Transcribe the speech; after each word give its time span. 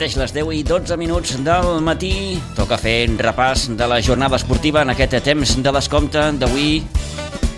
Mateix 0.00 0.14
les 0.16 0.32
10 0.32 0.52
i 0.56 0.62
12 0.64 0.96
minuts 0.96 1.34
del 1.44 1.82
matí. 1.84 2.38
Toca 2.56 2.78
fer 2.80 3.02
un 3.10 3.18
repàs 3.20 3.66
de 3.76 3.84
la 3.84 3.98
jornada 4.00 4.38
esportiva 4.40 4.80
en 4.80 4.88
aquest 4.94 5.18
temps 5.26 5.50
de 5.60 5.72
descompte 5.76 6.22
d'avui 6.40 6.78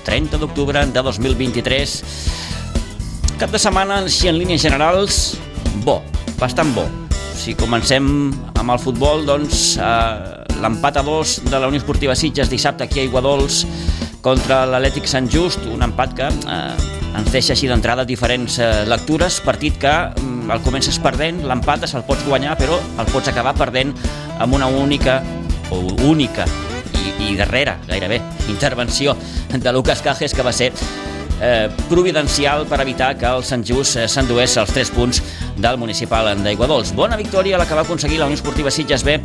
30 0.03 0.41
d'octubre 0.43 0.83
de 0.91 1.05
2023 1.07 1.93
cap 3.39 3.55
de 3.55 3.61
setmana 3.63 4.01
si 4.11 4.27
en 4.27 4.35
línies 4.41 4.67
generals 4.67 5.37
bo, 5.87 6.01
bastant 6.41 6.75
bo. 6.75 6.89
Si 7.39 7.55
comencem 7.55 8.11
amb 8.59 8.75
el 8.75 8.83
futbol 8.83 9.23
doncs 9.23 9.77
eh, 9.79 10.59
l'empat 10.59 10.99
a 10.99 11.07
dos 11.07 11.39
de 11.47 11.55
la 11.55 11.71
Unió 11.71 11.79
Esportiva 11.79 12.19
Sitges 12.19 12.51
dissabte 12.51 12.91
aquí 12.91 13.05
a 13.05 13.07
Iguadols 13.07 13.63
contra 14.19 14.65
l'Atlètic 14.67 15.07
Sant 15.07 15.31
Just, 15.31 15.63
un 15.71 15.87
empat 15.87 16.19
que 16.19 16.27
eh, 16.27 16.91
ens 17.23 17.31
deixa 17.31 17.55
així 17.55 17.71
d'entrada 17.71 18.03
diferents 18.03 18.59
eh, 18.59 18.83
lectures, 18.91 19.39
partit 19.47 19.79
que 19.79 19.95
mm, 20.11 20.42
el 20.53 20.63
comences 20.65 20.99
perdent, 21.03 21.43
l'empat 21.49 21.87
se'l 21.89 22.05
pots 22.07 22.25
guanyar, 22.29 22.57
però 22.61 22.79
el 23.01 23.09
pots 23.13 23.31
acabar 23.33 23.55
perdent 23.59 23.95
amb 24.41 24.55
una 24.55 24.69
única, 24.69 25.21
o 25.73 25.81
única, 26.09 26.47
i, 26.93 27.31
i 27.31 27.37
darrera, 27.39 27.79
gairebé, 27.89 28.21
intervenció 28.53 29.17
de 29.53 29.73
Lucas 29.73 30.03
Cajes, 30.03 30.35
que 30.35 30.45
va 30.45 30.53
ser 30.53 30.73
eh, 31.41 31.69
providencial 31.89 32.67
per 32.67 32.81
evitar 32.81 33.17
que 33.19 33.27
el 33.27 33.45
Sant 33.45 33.65
Just 33.67 33.97
eh, 33.97 34.07
s'endués 34.09 34.57
els 34.61 34.73
3 34.73 34.93
punts 34.95 35.23
del 35.57 35.79
municipal 35.79 36.31
d'Aiguadols. 36.45 36.95
Bona 36.97 37.19
victòria 37.21 37.61
la 37.61 37.67
que 37.67 37.77
va 37.77 37.85
aconseguir 37.87 38.21
la 38.21 38.31
Unió 38.31 38.39
Esportiva 38.39 38.71
Sitges 38.71 39.05
B 39.05 39.19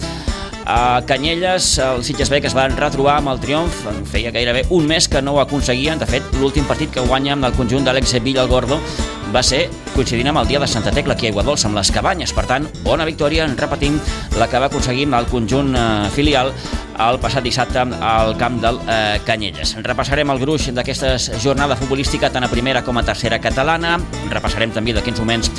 a 0.68 1.02
Canyelles, 1.08 1.78
el 1.80 2.04
Sitges 2.04 2.30
B 2.30 2.42
que 2.42 2.48
es 2.52 2.54
van 2.54 2.76
retrobar 2.76 3.16
amb 3.22 3.32
el 3.32 3.40
triomf, 3.40 3.86
feia 4.12 4.34
gairebé 4.36 4.66
un 4.76 4.86
mes 4.86 5.08
que 5.08 5.22
no 5.24 5.38
ho 5.38 5.40
aconseguien, 5.40 5.96
de 5.98 6.06
fet 6.10 6.26
l'últim 6.42 6.68
partit 6.68 6.92
que 6.92 7.06
guanya 7.08 7.38
amb 7.38 7.48
el 7.48 7.56
conjunt 7.56 7.88
d'Àlex 7.88 8.18
Villa 8.20 8.44
al 8.44 8.52
Gordo 8.52 8.82
va 9.32 9.44
ser 9.44 9.70
coincidint 9.94 10.28
amb 10.28 10.42
el 10.42 10.50
dia 10.52 10.60
de 10.60 10.68
Santa 10.68 10.92
Tecla 10.92 11.16
aquí 11.16 11.28
a 11.28 11.32
Iguadols, 11.32 11.64
amb 11.68 11.80
les 11.80 11.92
cabanyes. 11.92 12.34
Per 12.36 12.46
tant, 12.48 12.68
bona 12.84 13.08
victòria, 13.08 13.48
en 13.48 13.58
repetim, 13.58 13.98
la 14.40 14.48
que 14.52 14.60
va 14.60 14.68
aconseguir 14.68 15.08
el 15.08 15.32
conjunt 15.32 15.74
eh, 15.76 16.12
filial 16.16 16.52
el 16.98 17.20
passat 17.22 17.46
dissabte 17.46 17.80
al 17.80 18.36
camp 18.38 18.60
del 18.62 18.80
eh, 18.90 19.20
Canyelles. 19.26 19.76
Repassarem 19.86 20.32
el 20.34 20.40
gruix 20.42 20.70
d'aquesta 20.74 21.16
jornada 21.44 21.78
futbolística 21.78 22.32
tant 22.34 22.44
a 22.44 22.52
primera 22.52 22.84
com 22.84 22.98
a 22.98 23.06
tercera 23.06 23.40
catalana. 23.40 23.98
Repassarem 24.32 24.74
també 24.74 24.96
de 24.98 25.04
quins 25.06 25.20
moments 25.22 25.52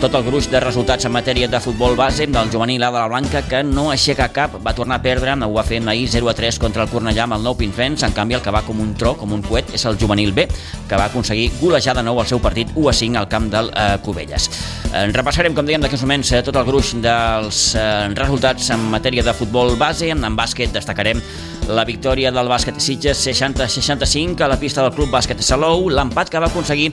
tot 0.00 0.14
el 0.14 0.24
gruix 0.26 0.46
de 0.52 0.60
resultats 0.60 1.06
en 1.08 1.12
matèria 1.14 1.46
de 1.48 1.58
futbol 1.62 1.94
base 1.96 2.26
del 2.28 2.50
juvenil 2.52 2.82
A 2.84 2.90
de 2.90 2.98
la 2.98 3.08
Blanca 3.08 3.40
que 3.48 3.62
no 3.64 3.86
aixeca 3.90 4.28
cap, 4.34 4.58
va 4.60 4.74
tornar 4.76 4.98
a 4.98 5.02
perdre, 5.02 5.32
ho 5.32 5.52
va 5.54 5.64
fer 5.64 5.80
ahir 5.88 6.08
0 6.12 6.28
a 6.28 6.34
3 6.36 6.58
contra 6.60 6.84
el 6.84 6.90
Cornellà 6.90 7.24
amb 7.24 7.36
el 7.38 7.46
nou 7.46 7.56
Pinfens, 7.56 8.02
en 8.04 8.12
canvi 8.12 8.36
el 8.36 8.42
que 8.44 8.52
va 8.52 8.62
com 8.66 8.80
un 8.80 8.92
tro, 8.94 9.14
com 9.16 9.32
un 9.32 9.42
coet, 9.46 9.72
és 9.74 9.86
el 9.88 9.96
juvenil 9.96 10.34
B, 10.36 10.46
que 10.88 11.00
va 11.00 11.08
aconseguir 11.08 11.48
golejar 11.60 11.96
de 11.96 12.04
nou 12.04 12.20
el 12.20 12.28
seu 12.28 12.42
partit 12.44 12.74
1 12.74 12.88
a 12.90 12.96
5 13.00 13.20
al 13.22 13.28
camp 13.32 13.48
del 13.52 13.72
eh, 13.72 13.96
Cubelles. 14.04 14.50
Eh, 14.92 15.06
repassarem, 15.16 15.56
com 15.56 15.64
dèiem, 15.64 15.80
d'aquests 15.80 16.04
moments 16.04 16.32
eh, 16.32 16.42
tot 16.44 16.60
el 16.60 16.68
gruix 16.68 16.92
dels 17.00 17.62
eh, 17.74 18.08
resultats 18.20 18.70
en 18.76 18.88
matèria 18.92 19.24
de 19.24 19.36
futbol 19.36 19.78
base, 19.80 20.12
en 20.12 20.36
bàsquet 20.36 20.76
destacarem 20.76 21.24
la 21.68 21.84
victòria 21.84 22.30
del 22.30 22.46
bàsquet 22.46 22.78
Sitges 22.82 23.24
60-65 23.26 24.44
a 24.44 24.50
la 24.52 24.58
pista 24.60 24.84
del 24.84 24.94
Club 24.94 25.10
Bàsquet 25.10 25.40
Salou, 25.42 25.88
l'empat 25.90 26.30
que 26.30 26.42
va 26.42 26.46
aconseguir 26.46 26.92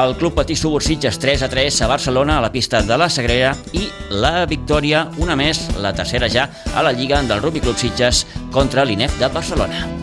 el 0.00 0.16
Club 0.16 0.34
Patí 0.34 0.56
Subur 0.56 0.82
Sitges 0.82 1.18
3 1.18 1.42
a 1.42 1.48
3 1.48 1.82
a 1.82 1.86
Barcelona 1.86 2.38
a 2.38 2.40
la 2.40 2.52
pista 2.52 2.82
de 2.82 2.96
la 2.96 3.10
Sagrera 3.10 3.52
i 3.76 3.88
la 4.10 4.46
victòria, 4.46 5.04
una 5.18 5.36
més, 5.36 5.66
la 5.80 5.92
tercera 5.92 6.30
ja, 6.32 6.48
a 6.74 6.82
la 6.82 6.92
Lliga 6.96 7.20
del 7.22 7.42
Rugby 7.42 7.60
Club 7.60 7.76
Sitges 7.76 8.24
contra 8.52 8.86
l'INEF 8.88 9.18
de 9.20 9.28
Barcelona. 9.28 10.01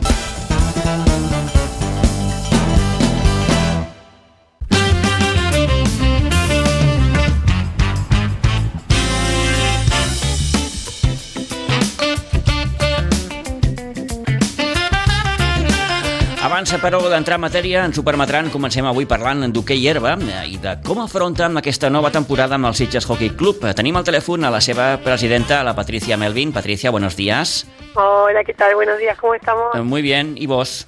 Abans, 16.59 16.73
però, 16.83 16.99
d'entrar 17.07 17.37
en 17.37 17.43
matèria, 17.45 17.85
ens 17.87 17.95
ho 17.95 18.03
permetran, 18.03 18.49
comencem 18.51 18.83
avui 18.83 19.05
parlant 19.07 19.45
d'hoquei 19.55 19.79
herba 19.87 20.17
eh, 20.19 20.41
i 20.51 20.57
de 20.59 20.73
com 20.83 20.99
afronten 20.99 21.55
aquesta 21.55 21.87
nova 21.87 22.09
temporada 22.11 22.57
amb 22.57 22.67
el 22.67 22.75
Sitges 22.75 23.05
Hockey 23.07 23.29
Club. 23.39 23.61
Tenim 23.77 23.95
al 23.95 24.03
telèfon 24.03 24.43
a 24.43 24.51
la 24.51 24.59
seva 24.59 24.89
presidenta, 24.99 25.61
la 25.63 25.71
Patricia 25.77 26.17
Melvin. 26.19 26.51
Patricia, 26.51 26.91
buenos 26.91 27.15
días. 27.15 27.63
Hola, 27.95 28.43
¿qué 28.43 28.53
tal? 28.53 28.75
Buenos 28.75 28.99
días, 28.99 29.17
¿cómo 29.17 29.35
estamos? 29.35 29.73
Eh, 29.73 29.79
muy 29.87 30.01
bien, 30.01 30.35
¿y 30.35 30.47
vos? 30.47 30.85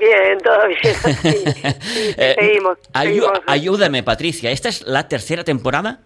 Bien, 0.00 0.36
todo 0.42 0.66
bien. 0.66 0.80
Sí, 1.22 1.44
sí, 1.46 2.14
Eh, 2.18 2.34
seguimos, 2.36 2.78
ayú- 2.92 3.22
seguimos. 3.22 3.40
ayúdame, 3.46 4.02
Patricia. 4.02 4.50
¿Esta 4.50 4.68
es 4.68 4.82
la 4.82 5.06
tercera 5.06 5.44
temporada? 5.44 6.00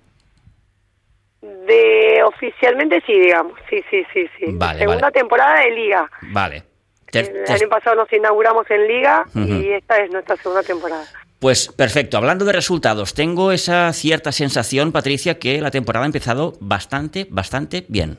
De 1.40 2.20
oficialmente 2.26 3.02
sí, 3.06 3.18
digamos. 3.18 3.54
Sí, 3.70 3.82
sí, 3.90 4.04
sí, 4.12 4.26
sí. 4.38 4.44
Vale, 4.52 4.80
Segunda 4.80 5.00
vale. 5.06 5.12
temporada 5.14 5.60
de 5.60 5.70
Liga. 5.70 6.10
Vale. 6.30 6.67
El 7.12 7.50
año 7.50 7.68
pasado 7.68 7.96
nos 7.96 8.12
inauguramos 8.12 8.70
en 8.70 8.86
Liga 8.86 9.24
y 9.34 9.70
esta 9.70 9.98
es 9.98 10.10
nuestra 10.10 10.36
segunda 10.36 10.62
temporada. 10.62 11.04
Pues 11.38 11.68
perfecto, 11.68 12.16
hablando 12.16 12.44
de 12.44 12.52
resultados, 12.52 13.14
tengo 13.14 13.52
esa 13.52 13.92
cierta 13.92 14.32
sensación, 14.32 14.90
Patricia, 14.90 15.38
que 15.38 15.60
la 15.60 15.70
temporada 15.70 16.04
ha 16.04 16.06
empezado 16.06 16.54
bastante, 16.60 17.26
bastante 17.30 17.84
bien. 17.88 18.18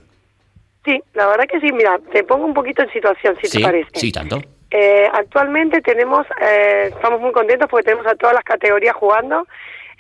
Sí, 0.86 1.02
la 1.14 1.28
verdad 1.28 1.46
que 1.52 1.60
sí. 1.60 1.72
Mira, 1.74 2.00
te 2.12 2.24
pongo 2.24 2.46
un 2.46 2.54
poquito 2.54 2.82
en 2.82 2.92
situación, 2.92 3.36
si 3.42 3.48
sí, 3.48 3.58
te 3.58 3.64
parece. 3.64 3.90
sí, 3.94 4.12
tanto. 4.12 4.42
Eh, 4.72 5.08
actualmente 5.12 5.82
tenemos, 5.82 6.26
eh, 6.42 6.92
estamos 6.96 7.20
muy 7.20 7.32
contentos 7.32 7.68
porque 7.70 7.86
tenemos 7.86 8.08
a 8.08 8.16
todas 8.16 8.36
las 8.36 8.44
categorías 8.44 8.96
jugando. 8.96 9.46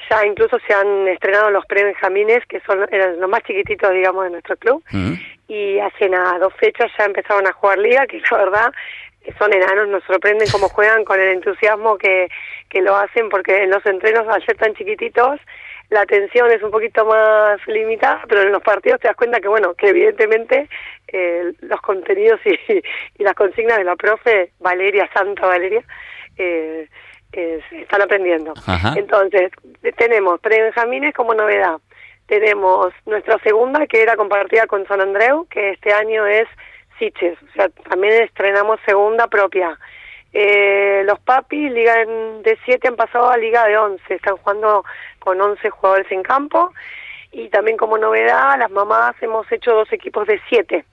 Ya 0.09 0.25
incluso 0.25 0.57
se 0.65 0.73
han 0.73 1.07
estrenado 1.07 1.51
los 1.51 1.65
pre-benjamines, 1.65 2.45
que 2.47 2.59
son 2.61 2.87
eran 2.91 3.19
los 3.19 3.29
más 3.29 3.43
chiquititos, 3.43 3.91
digamos, 3.91 4.23
de 4.23 4.31
nuestro 4.31 4.57
club. 4.57 4.83
Y 5.47 5.79
hace 5.79 6.09
nada, 6.09 6.39
dos 6.39 6.53
fechas 6.55 6.91
ya 6.97 7.05
empezaron 7.05 7.47
a 7.47 7.53
jugar 7.53 7.77
liga, 7.77 8.07
que 8.07 8.21
la 8.31 8.37
verdad 8.37 8.73
son 9.37 9.53
enanos, 9.53 9.87
nos 9.89 10.03
sorprenden 10.05 10.47
cómo 10.51 10.69
juegan 10.69 11.03
con 11.05 11.19
el 11.19 11.29
entusiasmo 11.29 11.97
que, 11.97 12.29
que 12.69 12.81
lo 12.81 12.95
hacen, 12.95 13.29
porque 13.29 13.63
en 13.63 13.69
los 13.69 13.85
entrenos, 13.85 14.27
al 14.27 14.43
ser 14.45 14.57
tan 14.57 14.73
chiquititos, 14.73 15.39
la 15.89 16.01
atención 16.01 16.51
es 16.51 16.61
un 16.61 16.71
poquito 16.71 17.05
más 17.05 17.59
limitada, 17.67 18.21
pero 18.27 18.43
en 18.43 18.51
los 18.51 18.61
partidos 18.61 18.99
te 18.99 19.07
das 19.07 19.17
cuenta 19.17 19.39
que, 19.39 19.47
bueno, 19.47 19.73
que 19.73 19.89
evidentemente 19.89 20.69
eh, 21.07 21.51
los 21.61 21.81
contenidos 21.81 22.39
y, 22.45 22.83
y 23.17 23.23
las 23.23 23.33
consignas 23.33 23.77
de 23.77 23.83
la 23.83 23.95
profe 23.95 24.51
Valeria, 24.59 25.09
Santa 25.13 25.47
Valeria, 25.47 25.83
eh, 26.37 26.87
se 27.31 27.81
están 27.81 28.01
aprendiendo. 28.01 28.53
Ajá. 28.65 28.93
Entonces, 28.95 29.51
tenemos 29.97 30.39
pre-benjamines 30.39 31.13
como 31.13 31.33
novedad. 31.33 31.77
Tenemos 32.27 32.93
nuestra 33.05 33.39
segunda, 33.39 33.87
que 33.87 34.01
era 34.01 34.15
compartida 34.15 34.67
con 34.67 34.85
San 34.87 35.01
Andreu, 35.01 35.47
que 35.49 35.71
este 35.71 35.93
año 35.93 36.25
es 36.27 36.47
Siches. 36.97 37.37
O 37.41 37.51
sea, 37.53 37.69
también 37.89 38.23
estrenamos 38.23 38.79
segunda 38.85 39.27
propia. 39.27 39.77
Eh, 40.31 41.01
los 41.05 41.19
papis, 41.21 41.71
liga 41.71 41.95
de 42.05 42.57
7, 42.65 42.87
han 42.87 42.95
pasado 42.95 43.29
a 43.29 43.37
liga 43.37 43.65
de 43.65 43.77
11. 43.77 44.13
Están 44.13 44.37
jugando 44.37 44.83
con 45.19 45.41
11 45.41 45.69
jugadores 45.69 46.11
en 46.11 46.21
campo. 46.21 46.71
Y 47.31 47.49
también 47.49 47.77
como 47.77 47.97
novedad, 47.97 48.57
las 48.59 48.71
mamás 48.71 49.15
hemos 49.21 49.51
hecho 49.51 49.73
dos 49.73 49.91
equipos 49.91 50.27
de 50.27 50.39
7. 50.49 50.85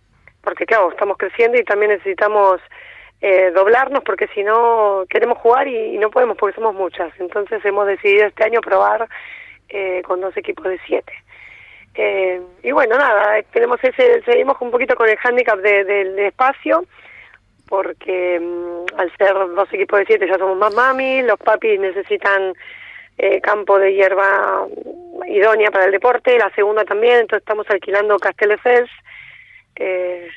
Porque 0.42 0.64
claro, 0.64 0.90
estamos 0.90 1.18
creciendo 1.18 1.58
y 1.58 1.64
también 1.64 1.90
necesitamos 1.92 2.60
eh, 3.20 3.50
doblarnos 3.52 4.02
porque 4.04 4.28
si 4.28 4.42
no 4.42 5.04
queremos 5.08 5.38
jugar 5.38 5.68
y, 5.68 5.96
no 5.98 6.10
podemos 6.10 6.36
porque 6.36 6.54
somos 6.54 6.74
muchas. 6.74 7.12
Entonces 7.18 7.64
hemos 7.64 7.86
decidido 7.86 8.26
este 8.26 8.44
año 8.44 8.60
probar 8.60 9.08
eh, 9.68 10.02
con 10.06 10.20
dos 10.20 10.36
equipos 10.36 10.64
de 10.66 10.78
siete. 10.86 11.12
Eh, 11.94 12.40
y 12.62 12.72
bueno, 12.72 12.98
nada, 12.98 13.42
tenemos 13.52 13.82
ese, 13.82 14.22
seguimos 14.22 14.56
un 14.60 14.70
poquito 14.70 14.94
con 14.96 15.08
el 15.08 15.16
hándicap 15.16 15.58
de- 15.60 15.84
del 15.84 16.18
espacio 16.18 16.84
porque 17.68 18.38
mm, 18.38 18.98
al 19.00 19.10
ser 19.16 19.34
dos 19.34 19.72
equipos 19.72 19.98
de 20.00 20.06
siete 20.06 20.28
ya 20.28 20.38
somos 20.38 20.56
más 20.56 20.74
mami, 20.74 21.22
los 21.22 21.38
papis 21.38 21.80
necesitan 21.80 22.52
eh, 23.18 23.40
campo 23.40 23.78
de 23.78 23.94
hierba 23.94 24.66
idónea 25.26 25.70
para 25.70 25.86
el 25.86 25.92
deporte, 25.92 26.38
la 26.38 26.50
segunda 26.50 26.84
también, 26.84 27.20
entonces 27.20 27.40
estamos 27.42 27.66
alquilando 27.70 28.18
Castelldefels 28.18 28.90
eh, 29.76 30.28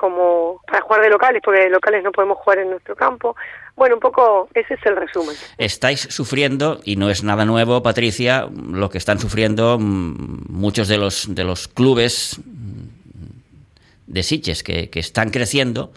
como 0.00 0.62
para 0.66 0.80
jugar 0.80 1.02
de 1.02 1.10
locales, 1.10 1.42
porque 1.44 1.60
de 1.60 1.68
locales 1.68 2.02
no 2.02 2.10
podemos 2.10 2.38
jugar 2.38 2.60
en 2.60 2.70
nuestro 2.70 2.96
campo. 2.96 3.36
Bueno, 3.76 3.96
un 3.96 4.00
poco 4.00 4.48
ese 4.54 4.74
es 4.74 4.86
el 4.86 4.96
resumen. 4.96 5.36
Estáis 5.58 6.00
sufriendo, 6.00 6.80
y 6.84 6.96
no 6.96 7.10
es 7.10 7.22
nada 7.22 7.44
nuevo, 7.44 7.82
Patricia, 7.82 8.48
lo 8.72 8.88
que 8.88 8.96
están 8.96 9.18
sufriendo 9.18 9.78
mm, 9.78 10.46
muchos 10.48 10.88
de 10.88 10.96
los, 10.96 11.34
de 11.34 11.44
los 11.44 11.68
clubes 11.68 12.40
de 14.06 14.22
Sitges 14.22 14.62
que, 14.62 14.88
que 14.88 15.00
están 15.00 15.28
creciendo 15.30 15.92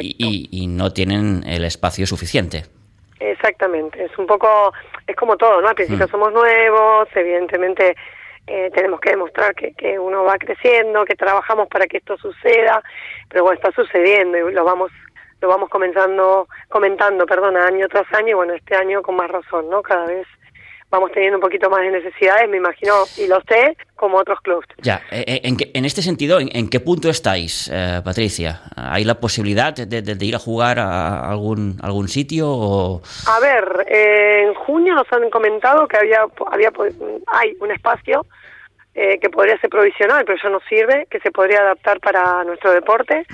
y, 0.00 0.48
y 0.50 0.66
no 0.66 0.92
tienen 0.94 1.44
el 1.46 1.64
espacio 1.64 2.06
suficiente. 2.06 2.64
Exactamente, 3.20 4.02
es 4.02 4.18
un 4.18 4.26
poco, 4.26 4.72
es 5.06 5.14
como 5.16 5.36
todo, 5.36 5.60
¿no? 5.60 5.68
Al 5.68 5.74
principio 5.74 6.06
Mm. 6.06 6.10
somos 6.10 6.32
nuevos, 6.32 7.08
evidentemente 7.14 7.94
eh, 8.46 8.70
tenemos 8.74 9.00
que 9.00 9.10
demostrar 9.10 9.54
que, 9.54 9.72
que 9.74 9.98
uno 9.98 10.24
va 10.24 10.36
creciendo, 10.38 11.04
que 11.04 11.14
trabajamos 11.14 11.68
para 11.68 11.86
que 11.86 11.98
esto 11.98 12.16
suceda, 12.16 12.82
pero 13.28 13.44
bueno, 13.44 13.60
está 13.60 13.72
sucediendo 13.72 14.36
y 14.36 14.52
lo 14.52 14.64
vamos 14.64 14.90
lo 15.40 15.48
vamos 15.48 15.70
comenzando, 15.70 16.46
comentando, 16.68 17.26
perdón, 17.26 17.56
año 17.56 17.88
tras 17.88 18.06
año 18.14 18.28
y 18.28 18.34
bueno, 18.34 18.54
este 18.54 18.76
año 18.76 19.02
con 19.02 19.16
más 19.16 19.28
razón, 19.28 19.68
¿no? 19.68 19.82
Cada 19.82 20.06
vez 20.06 20.24
vamos 20.92 21.10
teniendo 21.10 21.38
un 21.38 21.40
poquito 21.40 21.70
más 21.70 21.80
de 21.80 21.90
necesidades, 21.90 22.48
me 22.50 22.58
imagino, 22.58 22.92
y 23.16 23.26
lo 23.26 23.40
sé, 23.48 23.76
como 23.96 24.18
otros 24.18 24.38
clubes. 24.42 24.68
Ya, 24.82 25.00
eh, 25.10 25.24
eh, 25.26 25.40
en, 25.44 25.56
en 25.72 25.84
este 25.86 26.02
sentido, 26.02 26.38
¿en, 26.38 26.68
qué 26.68 26.80
punto 26.80 27.08
estáis, 27.08 27.70
eh, 27.72 28.02
Patricia? 28.04 28.60
¿Hay 28.76 29.04
la 29.04 29.14
posibilidad 29.14 29.72
de, 29.72 30.26
ir 30.26 30.34
a 30.34 30.38
jugar 30.38 30.78
a 30.78 31.30
algún 31.30 31.78
algún 31.82 32.08
sitio? 32.08 32.46
O... 32.46 33.02
A 33.26 33.40
ver, 33.40 33.86
en 33.88 34.52
junio 34.52 34.94
nos 34.94 35.10
han 35.12 35.30
comentado 35.30 35.88
que 35.88 35.96
había, 35.96 36.26
había 36.50 36.70
hay 37.26 37.56
un 37.60 37.70
espacio 37.70 38.26
que 38.92 39.30
podría 39.30 39.58
ser 39.58 39.70
provisional, 39.70 40.22
pero 40.26 40.36
eso 40.36 40.50
no 40.50 40.60
sirve, 40.68 41.06
que 41.10 41.18
se 41.20 41.30
podría 41.30 41.60
adaptar 41.60 41.98
para 42.00 42.44
nuestro 42.44 42.70
deporte. 42.72 43.24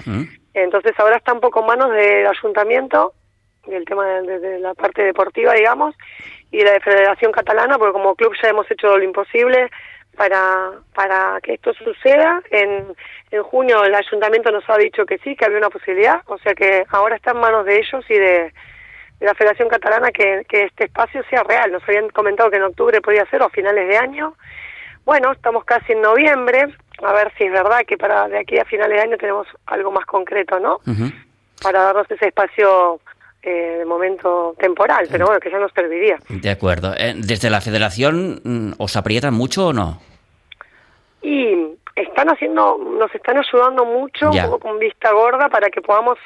Entonces 0.54 0.92
ahora 0.98 1.16
está 1.16 1.32
un 1.32 1.40
poco 1.40 1.60
en 1.60 1.66
manos 1.66 1.90
del 1.90 2.28
ayuntamiento, 2.28 3.14
del 3.68 3.84
tema 3.84 4.06
de 4.06 4.58
la 4.58 4.74
parte 4.74 5.02
deportiva, 5.02 5.52
digamos, 5.52 5.94
y 6.50 6.62
la 6.62 6.80
Federación 6.80 7.32
Catalana, 7.32 7.78
porque 7.78 7.92
como 7.92 8.14
club 8.14 8.34
ya 8.42 8.48
hemos 8.48 8.70
hecho 8.70 8.96
lo 8.96 9.02
imposible 9.02 9.70
para, 10.16 10.72
para 10.94 11.40
que 11.42 11.54
esto 11.54 11.72
suceda. 11.74 12.42
En, 12.50 12.94
en 13.30 13.42
junio 13.42 13.84
el 13.84 13.94
ayuntamiento 13.94 14.50
nos 14.50 14.68
ha 14.68 14.76
dicho 14.76 15.06
que 15.06 15.18
sí, 15.18 15.36
que 15.36 15.44
había 15.44 15.58
una 15.58 15.70
posibilidad, 15.70 16.22
o 16.26 16.38
sea 16.38 16.54
que 16.54 16.84
ahora 16.90 17.16
está 17.16 17.30
en 17.30 17.40
manos 17.40 17.64
de 17.64 17.78
ellos 17.78 18.04
y 18.08 18.14
de, 18.14 18.52
la 19.20 19.34
Federación 19.34 19.68
Catalana 19.68 20.12
que, 20.12 20.44
que 20.48 20.64
este 20.64 20.84
espacio 20.84 21.22
sea 21.28 21.42
real. 21.42 21.72
Nos 21.72 21.82
habían 21.88 22.08
comentado 22.10 22.50
que 22.50 22.56
en 22.56 22.62
octubre 22.62 23.00
podía 23.00 23.26
ser 23.26 23.42
o 23.42 23.46
a 23.46 23.50
finales 23.50 23.88
de 23.88 23.96
año. 23.96 24.34
Bueno, 25.04 25.32
estamos 25.32 25.64
casi 25.64 25.92
en 25.92 26.02
noviembre, 26.02 26.66
a 27.02 27.12
ver 27.12 27.32
si 27.36 27.44
es 27.44 27.52
verdad 27.52 27.80
que 27.86 27.96
para 27.96 28.28
de 28.28 28.38
aquí 28.38 28.58
a 28.58 28.64
finales 28.64 28.96
de 28.96 29.02
año 29.02 29.16
tenemos 29.16 29.46
algo 29.66 29.90
más 29.90 30.04
concreto, 30.04 30.60
¿no? 30.60 30.80
Para 31.62 31.82
darnos 31.82 32.10
ese 32.10 32.28
espacio 32.28 33.00
eh, 33.42 33.76
de 33.78 33.84
momento 33.84 34.54
temporal, 34.58 35.06
pero 35.10 35.26
bueno, 35.26 35.40
que 35.40 35.50
ya 35.50 35.58
nos 35.58 35.72
serviría. 35.72 36.18
De 36.28 36.50
acuerdo. 36.50 36.92
Eh, 36.96 37.14
¿Desde 37.16 37.50
la 37.50 37.60
federación 37.60 38.40
mm, 38.42 38.72
os 38.78 38.96
aprietan 38.96 39.34
mucho 39.34 39.68
o 39.68 39.72
no? 39.72 40.00
Y 41.22 41.54
están 41.94 42.28
haciendo, 42.30 42.78
nos 42.78 43.14
están 43.14 43.38
ayudando 43.38 43.84
mucho, 43.84 44.30
un 44.30 44.42
poco 44.42 44.58
con 44.58 44.78
vista 44.78 45.12
gorda, 45.12 45.48
para 45.48 45.70
que 45.70 45.80
podamos 45.80 46.18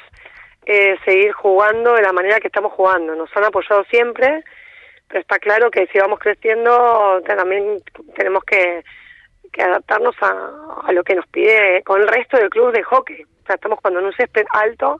eh, 0.65 0.97
seguir 1.05 1.31
jugando 1.33 1.93
de 1.93 2.01
la 2.01 2.13
manera 2.13 2.39
que 2.39 2.47
estamos 2.47 2.73
jugando. 2.73 3.15
Nos 3.15 3.29
han 3.37 3.43
apoyado 3.43 3.83
siempre, 3.91 4.43
pero 5.07 5.21
está 5.21 5.37
claro 5.37 5.69
que 5.69 5.87
si 5.87 5.99
vamos 5.99 6.19
creciendo 6.19 7.21
también 7.27 7.79
tenemos 8.15 8.43
que, 8.43 8.83
que 9.51 9.61
adaptarnos 9.61 10.15
a, 10.21 10.87
a 10.87 10.91
lo 10.91 11.03
que 11.03 11.15
nos 11.15 11.27
pide 11.27 11.83
con 11.83 12.01
el 12.01 12.07
resto 12.07 12.37
del 12.37 12.49
club 12.49 12.71
de 12.71 12.83
hockey. 12.83 13.23
O 13.23 13.45
sea, 13.45 13.55
estamos 13.55 13.79
cuando 13.81 13.99
en 13.99 14.07
un 14.07 14.13
césped 14.13 14.45
alto 14.51 14.99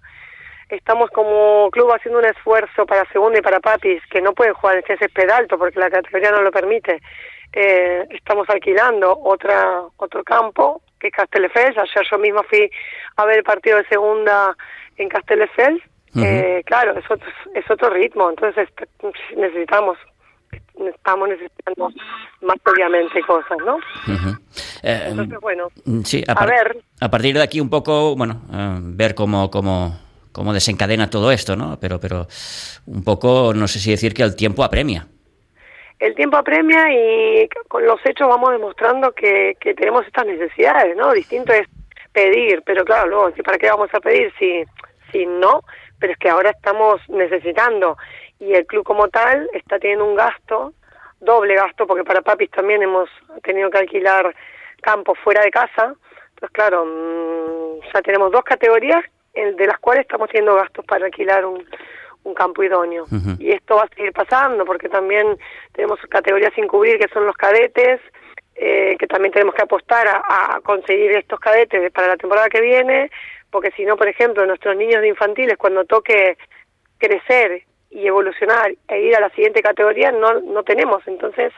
estamos 0.76 1.10
como 1.12 1.70
club 1.72 1.92
haciendo 1.94 2.20
un 2.20 2.26
esfuerzo 2.26 2.86
para 2.86 3.10
segunda 3.12 3.40
y 3.40 3.42
para 3.42 3.60
papis 3.60 4.02
que 4.10 4.22
no 4.22 4.34
pueden 4.34 4.54
jugar 4.54 4.78
en 4.78 4.84
ese 4.88 5.32
alto 5.32 5.58
porque 5.58 5.80
la 5.80 5.90
categoría 5.90 6.32
no 6.32 6.42
lo 6.42 6.52
permite. 6.52 7.02
Eh, 7.52 8.06
estamos 8.10 8.50
alquilando 8.50 9.18
otra 9.24 9.84
otro 9.98 10.24
campo 10.24 10.82
que 11.00 11.10
es. 11.10 11.78
Ayer 11.78 12.08
yo 12.10 12.18
misma 12.18 12.44
fui 12.44 12.70
a 13.18 13.26
ver 13.26 13.40
el 13.40 13.44
partido 13.44 13.78
de 13.78 13.88
segunda 13.88 14.56
en 14.98 15.10
Castelldefels. 15.10 15.84
eh, 16.16 16.62
claro, 16.66 16.98
es 16.98 17.10
otro, 17.10 17.28
es 17.56 17.70
otro 17.70 17.90
ritmo, 17.90 18.30
entonces 18.30 18.70
necesitamos 19.36 19.98
estamos 20.78 21.30
necesitando 21.30 21.90
más 22.42 22.58
obviamente 22.66 23.22
cosas, 23.22 23.58
¿no? 23.66 23.78
Eh, 24.84 25.08
entonces, 25.10 25.40
bueno, 25.40 25.68
sí, 26.04 26.24
a, 26.28 26.46
ver. 26.46 26.84
A 27.00 27.10
partir 27.10 27.36
de 27.36 27.42
aquí 27.42 27.60
un 27.60 27.70
poco, 27.70 28.16
bueno, 28.16 28.42
eh, 28.52 28.80
ver 28.82 29.16
cómo, 29.16 29.50
cómo 29.50 29.98
cómo 30.34 30.54
desencadena 30.54 31.10
todo 31.10 31.32
esto, 31.32 31.56
¿no? 31.56 31.78
Pero, 31.80 32.00
pero 32.00 32.28
un 32.88 33.04
poco, 33.04 33.54
no 33.56 33.68
sé 33.68 33.80
si 33.80 33.92
decir 33.92 34.14
que 34.14 34.24
el 34.24 34.36
tiempo 34.36 34.64
apremia. 34.64 35.08
El 36.00 36.16
tiempo 36.16 36.36
apremia 36.36 36.92
y 36.92 37.48
con 37.70 37.86
los 37.86 38.06
hechos 38.06 38.28
vamos 38.28 38.52
demostrando 38.52 39.14
que, 39.14 39.56
que 39.60 39.74
tenemos 39.74 40.06
estas 40.06 40.26
necesidades, 40.26 40.98
¿no? 40.98 41.14
Distinto 41.14 41.54
es 41.54 41.68
pedir, 42.12 42.62
pero 42.66 42.84
claro, 42.84 43.10
luego, 43.10 43.32
¿para 43.44 43.58
qué 43.58 43.70
vamos 43.70 43.90
a 43.94 44.02
pedir 44.02 44.34
si, 44.38 44.64
si 45.12 45.26
no? 45.26 45.62
Pero 46.00 46.14
es 46.14 46.20
que 46.20 46.30
ahora 46.30 46.50
estamos 46.50 47.00
necesitando 47.08 47.98
y 48.40 48.54
el 48.54 48.66
club 48.66 48.84
como 48.84 49.08
tal 49.08 49.50
está 49.54 49.80
teniendo 49.80 50.06
un 50.06 50.16
gasto, 50.16 50.74
doble 51.22 51.56
gasto, 51.56 51.88
porque 51.88 52.04
para 52.04 52.22
papis 52.22 52.52
también 52.52 52.84
hemos 52.84 53.10
tenido 53.44 53.70
que 53.70 53.78
alquilar 53.78 54.36
campos 54.82 55.18
fuera 55.24 55.42
de 55.42 55.52
casa. 55.52 55.96
Entonces, 56.30 56.52
claro, 56.52 56.86
mm, 56.86 57.94
ya 57.94 58.02
tenemos 58.02 58.32
dos 58.32 58.44
categorías 58.44 59.06
de 59.34 59.68
las 59.68 59.80
cuales 59.80 60.02
estamos 60.02 60.30
teniendo 60.30 60.56
gastos 60.56 60.86
para 60.86 61.06
alquilar 61.06 61.46
un, 61.46 61.66
un 62.24 62.34
campo 62.34 62.64
idóneo. 62.64 63.06
Y 63.40 63.52
esto 63.52 63.76
va 63.76 63.84
a 63.84 63.96
seguir 63.96 64.12
pasando 64.14 64.66
porque 64.66 64.90
también 64.90 65.38
tenemos 65.74 66.00
categorías 66.10 66.54
sin 66.54 66.68
cubrir 66.68 66.98
que 66.98 67.08
son 67.10 67.26
los 67.26 67.36
cadetes, 67.36 68.00
eh, 68.56 68.96
que 68.98 69.08
también 69.08 69.34
tenemos 69.34 69.56
que 69.56 69.64
apostar 69.64 70.08
a, 70.08 70.60
conseguir 70.64 71.12
estos 71.12 71.40
cadetes 71.40 71.92
para 71.92 72.08
la 72.08 72.18
temporada 72.18 72.50
que 72.50 72.62
viene, 72.62 73.12
porque 73.52 73.72
si 73.72 73.86
no, 73.86 73.98
por 73.98 74.08
ejemplo, 74.08 74.46
nuestros 74.46 74.76
niños 74.76 75.02
de 75.02 75.10
infantiles 75.10 75.58
cuando 75.58 75.86
toque 75.86 76.38
crecer 76.98 77.64
y 77.90 78.08
evolucionar 78.08 78.74
e 78.88 79.02
ir 79.02 79.16
a 79.16 79.20
la 79.20 79.30
siguiente 79.32 79.62
categoría 79.62 80.12
no 80.12 80.40
no 80.40 80.64
tenemos, 80.64 81.06
entonces 81.08 81.52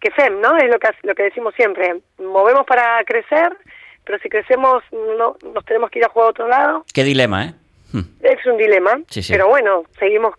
que 0.00 0.10
FEM, 0.10 0.40
¿no? 0.40 0.56
Es 0.56 0.70
lo 0.70 0.78
que 0.78 0.88
lo 1.02 1.14
que 1.14 1.24
decimos 1.24 1.54
siempre, 1.54 2.00
movemos 2.18 2.66
para 2.66 3.02
crecer 3.04 3.56
pero 4.04 4.18
si 4.18 4.28
crecemos 4.28 4.82
no 4.92 5.36
nos 5.52 5.64
tenemos 5.64 5.90
que 5.90 5.98
ir 5.98 6.04
a 6.04 6.08
jugar 6.08 6.28
a 6.28 6.30
otro 6.30 6.48
lado. 6.48 6.84
Qué 6.92 7.04
dilema, 7.04 7.46
¿eh? 7.46 7.54
Hmm. 7.92 8.02
Es 8.20 8.44
un 8.46 8.56
dilema, 8.56 9.00
pero 9.28 9.48
bueno, 9.48 9.84
seguimos 9.98 10.34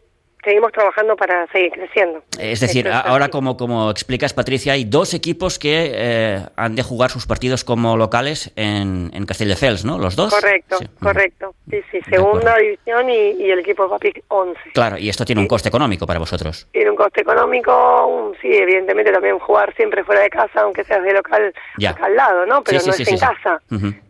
seguimos 0.45 0.71
trabajando 0.71 1.17
para 1.17 1.47
seguir 1.47 1.71
creciendo. 1.71 2.23
Es 2.39 2.61
decir, 2.61 2.87
ahora 2.87 3.29
como, 3.29 3.57
como 3.57 3.91
explicas 3.91 4.33
Patricia, 4.33 4.73
hay 4.73 4.85
dos 4.85 5.13
equipos 5.13 5.59
que 5.59 5.91
eh, 5.93 6.39
han 6.55 6.75
de 6.75 6.83
jugar 6.83 7.09
sus 7.09 7.25
partidos 7.25 7.63
como 7.63 7.97
locales 7.97 8.53
en, 8.55 9.11
en 9.13 9.25
Castelldefels, 9.25 9.83
¿no? 9.83 9.97
¿Los 9.97 10.15
dos? 10.15 10.33
Correcto, 10.33 10.77
correcto. 11.01 11.55
Sí, 11.69 11.81
sí, 11.91 11.99
segunda 12.09 12.55
división 12.57 13.09
y, 13.09 13.49
el 13.49 13.59
equipo 13.59 13.89
Papi 13.89 14.13
11. 14.27 14.59
Claro, 14.73 14.97
y 14.97 15.09
esto 15.09 15.25
tiene 15.25 15.41
un 15.41 15.47
coste 15.47 15.69
económico 15.69 16.05
para 16.05 16.19
vosotros. 16.19 16.67
Tiene 16.71 16.91
un 16.91 16.95
coste 16.95 17.21
económico, 17.21 18.33
sí, 18.41 18.53
evidentemente 18.53 19.11
también 19.11 19.39
jugar 19.39 19.73
siempre 19.75 20.03
fuera 20.03 20.21
de 20.21 20.29
casa, 20.29 20.61
aunque 20.61 20.83
seas 20.83 21.03
de 21.03 21.13
local 21.13 21.53
acá 21.87 22.05
al 22.05 22.15
lado, 22.15 22.45
¿no? 22.45 22.63
Pero 22.63 22.79
no 22.85 22.93
es 22.93 23.07
en 23.07 23.17
casa. 23.17 23.59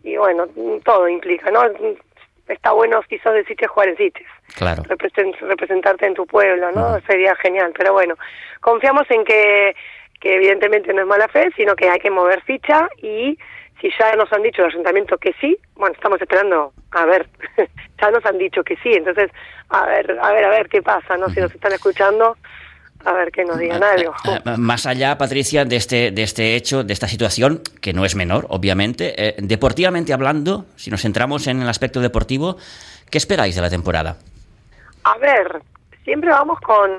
Y 0.03 0.17
bueno, 0.17 0.47
todo 0.83 1.07
implica, 1.07 1.49
¿no? 1.49 1.61
Está 2.47 2.71
bueno 2.71 3.01
si 3.09 3.17
sos 3.19 3.33
de 3.33 3.45
Sitges 3.45 3.69
jugar 3.69 3.89
en 3.89 3.97
Sitges. 3.97 4.27
Claro. 4.55 4.83
representarte 4.87 6.05
en 6.05 6.13
tu 6.13 6.25
pueblo, 6.25 6.71
¿no? 6.71 6.99
Sería 7.01 7.35
genial. 7.35 7.73
Pero 7.77 7.93
bueno, 7.93 8.15
confiamos 8.61 9.09
en 9.09 9.23
que, 9.25 9.75
que 10.19 10.35
evidentemente 10.35 10.93
no 10.93 11.01
es 11.01 11.07
mala 11.07 11.27
fe, 11.27 11.49
sino 11.55 11.75
que 11.75 11.89
hay 11.89 11.99
que 11.99 12.11
mover 12.11 12.41
ficha 12.43 12.87
y 13.01 13.37
si 13.81 13.89
ya 13.99 14.15
nos 14.15 14.31
han 14.31 14.41
dicho 14.41 14.61
el 14.61 14.69
ayuntamiento 14.69 15.17
que 15.17 15.33
sí, 15.41 15.57
bueno, 15.75 15.93
estamos 15.93 16.21
esperando 16.21 16.73
a 16.91 17.05
ver, 17.05 17.27
ya 18.01 18.11
nos 18.11 18.25
han 18.25 18.37
dicho 18.37 18.63
que 18.63 18.77
sí, 18.77 18.93
entonces 18.93 19.29
a 19.69 19.85
ver, 19.85 20.17
a 20.21 20.31
ver, 20.31 20.45
a 20.45 20.49
ver 20.49 20.69
qué 20.69 20.81
pasa, 20.81 21.17
¿no? 21.17 21.29
Si 21.29 21.39
nos 21.39 21.53
están 21.53 21.73
escuchando, 21.73 22.37
a 23.05 23.13
ver 23.13 23.31
que 23.31 23.45
nos 23.45 23.57
digan 23.59 23.83
algo. 23.83 24.13
Más 24.57 24.85
allá, 24.85 25.17
Patricia, 25.17 25.63
de 25.63 25.75
este, 25.75 26.11
de 26.11 26.23
este 26.23 26.55
hecho, 26.55 26.83
de 26.83 26.91
esta 26.91 27.07
situación, 27.07 27.61
que 27.81 27.93
no 27.93 28.03
es 28.03 28.15
menor, 28.15 28.47
obviamente, 28.49 29.13
eh, 29.17 29.35
deportivamente 29.37 30.11
hablando, 30.11 30.65
si 30.75 30.89
nos 30.89 31.01
centramos 31.03 31.45
en 31.47 31.61
el 31.61 31.69
aspecto 31.69 32.01
deportivo, 32.01 32.57
¿qué 33.11 33.19
esperáis 33.19 33.55
de 33.55 33.61
la 33.61 33.69
temporada? 33.69 34.17
A 35.03 35.17
ver, 35.19 35.61
siempre 36.03 36.31
vamos 36.31 36.59
con, 36.61 36.91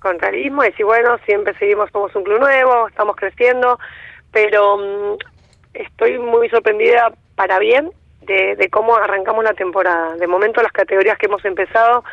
con 0.00 0.18
realismo, 0.18 0.64
y 0.64 0.68
decir, 0.68 0.84
bueno, 0.84 1.16
siempre 1.24 1.56
seguimos, 1.58 1.90
somos 1.90 2.14
un 2.14 2.24
club 2.24 2.38
nuevo, 2.38 2.88
estamos 2.88 3.16
creciendo, 3.16 3.78
pero 4.32 4.76
mm, 4.76 5.16
estoy 5.72 6.18
muy 6.18 6.50
sorprendida 6.50 7.10
para 7.36 7.58
bien 7.58 7.90
de, 8.20 8.54
de 8.56 8.68
cómo 8.68 8.96
arrancamos 8.96 9.44
la 9.44 9.54
temporada. 9.54 10.14
De 10.16 10.26
momento, 10.26 10.62
las 10.62 10.72
categorías 10.72 11.16
que 11.16 11.26
hemos 11.26 11.44
empezado 11.46 12.04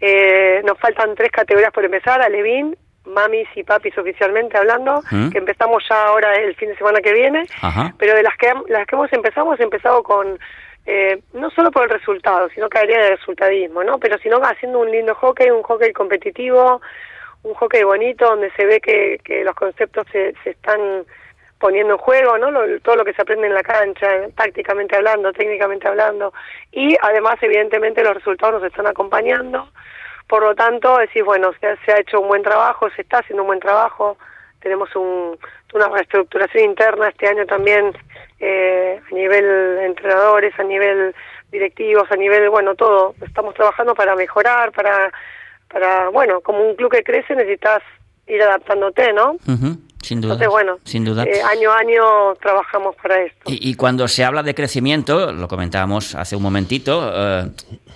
eh, 0.00 0.62
nos 0.64 0.78
faltan 0.78 1.14
tres 1.14 1.30
categorías 1.30 1.72
por 1.72 1.84
empezar, 1.84 2.20
Alevín, 2.20 2.76
mamis 3.06 3.48
y 3.54 3.62
papis 3.62 3.96
oficialmente 3.96 4.58
hablando, 4.58 5.02
¿Mm? 5.10 5.30
que 5.30 5.38
empezamos 5.38 5.84
ya 5.88 6.06
ahora 6.06 6.34
el 6.34 6.54
fin 6.56 6.68
de 6.68 6.76
semana 6.76 7.00
que 7.00 7.12
viene, 7.12 7.46
pero 7.98 8.14
de 8.14 8.22
las 8.22 8.36
que, 8.36 8.52
las 8.68 8.86
que 8.86 8.94
hemos 8.94 9.12
empezado, 9.12 9.46
hemos 9.46 9.60
empezado 9.60 10.02
con, 10.02 10.38
eh, 10.86 11.20
no 11.32 11.50
solo 11.50 11.70
por 11.70 11.84
el 11.84 11.90
resultado, 11.90 12.48
sino 12.50 12.68
habría 12.72 13.00
de 13.00 13.16
resultadismo, 13.16 13.84
¿no? 13.84 13.98
Pero 13.98 14.18
sino 14.18 14.38
haciendo 14.38 14.80
un 14.80 14.90
lindo 14.90 15.14
hockey, 15.14 15.50
un 15.50 15.62
hockey 15.62 15.92
competitivo, 15.92 16.80
un 17.42 17.54
hockey 17.54 17.84
bonito, 17.84 18.26
donde 18.26 18.50
se 18.52 18.66
ve 18.66 18.80
que, 18.80 19.20
que 19.24 19.44
los 19.44 19.54
conceptos 19.54 20.06
se, 20.12 20.34
se 20.42 20.50
están 20.50 21.06
poniendo 21.58 21.94
en 21.94 21.98
juego, 21.98 22.38
¿no? 22.38 22.48
todo 22.82 22.96
lo 22.96 23.04
que 23.04 23.14
se 23.14 23.22
aprende 23.22 23.46
en 23.46 23.54
la 23.54 23.62
cancha, 23.62 24.06
tácticamente 24.34 24.96
hablando, 24.96 25.32
técnicamente 25.32 25.88
hablando, 25.88 26.32
y 26.70 26.96
además, 27.00 27.36
evidentemente, 27.40 28.02
los 28.02 28.14
resultados 28.14 28.60
nos 28.60 28.70
están 28.70 28.86
acompañando. 28.86 29.68
Por 30.28 30.42
lo 30.42 30.54
tanto, 30.54 30.98
decís, 30.98 31.24
bueno, 31.24 31.52
se, 31.60 31.76
se 31.84 31.92
ha 31.92 32.00
hecho 32.00 32.20
un 32.20 32.28
buen 32.28 32.42
trabajo, 32.42 32.90
se 32.90 33.02
está 33.02 33.18
haciendo 33.18 33.42
un 33.42 33.48
buen 33.48 33.60
trabajo, 33.60 34.18
tenemos 34.60 34.94
un, 34.96 35.38
una 35.74 35.88
reestructuración 35.88 36.64
interna 36.64 37.08
este 37.08 37.28
año 37.28 37.46
también 37.46 37.96
eh, 38.40 39.00
a 39.10 39.14
nivel 39.14 39.78
entrenadores, 39.82 40.58
a 40.58 40.64
nivel 40.64 41.14
directivos, 41.50 42.10
a 42.10 42.16
nivel, 42.16 42.50
bueno, 42.50 42.74
todo. 42.74 43.14
Estamos 43.24 43.54
trabajando 43.54 43.94
para 43.94 44.16
mejorar, 44.16 44.72
para, 44.72 45.12
para, 45.68 46.08
bueno, 46.08 46.40
como 46.40 46.62
un 46.62 46.74
club 46.74 46.90
que 46.90 47.04
crece 47.04 47.34
necesitas 47.34 47.82
ir 48.26 48.42
adaptándote, 48.42 49.12
¿no? 49.12 49.32
Uh. 49.46 49.85
Sin 50.06 50.20
duda. 50.20 50.34
Entonces, 50.34 50.52
bueno, 50.52 50.78
sin 50.84 51.04
duda. 51.04 51.24
Eh, 51.24 51.42
año 51.42 51.72
a 51.72 51.78
año 51.78 52.34
trabajamos 52.40 52.94
para 53.02 53.22
esto. 53.22 53.40
Y, 53.46 53.70
y, 53.70 53.74
cuando 53.74 54.06
se 54.06 54.22
habla 54.22 54.44
de 54.44 54.54
crecimiento, 54.54 55.32
lo 55.32 55.48
comentábamos 55.48 56.14
hace 56.14 56.36
un 56.36 56.44
momentito, 56.44 57.10
eh, 57.12 57.50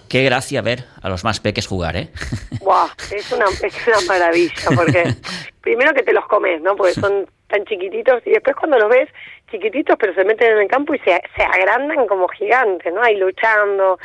qué 0.08 0.24
gracia 0.24 0.60
ver 0.60 0.86
a 1.02 1.08
los 1.08 1.22
más 1.22 1.38
peques 1.38 1.68
jugar, 1.68 1.96
¿eh? 1.96 2.08
Buah, 2.60 2.88
es 3.12 3.30
una, 3.30 3.44
es 3.44 3.86
una 3.86 4.00
maravilla, 4.08 4.70
porque 4.74 5.04
primero 5.60 5.94
que 5.94 6.02
te 6.02 6.12
los 6.12 6.26
comes, 6.26 6.60
¿no? 6.62 6.74
Porque 6.74 6.94
son 6.94 7.28
tan 7.46 7.64
chiquititos 7.66 8.20
y 8.26 8.30
después 8.30 8.56
cuando 8.56 8.76
los 8.80 8.88
ves 8.90 9.08
chiquititos 9.48 9.96
pero 9.96 10.12
se 10.12 10.24
meten 10.24 10.50
en 10.50 10.58
el 10.62 10.68
campo 10.68 10.92
y 10.94 10.98
se, 10.98 11.22
se 11.36 11.42
agrandan 11.44 12.08
como 12.08 12.26
gigantes, 12.26 12.92
¿no? 12.92 13.04
Ahí 13.04 13.18
luchando 13.18 14.00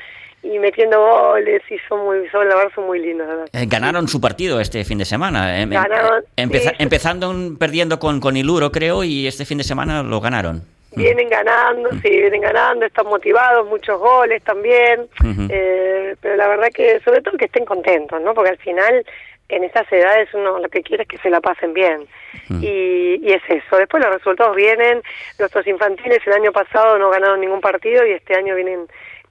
y 0.53 0.59
metiendo 0.59 0.99
goles 0.99 1.61
y 1.69 1.77
son 1.89 2.05
muy, 2.05 2.27
son, 2.29 2.47
la 2.47 2.55
verdad 2.55 2.71
son 2.75 2.85
muy 2.85 2.99
lindos. 2.99 3.27
¿verdad? 3.27 3.47
Eh, 3.53 3.65
ganaron 3.67 4.07
su 4.07 4.21
partido 4.21 4.59
este 4.59 4.83
fin 4.83 4.97
de 4.97 5.05
semana. 5.05 5.59
Em, 5.59 5.69
Ganaron, 5.69 6.23
empeza, 6.35 6.69
sí. 6.71 6.75
empezando 6.79 7.33
perdiendo 7.59 7.99
con, 7.99 8.19
con 8.19 8.37
Iluro, 8.37 8.71
creo, 8.71 9.03
y 9.03 9.27
este 9.27 9.45
fin 9.45 9.57
de 9.57 9.63
semana 9.63 10.03
lo 10.03 10.21
ganaron. 10.21 10.61
Vienen 10.95 11.27
ganando, 11.27 11.89
sí, 12.01 12.09
vienen 12.09 12.39
ganando, 12.41 12.85
están 12.85 13.07
motivados, 13.07 13.67
muchos 13.67 13.99
goles 13.99 14.41
también, 14.43 15.01
Uh 15.21 15.25
-huh. 15.25 15.47
eh, 15.51 16.15
pero 16.21 16.37
la 16.37 16.47
verdad 16.47 16.69
que 16.73 17.01
sobre 17.01 17.21
todo 17.21 17.37
que 17.37 17.45
estén 17.45 17.65
contentos, 17.65 18.21
¿no? 18.21 18.33
Porque 18.33 18.51
al 18.51 18.57
final 18.57 19.05
en 19.49 19.63
esas 19.63 19.91
edades 19.91 20.29
uno 20.33 20.59
lo 20.59 20.69
que 20.69 20.81
quiere 20.83 21.03
es 21.03 21.09
que 21.09 21.17
se 21.17 21.29
la 21.29 21.41
pasen 21.41 21.73
bien. 21.73 22.07
Mm. 22.49 22.63
Y, 22.63 23.19
y 23.21 23.31
es 23.33 23.43
eso. 23.47 23.77
Después 23.77 24.03
los 24.03 24.13
resultados 24.13 24.55
vienen. 24.55 25.01
Nuestros 25.37 25.67
infantiles 25.67 26.19
el 26.25 26.33
año 26.33 26.51
pasado 26.51 26.97
no 26.97 27.09
ganaron 27.09 27.41
ningún 27.41 27.61
partido 27.61 28.05
y 28.05 28.11
este 28.11 28.35
año 28.35 28.55
vienen 28.55 28.87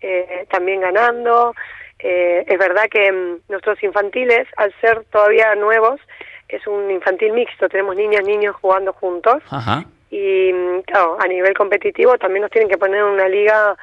eh, 0.06 0.46
también 0.50 0.80
ganando. 0.80 1.54
Eh, 1.98 2.44
es 2.46 2.58
verdad 2.58 2.88
que 2.90 3.10
mm, 3.10 3.40
nuestros 3.48 3.82
infantiles, 3.82 4.46
al 4.56 4.74
ser 4.80 5.04
todavía 5.10 5.54
nuevos, 5.54 6.00
es 6.48 6.66
un 6.66 6.90
infantil 6.90 7.32
mixto. 7.32 7.68
Tenemos 7.68 7.96
niñas, 7.96 8.24
niños 8.24 8.54
jugando 8.56 8.92
juntos. 8.92 9.42
Ajá. 9.50 9.84
Y 10.10 10.52
mm, 10.52 10.82
claro, 10.82 11.16
a 11.18 11.26
nivel 11.26 11.54
competitivo 11.54 12.18
también 12.18 12.42
nos 12.42 12.50
tienen 12.50 12.68
que 12.68 12.76
poner 12.76 13.00
en 13.00 13.06
una 13.06 13.28
liga 13.28 13.76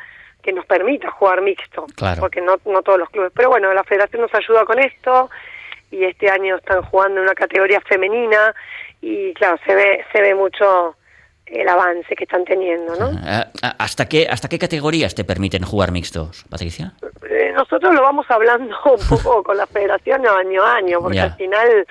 que 0.44 0.54
nos 0.54 0.66
permita 0.66 1.10
jugar 1.12 1.42
mixto. 1.42 1.88
Claro. 1.96 2.22
Porque 2.22 2.42
no, 2.42 2.58
no 2.66 2.82
todos 2.84 3.00
los 3.00 3.10
clubes. 3.10 3.32
Pero 3.36 3.50
bueno, 3.50 3.74
la 3.74 3.84
federación 3.84 4.22
nos 4.22 4.34
ayuda 4.34 4.66
con 4.66 4.80
esto 4.80 5.30
y 5.90 6.06
este 6.06 6.30
año 6.30 6.56
están 6.58 6.84
jugando 6.84 7.20
en 7.20 7.25
una 7.25 7.36
categoría 7.36 7.82
femenina 7.82 8.54
y 9.01 9.34
claro, 9.34 9.58
se 9.66 9.75
ve, 9.75 10.06
se 10.12 10.22
ve 10.22 10.36
mucho 10.36 10.96
el 11.51 11.67
avance 11.67 12.15
que 12.15 12.24
están 12.24 12.46
teniendo, 12.46 12.96
¿no? 12.96 13.10
Uh, 13.10 13.43
¿Hasta 13.77 14.08
qué, 14.08 14.27
¿Hasta 14.29 14.48
qué 14.48 14.58
categorías 14.58 15.13
te 15.15 15.24
permiten 15.24 15.63
jugar 15.63 15.91
mixtos, 15.91 16.46
Patricia? 16.50 16.93
Eh, 17.29 17.51
nosotros 17.55 17.93
lo 17.93 18.01
vamos 18.01 18.25
hablando 18.29 18.75
un 18.86 19.08
poco 19.10 19.43
con 19.43 19.58
la 19.58 19.67
federación 19.67 20.25
año 20.25 20.63
a 20.63 20.75
año, 20.75 21.00
porque 21.01 21.17
Ya. 21.17 21.24
al 21.25 21.36
final, 21.36 21.86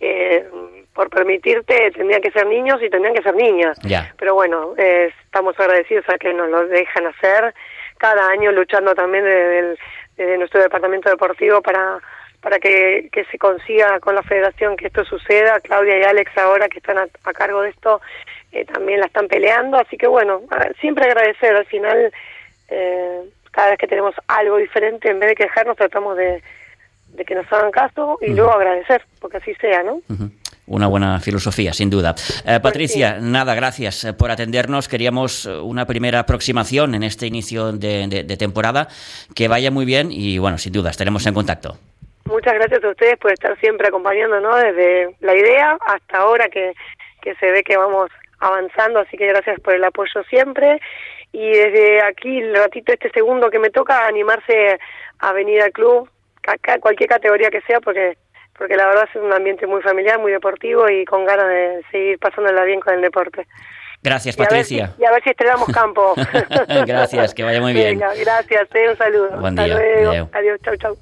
eh, 0.00 0.48
por 0.92 1.10
permitirte, 1.10 1.90
tendrían 1.92 2.22
que 2.22 2.30
ser 2.30 2.46
niños 2.46 2.80
y 2.82 2.90
tendrían 2.90 3.14
que 3.14 3.22
ser 3.22 3.34
niñas. 3.34 3.78
Ya. 3.82 4.12
Pero 4.18 4.34
bueno, 4.34 4.74
eh, 4.76 5.12
estamos 5.24 5.58
agradecidos 5.58 6.04
a 6.08 6.18
que 6.18 6.32
nos 6.34 6.48
lo 6.48 6.66
dejan 6.68 7.06
hacer, 7.06 7.54
cada 7.98 8.28
año 8.28 8.50
luchando 8.52 8.94
también 8.94 9.24
desde, 9.24 9.58
el- 9.60 9.78
desde 10.16 10.38
nuestro 10.38 10.60
departamento 10.62 11.08
deportivo 11.10 11.62
para 11.62 11.98
para 12.40 12.58
que, 12.58 13.08
que 13.10 13.24
se 13.24 13.38
consiga 13.38 13.98
con 14.00 14.14
la 14.14 14.22
federación 14.22 14.76
que 14.76 14.88
esto 14.88 15.02
suceda. 15.06 15.60
Claudia 15.60 15.98
y 15.98 16.02
Alex 16.02 16.30
ahora 16.36 16.68
que 16.68 16.76
están 16.76 16.98
a, 16.98 17.06
a 17.24 17.32
cargo 17.32 17.62
de 17.62 17.70
esto 17.70 18.02
eh, 18.54 18.64
también 18.64 19.00
la 19.00 19.06
están 19.06 19.28
peleando, 19.28 19.76
así 19.78 19.96
que 19.96 20.06
bueno, 20.06 20.42
siempre 20.80 21.04
agradecer, 21.04 21.54
al 21.54 21.66
final 21.66 22.12
eh, 22.68 23.20
cada 23.50 23.70
vez 23.70 23.78
que 23.78 23.86
tenemos 23.86 24.14
algo 24.28 24.56
diferente, 24.56 25.10
en 25.10 25.20
vez 25.20 25.30
de 25.30 25.34
quejarnos 25.34 25.76
tratamos 25.76 26.16
de, 26.16 26.42
de 27.08 27.24
que 27.24 27.34
nos 27.34 27.52
hagan 27.52 27.70
caso 27.70 28.18
y 28.20 28.30
luego 28.34 28.52
agradecer, 28.52 29.02
porque 29.20 29.36
así 29.38 29.54
sea, 29.60 29.82
¿no? 29.82 30.00
Una 30.66 30.86
buena 30.86 31.20
filosofía, 31.20 31.74
sin 31.74 31.90
duda. 31.90 32.14
Eh, 32.46 32.58
Patricia, 32.62 33.18
nada, 33.20 33.54
gracias 33.54 34.02
eh, 34.04 34.12
por 34.14 34.30
atendernos. 34.30 34.88
Queríamos 34.88 35.44
eh, 35.44 35.50
una 35.58 35.84
primera 35.86 36.20
aproximación 36.20 36.94
en 36.94 37.02
este 37.02 37.26
inicio 37.26 37.70
de, 37.72 38.06
de- 38.08 38.22
de 38.24 38.36
temporada. 38.38 38.88
Que 39.34 39.46
vaya 39.46 39.70
muy 39.70 39.84
bien 39.84 40.08
y, 40.10 40.38
bueno, 40.38 40.56
sin 40.56 40.72
duda, 40.72 40.88
estaremos 40.88 41.26
en 41.26 41.34
contacto. 41.34 41.76
Muchas 42.24 42.54
gracias 42.54 42.82
a 42.82 42.88
ustedes 42.88 43.18
por 43.18 43.30
estar 43.30 43.60
siempre 43.60 43.88
acompañándonos 43.88 44.56
desde 44.62 45.14
la 45.20 45.34
idea 45.36 45.76
hasta 45.86 46.16
ahora 46.16 46.48
que, 46.48 46.72
que 47.20 47.34
se 47.34 47.50
ve 47.50 47.62
que 47.62 47.76
vamos 47.76 48.10
avanzando, 48.40 49.00
así 49.00 49.16
que 49.16 49.26
gracias 49.26 49.60
por 49.60 49.74
el 49.74 49.84
apoyo 49.84 50.22
siempre. 50.28 50.80
Y 51.32 51.50
desde 51.50 52.02
aquí, 52.02 52.38
el 52.38 52.54
ratito 52.54 52.92
este 52.92 53.10
segundo 53.10 53.50
que 53.50 53.58
me 53.58 53.70
toca, 53.70 54.06
animarse 54.06 54.78
a 55.18 55.32
venir 55.32 55.62
al 55.62 55.72
club, 55.72 56.08
cualquier 56.80 57.08
categoría 57.08 57.50
que 57.50 57.60
sea, 57.62 57.80
porque 57.80 58.16
porque 58.56 58.76
la 58.76 58.86
verdad 58.86 59.08
es 59.12 59.20
un 59.20 59.32
ambiente 59.32 59.66
muy 59.66 59.82
familiar, 59.82 60.18
muy 60.20 60.30
deportivo 60.30 60.88
y 60.88 61.04
con 61.04 61.24
ganas 61.24 61.48
de 61.48 61.82
seguir 61.90 62.18
pasándola 62.20 62.62
bien 62.64 62.80
con 62.80 62.94
el 62.94 63.00
deporte. 63.00 63.46
Gracias, 64.02 64.36
Y 64.36 64.38
a, 64.38 64.42
ver 64.42 64.48
Patricia. 64.48 64.92
si, 64.96 65.02
y 65.02 65.04
a 65.06 65.10
ver 65.10 65.22
si 65.24 65.30
estrenamos 65.30 65.66
campo. 65.74 66.14
Gracias, 66.86 67.34
que 67.34 67.42
vaya 67.42 67.60
muy 67.60 67.72
bien. 67.72 67.98
Venga, 67.98 68.14
gracias, 68.14 68.68
eh, 68.74 68.90
un 68.90 68.96
saludo. 68.96 69.30
Buen 69.40 69.58
Hasta 69.58 69.64
día, 69.64 70.02
luego. 70.02 70.30
Adiós, 70.32 70.60
chau, 70.62 70.76
chau. 70.76 70.96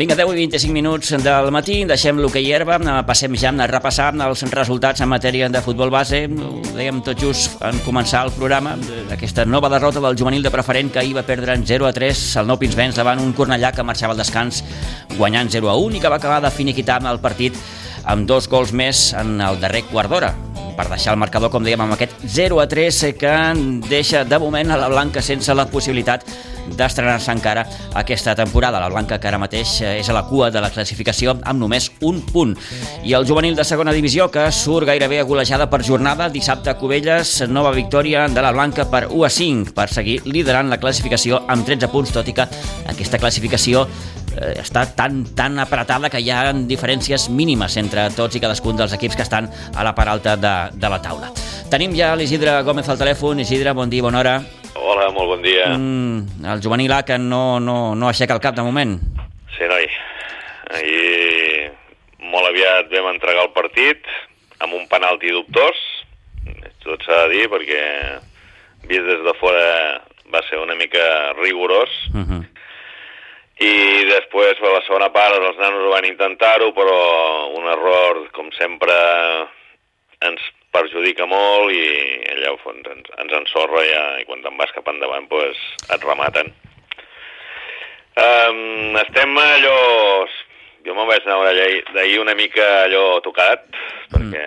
Vinga, 0.00 0.14
10 0.16 0.30
i 0.32 0.46
25 0.48 0.72
minuts 0.72 1.10
del 1.20 1.50
matí, 1.52 1.74
deixem 1.84 2.16
l'hoquei 2.16 2.46
herba, 2.56 2.78
eh, 2.80 3.02
passem 3.04 3.34
ja 3.36 3.50
a 3.52 3.66
repassar 3.68 4.14
els 4.14 4.44
resultats 4.48 5.02
en 5.02 5.10
matèria 5.10 5.50
de 5.50 5.60
futbol 5.60 5.90
base. 5.90 6.24
Ho 6.24 6.62
dèiem 6.72 7.02
tot 7.04 7.20
just 7.20 7.60
en 7.60 7.76
començar 7.84 8.24
el 8.24 8.32
programa, 8.32 8.78
d'aquesta 9.10 9.44
nova 9.44 9.68
derrota 9.68 10.00
del 10.00 10.16
juvenil 10.16 10.42
de 10.42 10.50
preferent 10.50 10.90
que 10.90 11.00
ahir 11.00 11.14
va 11.14 11.22
perdre 11.22 11.52
en 11.52 11.66
0 11.66 11.86
a 11.86 11.92
3 11.92 12.36
el 12.40 12.46
nou 12.46 12.56
Pinsbens 12.56 12.96
davant 12.96 13.20
un 13.20 13.34
Cornellà 13.34 13.74
que 13.76 13.82
marxava 13.84 14.14
al 14.14 14.18
descans 14.18 14.64
guanyant 15.18 15.50
0 15.52 15.68
a 15.68 15.76
1 15.76 15.96
i 15.96 16.00
que 16.00 16.08
va 16.08 16.16
acabar 16.16 16.40
de 16.40 16.50
finiquitar 16.50 17.04
el 17.04 17.20
partit 17.20 17.52
amb 18.04 18.26
dos 18.26 18.48
gols 18.48 18.72
més 18.72 19.12
en 19.12 19.38
el 19.38 19.60
darrer 19.60 19.84
quart 19.92 20.08
d'hora 20.08 20.49
per 20.80 20.88
deixar 20.88 21.12
el 21.12 21.20
marcador, 21.20 21.50
com 21.52 21.64
dèiem, 21.64 21.82
amb 21.84 21.92
aquest 21.92 22.14
0 22.24 22.60
a 22.62 22.66
3 22.70 23.00
que 23.20 23.32
deixa 23.90 24.24
de 24.24 24.38
moment 24.40 24.72
a 24.72 24.78
la 24.80 24.88
Blanca 24.88 25.20
sense 25.20 25.52
la 25.52 25.66
possibilitat 25.68 26.24
d'estrenar-se 26.76 27.32
encara 27.32 27.64
aquesta 27.98 28.34
temporada. 28.38 28.80
La 28.80 28.88
Blanca 28.88 29.18
que 29.20 29.28
ara 29.28 29.40
mateix 29.40 29.80
eh, 29.82 29.98
és 30.00 30.08
a 30.08 30.14
la 30.16 30.24
cua 30.28 30.50
de 30.54 30.60
la 30.62 30.70
classificació 30.72 31.34
amb 31.42 31.60
només 31.60 31.90
un 32.06 32.20
punt. 32.24 32.54
I 33.04 33.14
el 33.18 33.26
juvenil 33.28 33.56
de 33.58 33.66
segona 33.66 33.94
divisió 33.96 34.30
que 34.32 34.46
surt 34.54 34.88
gairebé 34.88 35.20
agolejada 35.20 35.68
per 35.70 35.82
jornada. 35.84 36.30
Dissabte 36.32 36.70
a 36.72 36.76
Cubelles, 36.78 37.40
nova 37.48 37.74
victòria 37.76 38.26
de 38.28 38.44
la 38.44 38.52
Blanca 38.54 38.86
per 38.90 39.06
1 39.10 39.26
a 39.26 39.32
5 39.34 39.74
per 39.76 39.88
seguir 39.92 40.20
liderant 40.24 40.70
la 40.70 40.80
classificació 40.80 41.42
amb 41.48 41.66
13 41.66 41.90
punts, 41.92 42.14
tot 42.14 42.28
i 42.28 42.36
que 42.36 42.46
aquesta 42.88 43.20
classificació 43.20 43.86
eh, 44.36 44.54
està 44.60 44.84
tan, 44.96 45.24
tan 45.36 45.58
apretada 45.58 46.10
que 46.10 46.20
hi 46.20 46.30
ha 46.30 46.52
diferències 46.52 47.28
mínimes 47.30 47.76
entre 47.80 48.08
tots 48.16 48.36
i 48.36 48.42
cadascun 48.42 48.76
dels 48.78 48.94
equips 48.96 49.16
que 49.16 49.26
estan 49.26 49.50
a 49.74 49.84
la 49.86 49.94
part 49.94 50.14
alta 50.14 50.36
de, 50.36 50.54
de 50.76 50.92
la 50.92 51.00
taula. 51.02 51.32
Tenim 51.70 51.94
ja 51.94 52.14
l'Isidre 52.18 52.62
Gómez 52.66 52.88
al 52.90 52.98
telèfon. 52.98 53.40
Isidre, 53.44 53.74
bon 53.78 53.90
dia, 53.90 54.02
bona 54.02 54.18
hora. 54.18 54.38
Hola, 54.74 55.10
molt 55.14 55.36
bon 55.36 55.42
dia. 55.42 55.68
Mm, 55.70 56.44
el 56.46 56.62
juvenil 56.62 56.92
A 56.92 57.02
que 57.06 57.18
no, 57.18 57.60
no, 57.60 57.94
no 57.94 58.08
aixeca 58.08 58.34
el 58.34 58.42
cap 58.42 58.56
de 58.56 58.64
moment. 58.66 58.96
Sí, 59.56 59.66
noi. 59.70 59.86
Ahir 60.74 61.70
molt 62.30 62.50
aviat 62.50 62.90
vam 62.92 63.10
entregar 63.14 63.46
el 63.46 63.54
partit 63.54 64.06
amb 64.60 64.76
un 64.76 64.86
penalti 64.90 65.32
dubtós, 65.34 65.78
tot 66.84 67.02
s'ha 67.06 67.24
de 67.24 67.34
dir, 67.34 67.48
perquè 67.52 67.82
vist 68.88 69.06
des 69.08 69.22
de 69.24 69.34
fora 69.40 69.66
va 70.30 70.42
ser 70.48 70.60
una 70.62 70.76
mica 70.78 71.02
rigorós, 71.40 71.90
Uh 72.14 72.20
-huh. 72.20 72.42
I 73.60 73.72
després 74.08 74.60
per 74.60 74.72
la 74.72 74.84
segona 74.86 75.10
part 75.12 75.36
els 75.36 75.58
nanos 75.60 75.90
van 75.92 76.06
intentar-ho, 76.08 76.70
però 76.76 76.96
un 77.58 77.68
error, 77.68 78.22
com 78.36 78.48
sempre, 78.56 78.94
ens 80.24 80.46
perjudica 80.72 81.26
molt 81.28 81.72
i 81.74 81.84
allà 82.32 82.54
ens, 82.54 82.88
ens, 82.94 83.10
ens 83.20 83.36
ensorra 83.40 83.82
ja, 83.84 84.04
i 84.20 84.26
quan 84.28 84.40
te'n 84.44 84.56
vas 84.60 84.72
cap 84.76 84.88
endavant 84.92 85.28
pues, 85.28 85.58
et 85.92 86.06
rematen. 86.06 86.52
Um, 88.20 88.96
estem 89.06 89.36
allò... 89.38 89.80
Jo 90.80 90.94
me'n 90.96 91.10
vaig 91.10 91.26
anar 91.28 91.50
d'ahir 91.92 92.22
una 92.22 92.32
mica 92.32 92.64
allò 92.86 93.18
tocat, 93.20 93.66
perquè 94.14 94.44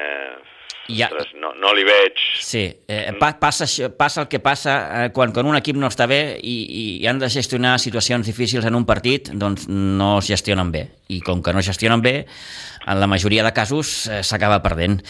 Ja, 0.92 1.08
ostres, 1.08 1.32
no, 1.40 1.54
no 1.56 1.72
li 1.76 1.86
veig... 1.88 2.20
sí, 2.44 2.66
eh, 2.92 3.14
pa, 3.20 3.32
passa, 3.40 3.68
passa 3.96 4.24
el 4.26 4.28
que 4.28 4.42
passa 4.44 4.74
eh, 4.84 5.12
quan, 5.16 5.32
quan 5.32 5.48
un 5.48 5.56
equip 5.56 5.78
no 5.80 5.88
està 5.88 6.08
bé 6.12 6.40
i, 6.44 6.56
i 6.76 7.08
han 7.08 7.22
de 7.22 7.30
gestionar 7.32 7.78
situacions 7.80 8.28
difícils 8.28 8.68
en 8.68 8.76
un 8.76 8.84
partit, 8.86 9.32
doncs 9.32 9.70
no 9.72 10.18
es 10.20 10.28
gestionen 10.28 10.74
bé. 10.76 10.90
I 11.08 11.22
com 11.24 11.44
que 11.44 11.54
no 11.56 11.64
es 11.64 11.70
gestionen 11.72 12.04
bé, 12.04 12.16
en 12.84 13.00
la 13.00 13.08
majoria 13.08 13.46
de 13.48 13.54
casos 13.56 14.10
eh, 14.12 14.24
s'acaba 14.28 14.60
perdent. 14.64 15.06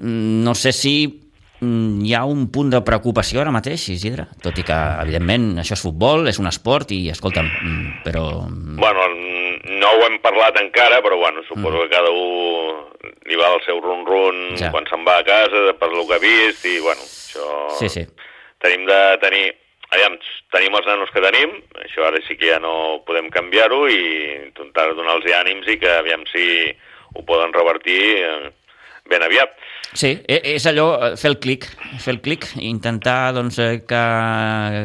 Mm, 0.00 0.40
No 0.48 0.54
sé 0.56 0.72
si 0.72 1.29
hi 1.60 2.14
ha 2.16 2.24
un 2.24 2.46
punt 2.52 2.70
de 2.72 2.80
preocupació 2.86 3.42
ara 3.42 3.52
mateix, 3.52 3.88
Isidre, 3.92 4.26
tot 4.42 4.56
i 4.58 4.64
que, 4.64 4.78
evidentment, 5.04 5.58
això 5.60 5.76
és 5.76 5.82
futbol, 5.84 6.26
és 6.30 6.38
un 6.40 6.48
esport 6.48 6.90
i, 6.96 7.02
escolta'm, 7.12 7.46
mm, 7.46 8.02
però... 8.06 8.24
mm, 8.48 8.76
Bueno, 8.80 9.06
no 9.80 9.90
ho 9.92 10.06
hem 10.06 10.18
parlat 10.24 10.56
encara, 10.60 11.02
però 11.04 11.18
bueno, 11.20 11.42
suposo 11.48 11.82
que 11.84 11.92
cada 11.92 12.10
un 12.10 12.86
li 13.28 13.36
va 13.38 13.52
el 13.54 13.62
seu 13.66 13.80
run-run 13.80 14.56
Ja. 14.58 14.70
quan 14.72 14.86
se'n 14.88 15.04
va 15.06 15.18
a 15.20 15.24
casa, 15.24 15.72
per 15.78 15.90
lo 15.92 16.06
que 16.08 16.16
ha 16.16 16.22
vist, 16.22 16.64
i 16.64 16.78
bueno, 16.80 17.00
això... 17.04 17.48
Sí, 17.78 17.88
sí. 17.88 18.06
tenim 18.60 18.86
de 18.88 19.00
tenir... 19.22 19.48
Aviam, 19.90 20.14
tenim 20.54 20.74
els 20.78 20.86
nanos 20.86 21.10
que 21.10 21.20
tenim, 21.24 21.56
això 21.82 22.04
ara 22.06 22.20
sí 22.22 22.36
que 22.38 22.46
ja 22.52 22.60
no 22.62 23.02
podem 23.08 23.26
canviar-ho 23.34 23.88
i 23.90 23.96
intentar 24.46 24.84
donar-los 24.94 25.26
ànims 25.34 25.66
i 25.66 25.80
que 25.82 25.90
aviam 25.90 26.22
si 26.30 26.44
ho 27.18 27.24
poden 27.26 27.50
revertir 27.52 27.98
eh, 28.22 28.52
ben 29.10 29.24
aviat. 29.26 29.50
Sí, 29.92 30.06
e- 30.28 30.40
és 30.54 30.64
allò, 30.70 30.84
eh, 31.02 31.16
fer 31.18 31.30
el 31.32 31.38
clic, 31.42 31.64
fer 31.98 32.12
el 32.14 32.20
clic, 32.22 32.44
intentar 32.62 33.32
doncs, 33.34 33.58
eh, 33.58 33.82
que, 33.82 34.02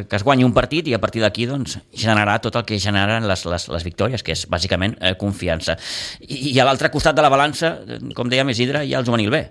que 0.10 0.16
es 0.18 0.24
guanyi 0.26 0.44
un 0.48 0.54
partit 0.54 0.88
i 0.90 0.96
a 0.98 1.00
partir 1.00 1.22
d'aquí 1.22 1.46
doncs, 1.46 1.78
generar 1.94 2.40
tot 2.42 2.56
el 2.58 2.66
que 2.66 2.80
generen 2.82 3.28
les, 3.30 3.46
les, 3.46 3.68
les 3.70 3.84
victòries, 3.86 4.24
que 4.26 4.34
és 4.34 4.48
bàsicament 4.50 4.98
eh, 5.00 5.14
confiança. 5.16 5.78
I, 6.26 6.56
I 6.56 6.60
a 6.60 6.66
l'altre 6.66 6.90
costat 6.90 7.14
de 7.16 7.22
la 7.22 7.30
balança, 7.30 7.76
eh, 7.86 8.00
com 8.18 8.28
dèiem, 8.34 8.50
Isidre, 8.50 8.82
hi 8.86 8.96
ha 8.96 9.00
el 9.04 9.06
juvenil 9.06 9.30
B. 9.30 9.44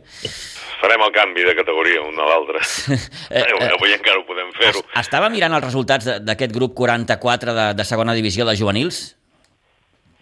Farem 0.83 1.01
el 1.07 1.13
canvi 1.15 1.47
de 1.47 1.55
categoria 1.57 2.03
un 2.03 2.19
a 2.19 2.27
l'altre. 2.29 2.59
Eh, 2.91 2.99
Eh, 3.31 3.47
eh, 3.47 3.71
Avui 3.79 3.95
encara 3.95 4.19
ho 4.19 4.27
podem 4.27 4.51
fer-ho. 4.59 4.83
Estava 5.01 5.31
mirant 5.31 5.55
els 5.55 5.65
resultats 5.65 6.05
de- 6.05 6.19
d'aquest 6.21 6.53
grup 6.53 6.75
44 6.75 7.55
de, 7.55 7.69
de 7.79 7.85
segona 7.87 8.13
divisió 8.13 8.45
de 8.45 8.57
juvenils. 8.59 9.15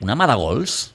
Una 0.04 0.14
mà 0.14 0.28
de 0.28 0.36
gols. 0.36 0.91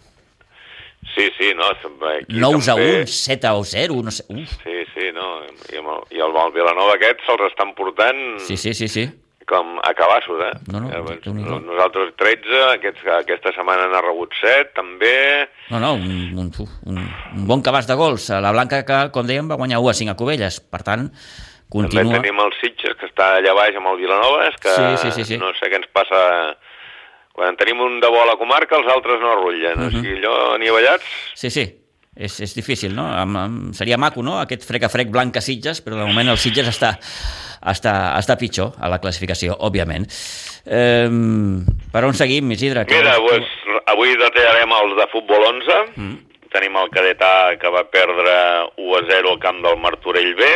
Sí, 1.17 1.27
sí, 1.37 1.51
no. 1.57 1.65
Aquí 1.73 2.25
9 2.29 2.61
a 2.61 2.65
també- 2.75 2.89
1, 3.01 3.07
7 3.09 3.47
a 3.49 3.53
0, 3.65 4.01
no 4.05 4.11
sé. 4.13 4.23
Uf. 4.29 4.51
Sí, 4.63 4.77
sí, 4.93 5.09
no. 5.15 5.41
I, 5.73 5.79
amb 5.81 5.89
el, 5.95 6.03
i 6.13 6.21
el, 6.21 6.35
el 6.45 6.51
Vilanova 6.53 6.93
aquest 6.93 7.23
se'ls 7.25 7.47
estan 7.49 7.73
portant 7.73 8.19
Sí, 8.45 8.55
sí, 8.55 8.73
sí, 8.77 8.87
sí. 8.87 9.07
com 9.47 9.77
a 9.79 9.93
cabassos, 9.95 10.41
eh? 10.43 10.51
No, 10.73 10.81
no, 10.83 10.89
Eh, 10.91 10.99
doncs, 11.07 11.21
Déu-n'hi-do. 11.23 11.57
Nosaltres 11.63 12.09
13, 12.19 12.61
aquests, 12.75 13.05
aquesta 13.15 13.53
setmana 13.55 13.85
n'ha 13.87 14.01
rebut 14.03 14.33
7, 14.41 14.73
també. 14.75 15.47
No, 15.71 15.79
no, 15.79 15.93
un, 15.95 16.37
un, 16.37 16.51
un, 16.85 16.97
un 17.37 17.47
bon 17.47 17.63
cabàs 17.63 17.87
de 17.87 17.95
gols. 17.95 18.27
La 18.29 18.51
Blanca, 18.51 18.83
que, 18.83 18.97
com 19.15 19.25
dèiem, 19.25 19.47
va 19.49 19.55
guanyar 19.55 19.79
1 19.79 19.89
a 19.89 19.93
5 20.03 20.11
a 20.11 20.17
Cubelles. 20.19 20.59
Per 20.59 20.83
tant, 20.83 21.07
continua... 21.71 22.03
També 22.11 22.27
tenim 22.27 22.43
el 22.43 22.51
Sitges, 22.59 22.97
que 22.99 23.07
està 23.07 23.37
allà 23.39 23.55
baix 23.55 23.75
amb 23.79 23.87
el 23.93 23.97
Vilanova, 24.03 24.51
que 24.59 24.75
Sí, 24.75 24.87
sí, 25.05 25.11
sí, 25.15 25.23
sí. 25.33 25.37
no 25.39 25.53
sé 25.55 25.71
què 25.71 25.79
ens 25.79 25.87
passa... 25.95 26.21
Quan 27.37 27.53
tenim 27.59 27.79
un 27.85 27.99
de 28.01 28.09
bo 28.09 28.23
a 28.23 28.25
la 28.31 28.37
comarca, 28.39 28.79
els 28.79 28.87
altres 28.89 29.19
no 29.21 29.35
arrullen. 29.35 29.77
Mhm. 29.77 29.87
O 29.87 29.91
sigui, 29.93 30.15
allò 30.17 30.55
anivellats... 30.55 31.05
Sí, 31.37 31.51
sí, 31.53 31.65
és, 32.17 32.39
és 32.41 32.55
difícil, 32.57 32.95
no? 32.97 33.05
Amb, 33.13 33.37
amb, 33.37 33.73
seria 33.77 33.97
maco, 34.01 34.23
no?, 34.25 34.39
aquest 34.41 34.65
frec 34.65 34.87
a 34.87 34.89
frec 34.89 35.11
blanc 35.13 35.37
a 35.37 35.41
Sitges, 35.45 35.83
però 35.85 35.99
de 35.99 36.07
moment 36.09 36.31
el 36.33 36.39
Sitges 36.41 36.65
està, 36.71 36.95
està, 37.61 37.93
està 38.17 38.37
pitjor 38.41 38.73
a 38.81 38.89
la 38.89 38.97
classificació, 39.03 39.53
òbviament. 39.69 40.07
Eh, 40.65 41.05
per 41.93 42.03
on 42.09 42.17
seguim, 42.17 42.49
Isidre? 42.57 42.87
Que- 42.89 42.97
Mira, 43.03 43.19
pues, 43.21 43.45
avui 43.85 44.17
detallarem 44.17 44.73
els 44.81 44.97
de 44.97 45.07
futbol 45.13 45.45
11. 45.53 45.77
Mm. 45.95 46.17
Tenim 46.57 46.75
el 46.81 46.89
cadet 46.89 47.21
A, 47.21 47.53
que 47.61 47.69
va 47.69 47.83
perdre 47.91 48.33
1 48.81 48.97
a 48.97 49.03
0 49.13 49.35
al 49.35 49.39
camp 49.39 49.61
del 49.61 49.77
Martorell 49.77 50.33
B. 50.33 50.49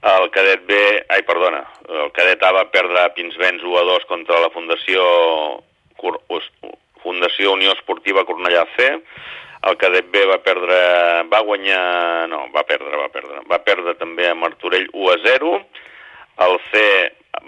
El 0.00 0.30
cadet 0.32 0.62
B, 0.64 0.76
ai, 1.12 1.20
perdona, 1.28 1.60
el 1.92 2.08
cadet 2.16 2.40
A 2.42 2.52
va 2.56 2.64
perdre 2.72 3.02
a 3.02 3.10
Pinsbens 3.12 3.62
1 3.62 3.76
a 3.76 3.82
2 3.84 4.06
contra 4.08 4.38
la 4.40 4.48
Fundació, 4.54 5.02
Cor- 6.00 6.22
Fundació 7.02 7.52
Unió 7.52 7.74
Esportiva 7.76 8.24
Cornellà 8.24 8.64
C. 8.78 8.86
El 9.68 9.76
cadet 9.76 10.08
B 10.08 10.22
va 10.24 10.38
perdre, 10.40 10.78
va 11.28 11.42
guanyar, 11.44 12.28
no, 12.32 12.46
va 12.54 12.62
perdre, 12.64 12.96
va 12.96 13.10
perdre, 13.12 13.42
va 13.50 13.58
perdre 13.60 13.94
també 14.00 14.28
a 14.30 14.34
Martorell 14.34 14.88
1 14.92 15.10
a 15.12 15.18
0. 15.26 15.52
El 16.48 16.56
C 16.70 16.84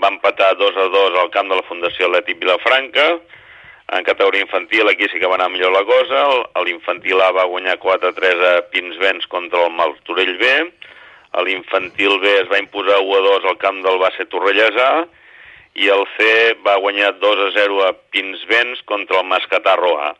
va 0.03 0.11
empatar 0.13 0.53
2 0.61 0.77
a 0.77 0.89
2 0.93 1.19
al 1.23 1.31
camp 1.33 1.49
de 1.49 1.57
la 1.57 1.65
Fundació 1.71 2.11
Atlètic 2.11 2.37
Vilafranca. 2.43 3.07
En 3.97 4.05
categoria 4.05 4.45
infantil 4.45 4.89
aquí 4.89 5.09
sí 5.09 5.19
que 5.21 5.29
va 5.29 5.37
anar 5.41 5.49
millor 5.53 5.73
la 5.73 5.85
cosa. 5.89 6.21
L'infantil 6.65 7.21
A 7.21 7.31
va 7.33 7.49
guanyar 7.49 7.79
4 7.81 8.13
a 8.13 8.13
3 8.13 8.45
a 8.51 8.53
Pinsbens 8.73 9.27
contra 9.33 9.65
el 9.67 9.73
Martorell 9.73 10.37
B. 10.37 10.53
A 11.33 11.43
L'infantil 11.43 12.19
B 12.21 12.29
es 12.43 12.49
va 12.51 12.59
imposar 12.61 12.99
1 13.01 13.17
a 13.17 13.23
2 13.29 13.45
al 13.51 13.59
camp 13.59 13.79
del 13.85 13.99
Base 14.03 14.27
Torrellesà 14.29 14.91
i 15.81 15.89
el 15.89 16.03
C 16.19 16.27
va 16.67 16.75
guanyar 16.83 17.15
2 17.19 17.47
a 17.47 17.51
0 17.55 17.79
a 17.87 17.93
Pinsbens 18.13 18.83
contra 18.85 19.21
el 19.23 19.27
Mascatarro 19.31 19.95
A. 20.05 20.11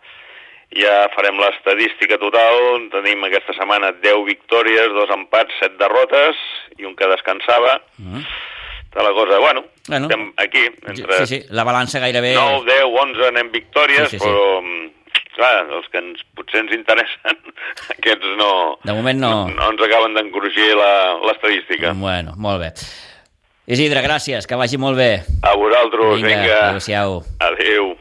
Ja 0.73 1.11
farem 1.13 1.37
l'estadística 1.37 2.17
total. 2.17 2.87
Tenim 2.95 3.27
aquesta 3.29 3.53
setmana 3.59 3.91
10 4.01 4.23
victòries, 4.25 4.89
2 4.97 5.13
empats, 5.19 5.53
7 5.61 5.77
derrotes 5.77 6.39
i 6.81 6.89
un 6.89 6.97
que 6.97 7.11
descansava. 7.13 7.75
Mm. 7.99 8.25
De 8.93 9.03
la 9.05 9.13
cosa, 9.17 9.39
bueno, 9.41 9.65
Bueno. 9.89 10.07
estem 10.09 10.33
aquí, 10.37 10.67
entre 10.87 11.19
Sí, 11.25 11.27
sí, 11.27 11.43
la 11.51 11.65
balança 11.65 11.99
gairebé... 11.99 12.35
9, 12.35 12.65
10, 12.69 12.83
11 13.03 13.27
anem 13.29 13.49
victòries, 13.51 14.09
Sí, 14.11 14.19
sí, 14.19 14.19
sí. 14.19 14.25
però 14.29 14.61
mm, 14.61 14.91
clar, 15.37 15.67
els 15.79 15.87
que 15.93 15.99
ens, 16.03 16.21
potser 16.37 16.61
ens 16.65 16.73
interessen, 16.77 17.39
aquests 17.97 18.37
no, 18.39 18.51
De 18.85 18.93
moment 18.97 19.19
no. 19.21 19.33
no 19.49 19.71
ens 19.73 19.83
acaben 19.87 20.15
d'encruixir 20.19 20.73
la- 20.79 21.19
l'estadística. 21.29 21.93
Bueno, 21.95 22.35
molt 22.37 22.61
bé. 22.65 22.73
Isidre, 23.73 24.03
gràcies, 24.03 24.47
que 24.51 24.57
vagi 24.59 24.77
molt 24.77 24.99
bé. 24.99 25.23
A 25.47 25.53
vosaltres, 25.57 26.17
vinga. 26.23 26.57
adéu-siau. 26.73 27.21
Adéu. 27.41 27.93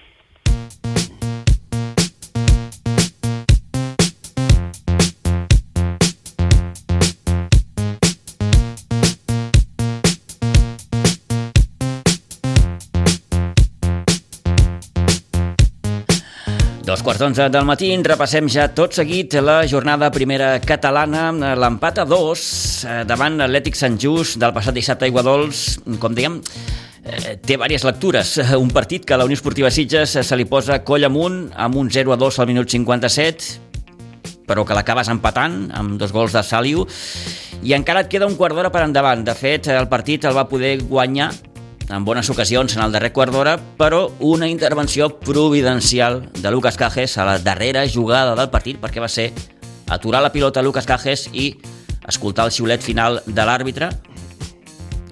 Dos 17.02 17.08
quarts 17.08 17.22
d'onze 17.24 17.46
del 17.50 17.66
matí, 17.66 17.88
repassem 18.06 18.46
ja 18.46 18.68
tot 18.78 18.94
seguit 18.94 19.34
la 19.42 19.64
jornada 19.66 20.12
primera 20.14 20.52
catalana, 20.62 21.32
l'empat 21.58 21.98
a 21.98 22.06
dos 22.06 22.44
eh, 22.86 23.00
davant 23.10 23.40
l'Atlètic 23.40 23.80
Sant 23.80 23.96
Just 23.98 24.38
del 24.38 24.54
passat 24.54 24.78
dissabte 24.78 25.08
a 25.08 25.10
Iguadols, 25.10 25.64
com 25.98 26.14
dèiem, 26.14 26.38
eh, 27.02 27.40
té 27.42 27.56
diverses 27.56 27.88
lectures. 27.90 28.36
Un 28.54 28.70
partit 28.70 29.02
que 29.02 29.16
a 29.16 29.18
la 29.18 29.26
Unió 29.26 29.40
Esportiva 29.40 29.74
Sitges 29.74 30.14
se 30.22 30.38
li 30.38 30.46
posa 30.46 30.84
coll 30.86 31.10
amunt 31.10 31.48
amb 31.58 31.82
un 31.82 31.90
0 31.90 32.14
a 32.14 32.22
2 32.22 32.38
al 32.38 32.52
minut 32.54 32.70
57, 32.70 33.50
però 34.46 34.62
que 34.62 34.78
l'acabes 34.78 35.10
empatant 35.10 35.72
amb 35.74 35.98
dos 35.98 36.14
gols 36.14 36.38
de 36.38 36.46
Saliu 36.46 36.86
i 37.66 37.74
encara 37.74 38.06
et 38.06 38.14
queda 38.14 38.30
un 38.30 38.38
quart 38.38 38.54
d'hora 38.54 38.70
per 38.70 38.86
endavant. 38.86 39.26
De 39.26 39.34
fet, 39.34 39.74
el 39.74 39.90
partit 39.90 40.30
el 40.30 40.38
va 40.38 40.46
poder 40.54 40.78
guanyar 40.86 41.32
en 41.90 42.06
bones 42.06 42.30
ocasions 42.30 42.76
en 42.76 42.84
el 42.84 42.92
darrer 42.92 43.12
quart 43.16 43.34
d'hora, 43.34 43.58
però 43.78 44.06
una 44.20 44.48
intervenció 44.48 45.10
providencial 45.20 46.22
de 46.38 46.52
Lucas 46.52 46.78
Cajes 46.78 47.18
a 47.18 47.26
la 47.26 47.40
darrera 47.40 47.84
jugada 47.88 48.36
del 48.36 48.50
partit, 48.50 48.80
perquè 48.82 49.02
va 49.02 49.10
ser 49.10 49.32
aturar 49.90 50.22
la 50.22 50.32
pilota 50.32 50.62
Lucas 50.62 50.88
Cajes 50.88 51.28
i 51.34 51.56
escoltar 52.08 52.48
el 52.48 52.56
xiulet 52.56 52.82
final 52.82 53.22
de 53.26 53.46
l'àrbitre, 53.46 53.92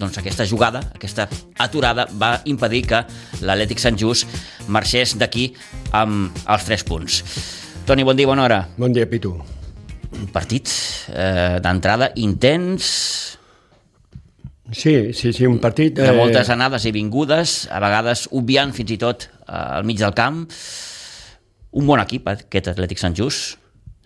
doncs 0.00 0.16
aquesta 0.18 0.46
jugada, 0.48 0.80
aquesta 0.96 1.28
aturada, 1.60 2.06
va 2.16 2.38
impedir 2.48 2.86
que 2.88 3.02
l'Atlètic 3.44 3.82
Sant 3.82 3.98
Just 4.00 4.26
marxés 4.72 5.14
d'aquí 5.20 5.50
amb 5.92 6.32
els 6.48 6.64
tres 6.66 6.84
punts. 6.88 7.20
Toni, 7.86 8.04
bon 8.06 8.16
dia, 8.16 8.28
bona 8.30 8.46
hora. 8.46 8.60
Bon 8.78 8.92
dia, 8.92 9.06
Pitu. 9.10 9.34
Un 10.16 10.26
partit 10.32 10.70
eh, 11.12 11.60
d'entrada 11.62 12.10
intens, 12.16 13.38
Sí, 14.72 15.12
sí, 15.12 15.32
sí, 15.32 15.46
un 15.46 15.58
partit... 15.58 15.96
de 15.98 16.12
moltes 16.14 16.50
anades 16.52 16.84
i 16.86 16.92
vingudes, 16.94 17.64
a 17.70 17.80
vegades 17.82 18.28
obviant 18.36 18.72
fins 18.76 18.94
i 18.94 18.98
tot 19.00 19.26
eh, 19.26 19.54
al 19.54 19.86
mig 19.88 19.98
del 19.98 20.14
camp. 20.14 20.44
Un 21.70 21.86
bon 21.86 22.02
equip, 22.02 22.28
aquest 22.30 22.70
Atlètic 22.72 23.02
Sant 23.02 23.16
Just. 23.18 23.58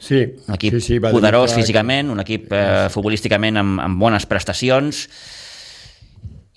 Sí, 0.05 0.21
Un 0.49 0.57
equip 0.57 0.75
sí, 0.77 0.81
sí, 0.83 0.99
va 1.01 1.13
poderós 1.15 1.49
demostrar 1.49 1.63
físicament, 1.63 2.11
un 2.13 2.21
equip 2.21 2.53
eh, 2.53 2.91
futbolísticament 2.93 3.61
amb, 3.61 3.81
amb 3.81 4.01
bones 4.01 4.27
prestacions 4.29 5.07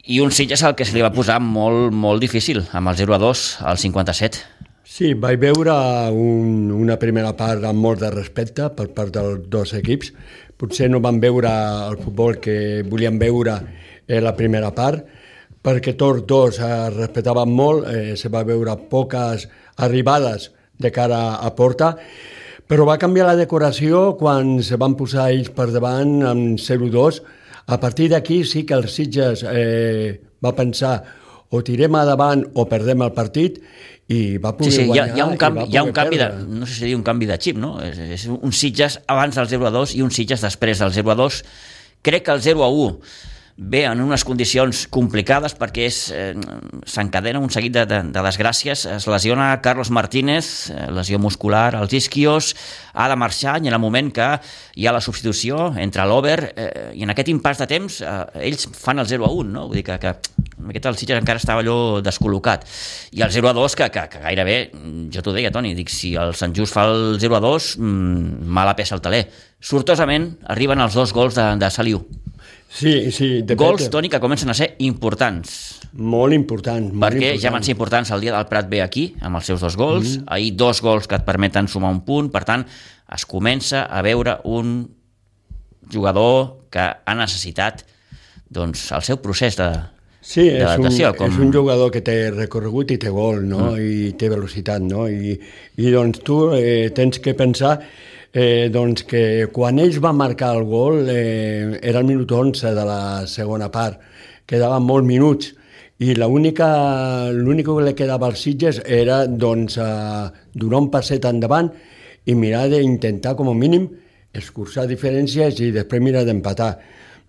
i 0.07 0.19
un 0.23 0.31
Sitges 0.31 0.63
al 0.63 0.75
que 0.75 0.87
se 0.87 0.95
li 0.95 1.03
va 1.03 1.13
posar 1.15 1.37
molt, 1.43 1.93
molt 1.95 2.23
difícil, 2.23 2.63
amb 2.75 2.91
el 2.91 2.97
0 2.99 3.15
a 3.15 3.19
2 3.21 3.45
al 3.71 3.79
57. 3.79 4.43
Sí, 4.87 5.11
vaig 5.19 5.37
veure 5.39 5.73
un, 6.15 6.71
una 6.71 6.95
primera 6.99 7.33
part 7.37 7.65
amb 7.67 7.83
molt 7.83 8.01
de 8.01 8.11
respecte 8.13 8.69
per 8.75 8.87
part 8.95 9.11
dels 9.13 9.43
dos 9.51 9.75
equips. 9.77 10.13
Potser 10.57 10.87
no 10.89 11.03
van 11.03 11.19
veure 11.21 11.51
el 11.91 11.99
futbol 12.01 12.39
que 12.41 12.83
volien 12.87 13.19
veure 13.19 13.59
en 14.07 14.23
la 14.23 14.35
primera 14.35 14.71
part, 14.75 15.05
perquè 15.63 15.95
tots 15.99 16.23
dos 16.27 16.59
es 16.63 16.93
respectaven 16.95 17.51
molt, 17.51 17.87
eh, 17.91 18.15
se 18.15 18.29
va 18.31 18.45
veure 18.47 18.77
poques 18.89 19.47
arribades 19.83 20.51
de 20.79 20.91
cara 20.91 21.37
a 21.43 21.51
porta, 21.55 21.95
però 22.67 22.85
va 22.87 22.97
canviar 22.99 23.27
la 23.27 23.35
decoració 23.39 24.17
quan 24.19 24.57
se 24.63 24.77
van 24.79 24.95
posar 24.99 25.29
ells 25.31 25.49
per 25.55 25.69
davant 25.71 26.21
amb 26.27 26.59
0-2. 26.59 27.21
A 27.67 27.79
partir 27.79 28.09
d'aquí 28.11 28.43
sí 28.47 28.63
que 28.65 28.75
el 28.75 28.87
Sitges 28.91 29.43
eh, 29.47 30.19
va 30.43 30.55
pensar 30.55 31.03
o 31.49 31.61
tirem 31.63 31.95
a 31.95 32.03
davant 32.07 32.43
o 32.55 32.65
perdem 32.67 33.01
el 33.05 33.13
partit 33.15 33.61
i 34.11 34.37
va 34.39 34.51
Sí, 34.51 34.57
poder 34.59 34.71
sí, 34.71 34.81
hi 34.83 34.99
ha, 34.99 35.07
guanyar 35.07 35.15
hi 35.17 35.21
ha 35.21 35.25
un 35.27 35.37
canvi, 35.39 35.63
hi 35.71 35.77
ha 35.79 35.83
un 35.83 35.93
canvi 35.95 36.19
de, 36.19 36.27
perdre. 36.27 36.59
no 36.59 36.67
sé 36.67 36.73
si 36.75 36.85
dir 36.87 36.95
un 36.95 37.03
canvi 37.07 37.27
de 37.27 37.37
xip, 37.43 37.57
no? 37.59 37.73
És, 37.83 37.99
és 37.99 38.27
un 38.31 38.51
Sitges 38.55 38.99
abans 39.07 39.35
del 39.35 39.47
0 39.51 39.67
a 39.67 39.71
2 39.75 39.95
i 39.99 40.03
un 40.03 40.11
Sitges 40.15 40.43
després 40.43 40.83
del 40.83 40.93
0 40.95 41.11
a 41.11 41.17
2. 41.19 41.41
Crec 42.07 42.27
que 42.27 42.35
el 42.35 42.43
0 42.43 42.63
a 42.63 42.69
1 42.71 42.99
bé 43.57 43.85
en 43.89 43.99
unes 44.05 44.21
condicions 44.23 44.83
complicades 44.93 45.55
perquè 45.57 45.87
eh, 45.89 46.35
s'encadena 46.85 47.41
un 47.41 47.49
seguit 47.49 47.73
de, 47.73 47.85
de, 47.89 48.01
de 48.13 48.23
desgràcies. 48.23 48.85
Es 48.93 49.07
lesiona 49.09 49.49
Carlos 49.65 49.89
Martínez, 49.89 50.69
eh, 50.69 50.85
lesió 50.93 51.17
muscular 51.19 51.73
als 51.75 51.93
isquios, 51.97 52.53
ha 52.93 53.09
de 53.09 53.17
marxar 53.17 53.57
i 53.57 53.67
en 53.67 53.73
el 53.73 53.81
moment 53.81 54.13
que 54.13 54.29
hi 54.77 54.85
ha 54.85 54.93
la 54.93 55.01
substitució 55.01 55.71
entre 55.81 56.05
l'Over 56.05 56.37
eh, 56.53 56.91
i 56.93 57.03
en 57.03 57.13
aquest 57.13 57.33
impàs 57.33 57.57
de 57.63 57.67
temps 57.73 57.99
eh, 58.05 58.19
ells 58.45 58.69
fan 58.77 59.01
el 59.01 59.09
0 59.09 59.25
a 59.25 59.31
1, 59.33 59.49
no? 59.57 59.65
Vull 59.71 59.81
dir 59.81 59.85
que, 59.89 59.97
que 60.05 60.13
aquest 60.69 60.91
el 60.91 61.01
Sitges 61.01 61.21
encara 61.21 61.41
estava 61.41 61.65
allò 61.65 61.97
descol·locat. 62.05 62.69
I 63.17 63.25
el 63.25 63.33
0 63.33 63.49
a 63.49 63.55
2, 63.57 63.77
que, 63.81 63.89
que, 63.93 64.05
que 64.13 64.21
gairebé, 64.21 64.59
jo 65.13 65.25
t'ho 65.25 65.33
deia, 65.33 65.51
Toni, 65.53 65.73
dic, 65.77 65.89
si 65.93 66.13
el 66.19 66.37
Sant 66.37 66.53
Just 66.57 66.77
fa 66.77 66.85
el 66.91 67.17
0 67.21 67.39
a 67.39 67.41
2, 67.41 67.73
mmm, 67.81 68.47
mala 68.53 68.77
peça 68.77 68.97
al 68.97 69.01
taler. 69.01 69.25
Sortosament 69.57 70.35
arriben 70.53 70.81
els 70.85 70.97
dos 70.97 71.13
gols 71.17 71.37
de, 71.37 71.49
de 71.57 71.73
Saliu. 71.73 72.05
Sí, 72.77 73.11
sí. 73.11 73.41
De 73.41 73.55
Gols, 73.57 73.89
Toni, 73.89 74.09
que 74.09 74.19
comencen 74.21 74.51
a 74.51 74.53
ser 74.53 74.75
importants. 74.85 75.79
Molt 75.97 76.35
importants. 76.35 76.91
Molt 76.93 77.07
perquè 77.07 77.31
important. 77.31 77.41
ja 77.41 77.53
van 77.55 77.65
ser 77.65 77.73
importants 77.73 78.11
el 78.13 78.21
dia 78.21 78.35
del 78.35 78.45
Prat 78.45 78.69
B 78.69 78.83
aquí, 78.83 79.07
amb 79.25 79.39
els 79.39 79.49
seus 79.49 79.63
dos 79.65 79.73
gols. 79.79 80.19
Mm. 80.19 80.27
Ahir 80.35 80.53
dos 80.61 80.83
gols 80.85 81.09
que 81.09 81.17
et 81.17 81.25
permeten 81.25 81.65
sumar 81.67 81.89
un 81.95 82.03
punt. 82.05 82.29
Per 82.29 82.43
tant, 82.45 82.67
es 83.17 83.25
comença 83.25 83.87
a 83.89 84.03
veure 84.05 84.37
un 84.45 84.77
jugador 85.89 86.67
que 86.69 86.85
ha 86.85 87.15
necessitat 87.17 87.81
doncs, 88.53 88.91
el 88.93 89.01
seu 89.01 89.17
procés 89.23 89.57
de, 89.57 89.71
Sí, 90.27 90.43
és 90.43 90.73
un, 90.75 90.89
com... 91.15 91.29
és 91.31 91.37
un 91.39 91.53
jugador 91.55 91.87
que 91.93 92.01
té 92.03 92.15
recorregut 92.33 92.91
i 92.91 92.97
té 92.99 93.09
gol, 93.15 93.45
no? 93.47 93.71
Mm. 93.71 93.79
I 93.79 94.09
té 94.19 94.27
velocitat, 94.27 94.83
no? 94.83 95.05
I, 95.07 95.37
i 95.79 95.93
doncs 95.93 96.19
tu 96.27 96.41
eh, 96.57 96.89
tens 96.93 97.21
que 97.23 97.31
pensar 97.37 97.77
eh, 98.37 98.69
doncs 98.69 99.03
que 99.09 99.47
quan 99.53 99.79
ells 99.81 99.97
van 100.03 100.17
marcar 100.19 100.51
el 100.55 100.65
gol 100.69 101.07
eh, 101.09 101.79
era 101.81 102.03
el 102.03 102.05
minut 102.05 102.31
11 102.31 102.73
de 102.77 102.83
la 102.85 103.01
segona 103.25 103.71
part, 103.73 103.97
quedaven 104.45 104.85
molts 104.85 105.07
minuts 105.07 105.53
i 106.05 106.13
l'únic 106.13 106.59
que 106.61 107.77
li 107.81 107.95
quedava 107.97 108.29
als 108.29 108.43
Sitges 108.45 108.83
era 108.85 109.23
doncs, 109.25 109.79
eh, 109.81 110.27
donar 110.53 110.83
un 110.85 110.91
passet 110.93 111.25
endavant 111.25 111.71
i 112.27 112.35
mirar 112.37 112.67
d'intentar 112.69 113.33
com 113.39 113.49
a 113.49 113.57
mínim 113.57 113.89
escurçar 114.37 114.85
diferències 114.85 115.57
i 115.63 115.71
després 115.73 116.03
mirar 116.03 116.21
d'empatar. 116.27 116.75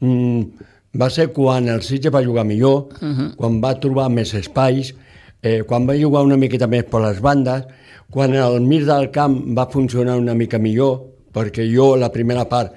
Mm, 0.04 0.42
va 1.00 1.08
ser 1.08 1.30
quan 1.32 1.70
el 1.72 1.80
Sitges 1.86 2.12
va 2.12 2.24
jugar 2.24 2.44
millor, 2.44 2.92
uh 3.00 3.08
-huh. 3.08 3.34
quan 3.36 3.62
va 3.64 3.78
trobar 3.80 4.10
més 4.10 4.34
espais, 4.34 4.92
eh, 5.42 5.62
quan 5.66 5.86
va 5.88 5.96
jugar 5.98 6.24
una 6.26 6.36
miqueta 6.36 6.66
més 6.66 6.86
per 6.90 7.02
les 7.04 7.20
bandes, 7.22 7.64
quan 8.10 8.34
el 8.34 8.60
mig 8.64 8.86
del 8.88 9.10
camp 9.12 9.38
va 9.56 9.68
funcionar 9.70 10.16
una 10.18 10.34
mica 10.34 10.58
millor, 10.58 11.00
perquè 11.34 11.66
jo 11.68 11.94
la 11.96 12.10
primera 12.10 12.46
part 12.48 12.74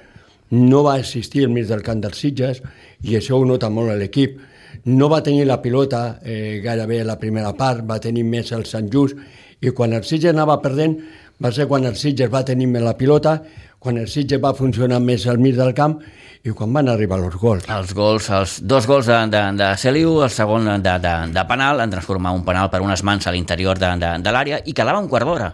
no 0.52 0.82
va 0.84 0.98
existir 1.00 1.46
el 1.46 1.52
mig 1.52 1.66
del 1.68 1.82
camp 1.82 2.02
dels 2.02 2.18
Sitges, 2.20 2.60
i 3.08 3.16
això 3.16 3.38
ho 3.38 3.46
nota 3.48 3.70
molt 3.72 3.94
l'equip. 3.96 4.38
No 4.84 5.08
va 5.08 5.22
tenir 5.24 5.46
la 5.48 5.60
pilota 5.62 6.20
eh, 6.22 6.60
gairebé 6.64 7.02
la 7.04 7.18
primera 7.18 7.54
part, 7.56 7.84
va 7.88 8.00
tenir 8.00 8.24
més 8.24 8.52
el 8.52 8.66
Sant 8.68 8.90
Just, 8.92 9.16
i 9.62 9.70
quan 9.70 9.92
el 9.96 10.04
Sitges 10.04 10.34
anava 10.34 10.60
perdent 10.60 10.98
va 11.42 11.52
ser 11.52 11.66
quan 11.70 11.86
el 11.88 11.96
Sitges 11.96 12.30
va 12.30 12.44
tenir 12.44 12.68
més 12.68 12.84
la 12.84 12.96
pilota, 12.98 13.38
quan 13.82 13.98
el 13.98 14.08
Sitges 14.08 14.40
va 14.42 14.54
funcionar 14.54 15.00
més 15.02 15.26
al 15.26 15.40
mig 15.42 15.56
del 15.58 15.72
camp 15.74 15.98
i 16.46 16.54
quan 16.54 16.72
van 16.74 16.88
arribar 16.90 17.18
els 17.22 17.36
gols. 17.38 17.68
Els 17.70 17.92
gols, 17.94 18.28
els 18.34 18.56
dos 18.66 18.86
gols 18.90 19.10
de, 19.10 19.18
de, 19.30 19.42
de 19.58 19.68
Celiu, 19.78 20.16
el 20.22 20.30
segon 20.34 20.70
de, 20.82 20.96
de, 21.02 21.14
de 21.34 21.44
penal, 21.50 21.82
en 21.82 21.94
transformar 21.94 22.34
un 22.34 22.44
penal 22.46 22.70
per 22.70 22.82
unes 22.82 23.02
mans 23.06 23.26
a 23.26 23.34
l'interior 23.34 23.78
de, 23.78 23.94
de, 24.02 24.12
de 24.22 24.34
l'àrea 24.34 24.60
i 24.66 24.74
quedava 24.74 25.02
un 25.02 25.10
quart 25.10 25.26
d'hora. 25.26 25.52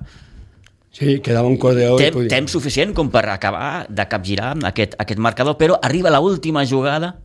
Sí, 0.92 1.18
quedava 1.24 1.48
un 1.48 1.56
quart 1.60 1.80
d'hora. 1.80 2.00
Tem, 2.00 2.14
podia... 2.16 2.32
Temps 2.32 2.56
suficient 2.56 2.92
com 2.96 3.12
per 3.12 3.24
acabar 3.32 3.86
de 3.88 4.08
capgirar 4.08 4.54
aquest, 4.72 4.96
aquest 5.00 5.20
marcador, 5.20 5.56
però 5.60 5.80
arriba 5.84 6.12
la 6.12 6.20
última 6.24 6.64
jugada 6.68 7.16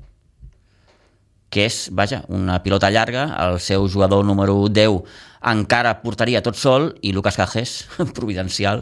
que 1.53 1.67
és, 1.69 1.91
vaja, 1.93 2.23
una 2.33 2.57
pilota 2.65 2.89
llarga, 2.89 3.27
el 3.45 3.59
seu 3.61 3.85
jugador 3.85 4.25
número 4.25 4.55
10 4.73 5.03
encara 5.53 5.99
portaria 6.01 6.41
tot 6.41 6.57
sol 6.57 6.95
i 7.05 7.11
Lucas 7.13 7.37
Cajes, 7.37 7.75
providencial, 8.17 8.81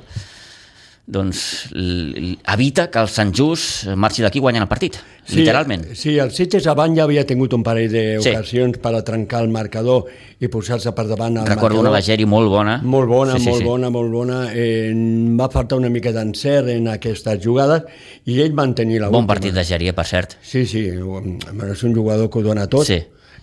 doncs 1.11 1.67
evita 1.75 2.87
que 2.91 3.01
el 3.01 3.09
Sant 3.11 3.33
Just 3.35 3.89
marxi 3.99 4.23
d'aquí 4.23 4.39
guanyant 4.39 4.63
el 4.63 4.69
partit, 4.71 4.95
sí, 5.25 5.41
literalment. 5.41 5.83
Sí, 5.97 6.15
el 6.23 6.31
Sitges 6.31 6.67
abans 6.71 6.95
ja 6.95 7.03
havia 7.03 7.25
tingut 7.27 7.51
un 7.57 7.63
parell 7.65 7.91
d'ocasions 7.91 8.77
sí. 8.77 8.81
per 8.81 8.93
a 8.95 9.03
trencar 9.07 9.41
el 9.43 9.51
marcador 9.51 10.07
i 10.39 10.47
posar-se 10.51 10.93
per 10.95 11.05
davant 11.09 11.41
Recordo 11.41 11.75
marcador. 11.75 11.79
una 11.83 11.93
de 11.97 12.01
Geri 12.07 12.25
molt 12.25 12.49
bona. 12.49 12.77
Molt 12.83 13.09
bona, 13.11 13.35
sí, 13.35 13.43
sí, 13.43 13.49
molt 13.49 13.61
sí. 13.61 13.67
bona, 13.67 13.89
molt 13.91 14.11
bona. 14.11 14.39
Eh, 14.55 14.91
va 15.39 15.49
faltar 15.51 15.77
una 15.81 15.91
mica 15.91 16.13
d'encert 16.15 16.71
en 16.71 16.87
aquestes 16.95 17.43
jugades 17.43 17.83
i 18.25 18.39
ell 18.41 18.55
van 18.55 18.73
tenir 18.73 19.01
la 19.01 19.09
Bon 19.09 19.21
última. 19.25 19.33
partit 19.35 19.53
de 19.53 19.65
Geri, 19.67 19.89
eh, 19.91 19.93
per 19.93 20.07
cert. 20.07 20.37
Sí, 20.41 20.65
sí, 20.65 20.87
és 20.87 21.83
un 21.83 21.95
jugador 21.95 22.29
que 22.29 22.39
ho 22.39 22.43
dona 22.43 22.67
tot. 22.67 22.87
Sí. 22.87 23.01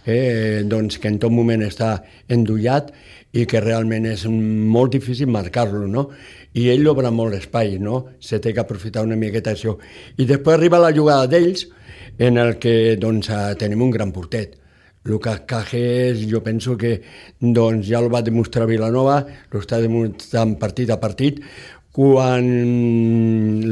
Eh, 0.08 0.62
doncs 0.64 0.96
que 0.98 1.08
en 1.10 1.18
tot 1.20 1.30
moment 1.30 1.60
està 1.66 1.98
endollat 2.32 2.92
i 3.32 3.44
que 3.46 3.60
realment 3.60 4.06
és 4.08 4.24
molt 4.28 4.94
difícil 4.94 5.28
marcar-lo, 5.32 5.86
no? 5.86 6.08
I 6.56 6.70
ell 6.72 6.86
obre 6.88 7.10
molt 7.12 7.34
l'espai, 7.34 7.76
no? 7.82 8.04
Se 8.20 8.40
té 8.40 8.54
que 8.54 8.62
aprofitar 8.62 9.04
una 9.04 9.18
miqueta 9.20 9.52
això. 9.52 9.76
I 10.16 10.24
després 10.28 10.56
arriba 10.56 10.80
la 10.80 10.94
jugada 10.96 11.28
d'ells, 11.28 11.66
en 12.18 12.38
el 12.40 12.56
que 12.58 12.96
doncs, 12.96 13.28
eh, 13.30 13.54
tenim 13.60 13.82
un 13.82 13.90
gran 13.90 14.12
portet. 14.12 14.56
Lucas 15.04 15.42
Cajes, 15.46 16.24
jo 16.28 16.42
penso 16.42 16.76
que 16.76 17.02
doncs, 17.40 17.86
ja 17.88 18.00
el 18.00 18.12
va 18.12 18.22
demostrar 18.22 18.66
Vilanova, 18.66 19.20
l'està 19.52 19.80
demostrant 19.80 20.56
partit 20.58 20.90
a 20.90 20.98
partit, 21.00 21.40
quan 21.92 22.48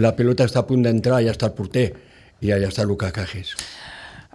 la 0.00 0.14
pilota 0.16 0.46
està 0.46 0.62
a 0.62 0.68
punt 0.68 0.82
d'entrar 0.86 1.22
ja 1.24 1.34
està 1.34 1.50
el 1.50 1.58
porter, 1.58 1.90
i 2.40 2.52
allà 2.52 2.70
està 2.72 2.84
Lucas 2.84 3.12
Cajes 3.12 3.56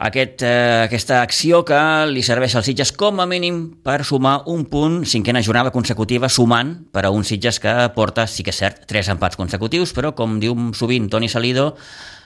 aquest, 0.02 0.42
eh, 0.42 0.84
aquesta 0.88 1.22
acció 1.22 1.62
que 1.66 1.80
li 2.10 2.24
serveix 2.26 2.56
als 2.58 2.66
Sitges 2.66 2.92
com 2.98 3.22
a 3.22 3.28
mínim 3.30 3.62
per 3.86 4.02
sumar 4.08 4.42
un 4.50 4.66
punt, 4.66 5.04
cinquena 5.06 5.44
jornada 5.46 5.72
consecutiva, 5.72 6.30
sumant 6.30 6.74
per 6.92 7.06
a 7.06 7.12
un 7.14 7.24
Sitges 7.24 7.60
que 7.62 7.74
porta, 7.96 8.26
sí 8.26 8.42
que 8.44 8.50
és 8.50 8.58
cert, 8.58 8.86
tres 8.90 9.12
empats 9.14 9.38
consecutius, 9.38 9.94
però 9.94 10.16
com 10.18 10.40
diu 10.42 10.58
sovint 10.74 11.10
Toni 11.10 11.30
Salido, 11.30 11.76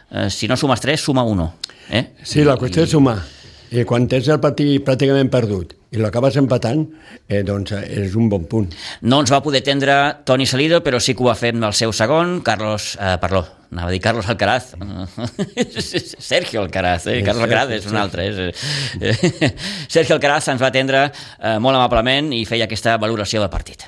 eh, 0.09 0.29
si 0.29 0.47
no 0.47 0.55
sumes 0.55 0.79
tres, 0.79 1.01
suma 1.01 1.23
uno. 1.23 1.55
Eh? 1.89 2.15
Sí, 2.23 2.45
la 2.47 2.55
qüestió 2.55 2.81
I, 2.81 2.87
és 2.87 2.95
sumar. 2.95 3.19
I 3.75 3.83
quan 3.83 4.05
tens 4.07 4.27
el 4.31 4.39
partit 4.39 4.83
pràcticament 4.87 5.27
perdut 5.33 5.73
i 5.95 5.99
l'acabes 5.99 6.35
empatant, 6.39 6.85
eh, 7.27 7.41
doncs 7.47 7.73
és 7.75 8.15
un 8.19 8.29
bon 8.31 8.45
punt. 8.47 8.69
No 9.03 9.19
ens 9.23 9.31
va 9.31 9.41
poder 9.43 9.61
tendre 9.63 9.95
Toni 10.27 10.47
Salido, 10.47 10.81
però 10.83 10.99
sí 10.99 11.15
que 11.15 11.23
ho 11.23 11.27
va 11.27 11.35
fer 11.39 11.53
el 11.55 11.73
seu 11.73 11.91
segon, 11.95 12.39
Carlos, 12.45 12.95
eh, 12.99 13.15
perdó, 13.19 13.45
anava 13.71 13.89
a 13.89 13.95
dir 13.95 14.01
Carlos 14.03 14.29
Alcaraz, 14.31 14.75
Sergio 16.29 16.61
Alcaraz, 16.61 17.07
eh? 17.07 17.21
Carlos 17.23 17.43
Alcaraz 17.43 17.75
és 17.79 17.89
un 17.91 17.99
altre. 17.99 18.27
És, 18.29 18.39
eh? 19.01 19.51
Sergio 19.95 20.15
Alcaraz 20.15 20.47
ens 20.53 20.61
va 20.61 20.71
atendre 20.71 21.09
eh, 21.09 21.57
molt 21.59 21.75
amablement 21.75 22.31
i 22.35 22.45
feia 22.47 22.69
aquesta 22.69 22.97
valoració 23.01 23.43
del 23.43 23.51
partit. 23.51 23.87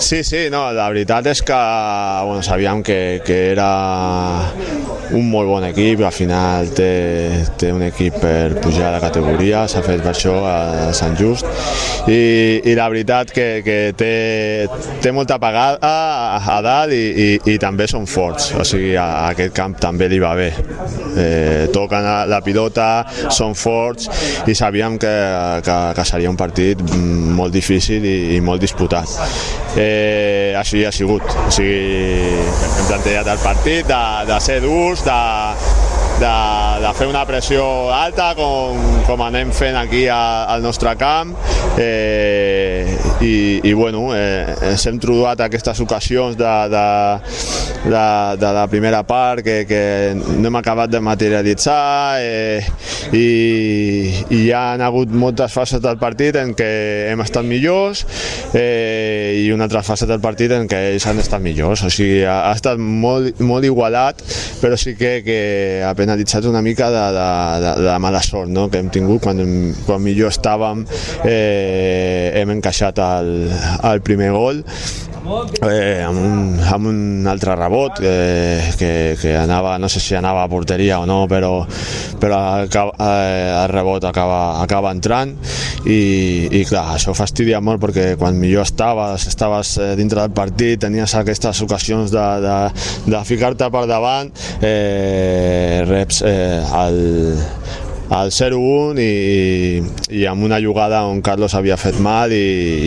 Sí, 0.00 0.24
sí, 0.24 0.48
no, 0.50 0.62
la 0.72 0.88
veritat 0.88 1.26
és 1.30 1.42
que 1.44 1.56
bueno, 2.24 2.42
sabíem 2.42 2.82
que, 2.82 3.20
que 3.24 3.52
era 3.52 3.68
un 5.12 5.26
molt 5.30 5.48
bon 5.50 5.64
equip, 5.66 6.00
al 6.06 6.14
final 6.14 6.70
té, 6.74 7.44
té 7.60 7.70
un 7.74 7.82
equip 7.84 8.16
per 8.22 8.56
pujar 8.62 8.94
de 8.94 9.00
categoria, 9.02 9.66
s'ha 9.68 9.82
fet 9.84 10.02
per 10.02 10.12
això 10.14 10.34
a 10.48 10.90
Sant 10.96 11.16
Just 11.18 11.46
i, 12.08 12.62
i 12.64 12.74
la 12.78 12.88
veritat 12.90 13.32
que, 13.34 13.46
que 13.66 13.78
té, 13.98 14.12
té 15.02 15.12
molta 15.14 15.38
pagada 15.42 15.78
a, 15.84 16.40
a 16.56 16.58
dalt 16.64 16.96
i, 16.96 17.02
i, 17.10 17.28
i 17.54 17.58
també 17.62 17.88
són 17.90 18.08
forts, 18.10 18.50
o 18.56 18.64
sigui, 18.66 18.94
a, 18.96 19.04
a 19.04 19.24
aquest 19.34 19.54
camp 19.56 19.76
també 19.82 20.08
li 20.10 20.20
va 20.22 20.32
bé. 20.38 20.50
Eh, 21.20 21.68
toquen 21.74 22.06
la 22.30 22.40
pilota, 22.46 22.88
són 23.34 23.54
forts 23.58 24.08
i 24.48 24.56
sabíem 24.56 24.98
que, 25.00 25.14
que, 25.66 25.78
que 25.98 26.08
seria 26.08 26.30
un 26.32 26.38
partit 26.40 26.80
molt 26.90 27.52
difícil 27.54 28.06
i, 28.06 28.18
i 28.36 28.40
molt 28.44 28.62
disputat 28.62 29.20
eh, 29.76 30.54
així 30.58 30.84
ha 30.84 30.92
sigut. 30.94 31.26
O 31.46 31.50
sigui, 31.54 31.80
hem 32.50 32.86
plantejat 32.88 33.32
el 33.34 33.42
partit 33.44 33.88
de, 33.90 34.02
de 34.30 34.40
ser 34.44 34.60
durs, 34.64 35.04
de, 35.06 35.20
de, 36.20 36.84
de 36.84 36.92
fer 36.98 37.08
una 37.08 37.22
pressió 37.28 37.64
alta 37.94 38.34
com, 38.36 38.76
com 39.08 39.22
anem 39.24 39.52
fent 39.56 39.78
aquí 39.80 40.04
a, 40.12 40.44
al 40.52 40.62
nostre 40.62 40.92
camp. 41.00 41.32
Eh, 41.80 42.84
i, 43.24 43.60
i 43.64 43.72
bueno, 43.72 44.10
eh, 44.16 44.44
ens 44.70 44.84
hem 44.88 44.98
trobat 45.00 45.40
aquestes 45.44 45.80
ocasions 45.80 46.36
de, 46.36 46.52
de, 46.72 46.84
de, 47.84 48.04
de 48.40 48.52
la 48.56 48.66
primera 48.68 49.02
part 49.06 49.44
que, 49.44 49.62
que 49.68 49.82
no 50.16 50.48
hem 50.48 50.58
acabat 50.60 50.90
de 50.92 51.00
materialitzar 51.04 52.18
eh, 52.20 52.64
i, 53.12 53.26
i 54.28 54.40
hi 54.40 54.50
ha 54.56 54.74
hagut 54.84 55.12
moltes 55.12 55.52
fases 55.52 55.80
del 55.84 55.98
partit 56.00 56.36
en 56.40 56.52
què 56.56 56.70
hem 57.12 57.24
estat 57.24 57.46
millors 57.46 58.04
eh, 58.56 59.40
i 59.40 59.48
una 59.54 59.68
altra 59.68 59.84
fase 59.86 60.08
del 60.10 60.20
partit 60.20 60.52
en 60.56 60.68
què 60.68 60.82
ells 60.92 61.06
han 61.08 61.20
estat 61.22 61.40
millors. 61.44 61.84
O 61.86 61.92
sigui, 61.92 62.24
ha, 62.24 62.50
ha 62.50 62.54
estat 62.56 62.80
molt, 62.80 63.40
molt 63.40 63.68
igualat 63.68 64.20
però 64.60 64.76
sí 64.80 64.96
que, 64.98 65.20
que 65.24 65.40
ha 65.86 65.94
penalitzat 66.10 66.44
una 66.44 66.60
mica 66.60 66.90
de, 66.90 67.02
de, 67.14 67.26
de, 67.62 67.82
de 67.86 67.98
mala 68.02 68.22
sort 68.22 68.50
no? 68.50 68.68
que 68.70 68.80
hem 68.82 68.88
tingut 68.90 69.22
quan, 69.22 69.38
quan 69.86 70.02
millor 70.02 70.32
estàvem 70.34 70.82
eh, 71.22 72.32
hem 72.40 72.50
encaixat 72.56 72.98
el, 73.04 73.30
el 73.92 74.02
primer 74.02 74.32
gol 74.34 74.64
eh, 75.62 76.02
amb, 76.02 76.18
un, 76.18 76.60
amb 76.64 76.88
un 76.90 77.28
altre 77.28 77.54
rebot 77.58 78.00
eh, 78.02 78.72
que, 78.78 79.16
que 79.20 79.34
anava, 79.36 79.76
no 79.78 79.88
sé 79.92 80.00
si 80.00 80.16
anava 80.16 80.44
a 80.44 80.50
porteria 80.50 81.00
o 81.00 81.06
no, 81.08 81.24
però, 81.30 81.52
però 82.20 82.40
el, 82.62 82.68
eh, 82.70 83.50
el 83.50 83.68
rebot 83.72 84.06
acaba, 84.08 84.40
acaba 84.62 84.92
entrant 84.94 85.36
i, 85.84 86.48
i 86.60 86.64
clar, 86.68 86.86
això 86.96 87.14
fastidia 87.16 87.60
molt 87.64 87.82
perquè 87.84 88.14
quan 88.20 88.38
millor 88.40 88.66
estaves, 88.68 89.28
estaves 89.30 89.76
eh, 89.80 89.92
dintre 90.00 90.24
del 90.24 90.34
partit, 90.36 90.80
tenies 90.86 91.14
aquestes 91.18 91.62
ocasions 91.66 92.12
de, 92.14 92.26
de, 92.46 92.58
de 93.12 93.22
ficar-te 93.28 93.70
per 93.72 93.86
davant, 93.90 94.32
eh, 94.64 95.84
reps 95.88 96.24
eh, 96.26 96.60
el, 96.84 97.00
al 98.10 98.32
0-1 98.34 98.98
i, 98.98 99.82
i 100.18 100.24
amb 100.26 100.42
una 100.42 100.58
jugada 100.60 101.04
on 101.06 101.20
Carlos 101.22 101.54
havia 101.54 101.76
fet 101.78 102.00
mal 102.02 102.32
i, 102.34 102.40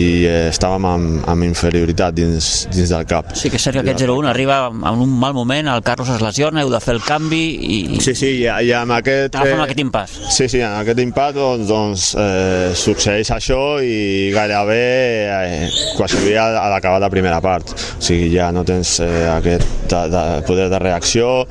i 0.04 0.08
estàvem 0.50 0.84
amb, 0.88 1.22
amb 1.30 1.46
inferioritat 1.46 2.14
dins, 2.16 2.50
dins 2.74 2.92
del 2.92 3.06
cap. 3.08 3.32
Sí 3.32 3.48
que 3.48 3.56
és 3.56 3.64
cert 3.64 3.78
que 3.78 3.84
aquest 3.84 4.04
0-1 4.04 4.28
arriba 4.28 4.58
en 4.68 5.04
un 5.06 5.14
mal 5.20 5.32
moment, 5.36 5.70
el 5.72 5.84
Carlos 5.86 6.10
es 6.12 6.20
lesiona, 6.20 6.60
heu 6.60 6.72
de 6.72 6.80
fer 6.84 6.96
el 6.98 7.02
canvi 7.04 7.42
i... 7.56 7.78
Sí, 8.04 8.12
sí, 8.12 8.34
i, 8.42 8.48
i 8.68 8.74
amb 8.76 8.98
aquest... 8.98 9.32
T'agafes 9.32 9.56
amb 9.56 9.64
aquest 9.64 9.80
impàs. 9.80 10.18
Sí, 10.28 10.48
sí, 10.52 10.60
en 10.60 10.76
aquest 10.82 11.00
impàs 11.06 11.32
doncs, 11.38 11.66
doncs 11.72 12.10
eh, 12.20 12.74
succeeix 12.76 13.32
això 13.32 13.62
i 13.80 14.30
gairebé 14.34 14.82
eh, 15.24 15.72
quasi 15.96 16.36
a, 16.36 16.50
a 16.66 16.68
l'acabar 16.74 17.00
la 17.00 17.12
primera 17.12 17.40
part. 17.44 17.72
O 17.72 18.04
sigui, 18.04 18.28
ja 18.36 18.50
no 18.52 18.66
tens 18.68 18.98
eh, 19.00 19.24
aquest 19.32 19.88
de, 19.88 20.04
de 20.12 20.24
poder 20.44 20.68
de 20.68 20.84
reacció, 20.84 21.46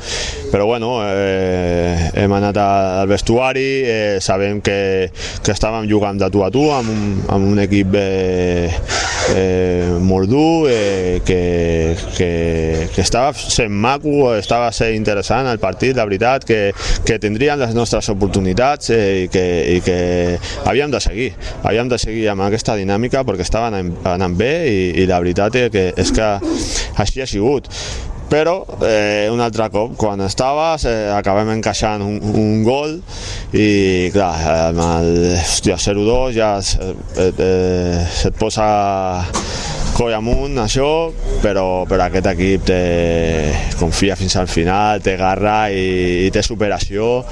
però 0.54 0.70
bueno, 0.70 1.00
eh, 1.08 2.12
hem 2.22 2.38
anat 2.38 2.62
al 2.62 3.10
vestuari 3.10 3.63
eh, 3.86 4.18
sabem 4.22 4.62
que, 4.64 5.10
que 5.44 5.54
estàvem 5.54 5.88
jugant 5.90 6.20
de 6.20 6.30
tu 6.34 6.44
a 6.46 6.50
tu 6.54 6.66
amb 6.74 6.92
un, 6.92 7.04
amb 7.34 7.50
un 7.52 7.62
equip 7.64 7.96
eh, 8.00 8.70
eh, 9.36 9.98
molt 10.04 10.30
dur 10.32 10.70
eh, 10.72 11.22
que, 11.26 11.96
que, 12.18 12.30
que 12.94 13.02
estava 13.02 13.34
sent 13.34 13.74
maco, 13.74 14.34
estava 14.38 14.72
sent 14.76 14.96
interessant 14.98 15.50
el 15.52 15.62
partit, 15.64 15.96
la 15.98 16.08
veritat, 16.10 16.46
que, 16.48 16.62
que 17.06 17.20
tindrien 17.24 17.60
les 17.62 17.76
nostres 17.78 18.10
oportunitats 18.14 18.94
eh, 18.94 19.04
i, 19.24 19.28
que, 19.34 19.46
i 19.76 19.82
que 19.86 20.00
havíem 20.66 20.94
de 20.94 21.04
seguir, 21.04 21.32
havíem 21.64 21.92
de 21.92 22.00
seguir 22.02 22.30
amb 22.34 22.48
aquesta 22.48 22.78
dinàmica 22.80 23.26
perquè 23.28 23.48
estaven 23.48 23.74
anant, 23.74 23.94
anant 24.16 24.40
bé 24.40 24.54
i, 24.70 24.82
i 25.04 25.08
la 25.10 25.22
veritat 25.24 25.60
és 25.64 25.70
que, 25.74 25.88
és 26.00 26.16
que 26.16 26.34
així 27.04 27.24
ha 27.24 27.30
sigut 27.30 27.70
però 28.34 28.66
eh, 28.82 29.30
un 29.30 29.42
altre 29.46 29.68
cop 29.70 29.92
quan 29.94 30.24
estaves 30.26 30.88
eh, 30.90 31.12
acabem 31.14 31.52
encaixant 31.54 32.02
un, 32.02 32.16
un 32.34 32.64
gol 32.66 32.96
i 33.54 34.10
clar, 34.16 34.32
amb 34.72 34.82
el 34.88 35.12
0-2 35.38 36.34
ja 36.34 36.56
eh, 36.58 37.30
eh, 37.30 38.02
se't 38.10 38.34
posa 38.42 38.66
coll 39.94 40.14
amunt 40.16 40.58
això, 40.64 41.12
però, 41.44 41.84
però 41.90 42.08
aquest 42.08 42.28
equip 42.32 42.66
té, 42.66 42.80
confia 43.78 44.16
fins 44.18 44.36
al 44.40 44.50
final, 44.50 45.02
té 45.06 45.16
garra 45.20 45.68
i, 45.70 46.26
i 46.26 46.32
té 46.34 46.42
superació 46.46 47.24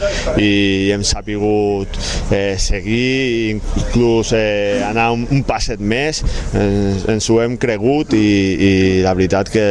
i 0.42 0.92
hem 0.94 1.04
sapigut 1.08 1.98
eh, 2.34 2.58
seguir, 2.62 3.56
inclús 3.56 4.34
eh, 4.38 4.82
anar 4.86 5.10
un, 5.16 5.26
un 5.34 5.42
passet 5.48 5.82
més, 5.82 6.22
ens, 6.58 7.08
ens 7.10 7.30
ho 7.32 7.40
hem 7.44 7.58
cregut 7.62 8.14
i, 8.18 8.22
i 8.22 8.72
la 9.06 9.16
veritat 9.18 9.50
que, 9.52 9.66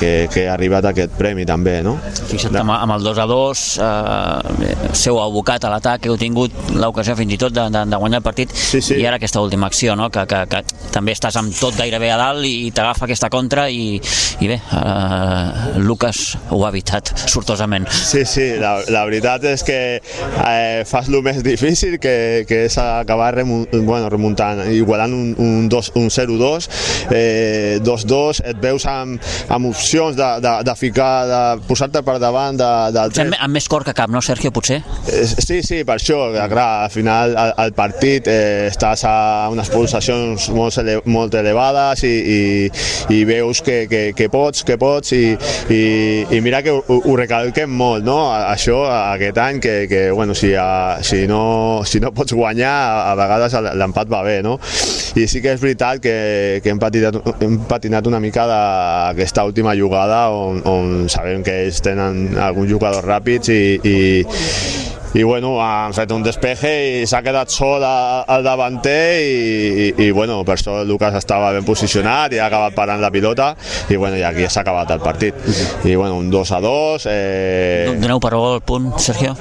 que, 0.00 0.12
que 0.32 0.46
ha 0.48 0.56
arribat 0.56 0.90
aquest 0.90 1.14
premi 1.18 1.46
també. 1.48 1.78
No? 1.86 1.96
Fixa't 2.32 2.58
amb, 2.60 2.74
amb 2.74 2.96
el 2.96 3.06
2 3.06 3.22
a 3.22 3.28
2, 3.30 3.64
eh, 3.84 4.74
seu 4.96 5.20
abocat 5.22 5.68
a 5.68 5.72
l'atac, 5.74 6.10
heu 6.10 6.18
tingut 6.20 6.74
l'ocasió 6.74 7.16
fins 7.18 7.36
i 7.36 7.40
tot 7.40 7.54
de, 7.54 7.68
de, 7.70 7.86
de 7.90 8.02
guanyar 8.02 8.22
el 8.22 8.26
partit 8.26 8.52
sí, 8.54 8.82
sí. 8.82 8.98
i 8.98 9.06
ara 9.06 9.20
aquesta 9.22 9.42
última 9.44 9.70
acció, 9.70 9.94
no? 9.98 10.10
que, 10.10 10.26
que, 10.30 10.44
que 10.50 10.90
també 10.94 11.14
estàs 11.14 11.38
amb 11.38 11.54
tot 11.54 11.78
gairebé 11.78 12.10
a 12.10 12.18
dalt 12.18 12.23
i 12.46 12.70
t'agafa 12.74 13.04
aquesta 13.06 13.28
contra 13.32 13.66
i, 13.68 13.98
i 14.40 14.48
bé, 14.48 14.56
uh, 14.72 15.78
Lucas 15.84 16.36
ho 16.50 16.62
ha 16.64 16.70
evitat 16.72 17.12
sortosament. 17.28 17.86
Sí, 17.92 18.24
sí, 18.28 18.46
la, 18.60 18.76
la 18.92 19.04
veritat 19.08 19.44
és 19.50 19.64
que 19.66 19.78
eh, 20.00 20.82
fas 20.88 21.10
el 21.10 21.20
més 21.24 21.42
difícil 21.44 21.98
que, 22.02 22.44
que 22.48 22.64
és 22.68 22.78
acabar 22.80 23.32
remunt, 23.36 23.68
bueno, 23.84 24.08
remuntant, 24.12 24.64
igualant 24.72 25.14
un, 25.14 25.34
un, 25.38 25.68
un 25.68 26.10
0-2, 26.10 26.68
eh, 27.14 27.78
2-2, 27.84 28.42
et 28.52 28.60
veus 28.62 28.86
amb, 28.90 29.20
amb 29.52 29.70
opcions 29.70 30.16
de, 30.16 30.30
de, 30.44 30.54
de 30.66 30.76
ficar, 30.78 31.12
de 31.28 31.42
posar-te 31.68 32.02
per 32.06 32.18
davant 32.22 32.56
de, 32.58 32.70
del 32.94 33.12
potser 33.14 33.26
amb, 33.28 33.38
amb 33.46 33.58
més 33.58 33.68
cor 33.70 33.84
que 33.86 33.94
cap, 33.96 34.10
no, 34.12 34.22
Sergio, 34.24 34.52
potser? 34.54 34.80
Eh, 35.10 35.24
sí, 35.26 35.60
sí, 35.66 35.82
per 35.86 35.98
això, 35.98 36.20
clar, 36.50 36.68
al 36.86 36.92
final 36.94 37.36
al, 37.38 37.54
al 37.66 37.74
partit 37.76 38.28
eh, 38.30 38.68
estàs 38.70 39.04
a 39.08 39.14
unes 39.52 39.70
pulsacions 39.72 40.48
molt, 40.54 40.78
ele, 40.82 40.98
molt 41.10 41.34
elevades 41.38 42.04
i, 42.14 42.70
i, 43.14 43.20
veus 43.28 43.62
que, 43.64 43.84
que, 43.90 44.02
que 44.16 44.28
pots, 44.32 44.64
que 44.66 44.76
pots 44.80 45.14
i, 45.16 45.34
i, 45.72 45.82
i 46.34 46.40
mira 46.44 46.62
que 46.64 46.72
ho, 46.74 46.82
ho 46.84 47.16
recalquem 47.18 47.70
molt, 47.70 48.04
no? 48.06 48.18
Això 48.34 48.82
aquest 48.88 49.40
any 49.42 49.60
que, 49.64 49.76
que 49.90 50.04
bueno, 50.12 50.36
si, 50.38 50.54
a, 50.58 51.00
si, 51.02 51.24
no, 51.30 51.82
si 51.86 52.00
no 52.02 52.12
pots 52.14 52.36
guanyar 52.36 52.72
a, 52.72 53.12
a 53.12 53.16
vegades 53.18 53.56
l'empat 53.80 54.10
va 54.12 54.24
bé, 54.26 54.40
no? 54.44 54.58
I 55.14 55.28
sí 55.30 55.42
que 55.42 55.54
és 55.54 55.62
veritat 55.62 56.02
que, 56.02 56.16
que 56.64 56.72
hem, 56.72 56.80
patinat, 56.82 57.20
hem 57.44 57.60
patinat 57.70 58.08
una 58.10 58.20
mica 58.22 58.48
d'aquesta 58.50 59.44
última 59.46 59.76
jugada 59.78 60.26
on, 60.34 60.60
on 60.66 61.08
sabem 61.12 61.44
que 61.46 61.64
ells 61.66 61.80
tenen 61.84 62.34
alguns 62.40 62.72
jugadors 62.72 63.06
ràpids 63.06 63.52
i, 63.54 63.62
i 63.84 63.96
i 65.14 65.22
bueno, 65.22 65.62
han 65.62 65.94
fet 65.94 66.10
un 66.10 66.24
despeje 66.26 66.70
i 67.00 67.06
s'ha 67.06 67.20
quedat 67.22 67.52
sol 67.54 67.84
al 67.86 68.42
davanter 68.42 69.20
i, 69.22 69.34
i, 69.84 69.86
i 70.06 70.10
bueno, 70.10 70.40
per 70.46 70.56
això 70.56 70.80
Lucas 70.86 71.14
estava 71.20 71.52
ben 71.54 71.62
posicionat 71.66 72.34
i 72.34 72.40
ha 72.42 72.48
acabat 72.48 72.74
parant 72.74 72.98
la 72.98 73.12
pilota 73.14 73.52
i 73.94 73.94
bueno, 73.94 74.18
i 74.18 74.24
aquí 74.26 74.48
s'ha 74.48 74.64
acabat 74.64 74.90
el 74.90 75.02
partit. 75.04 75.38
I 75.86 75.94
bueno, 75.94 76.16
un 76.18 76.30
2 76.32 76.52
a 76.56 76.60
2 76.64 77.06
eh... 77.10 77.94
Doneu 78.00 78.18
per 78.18 78.32
el 78.34 78.58
punt, 78.66 78.90
Sergio? 78.98 79.36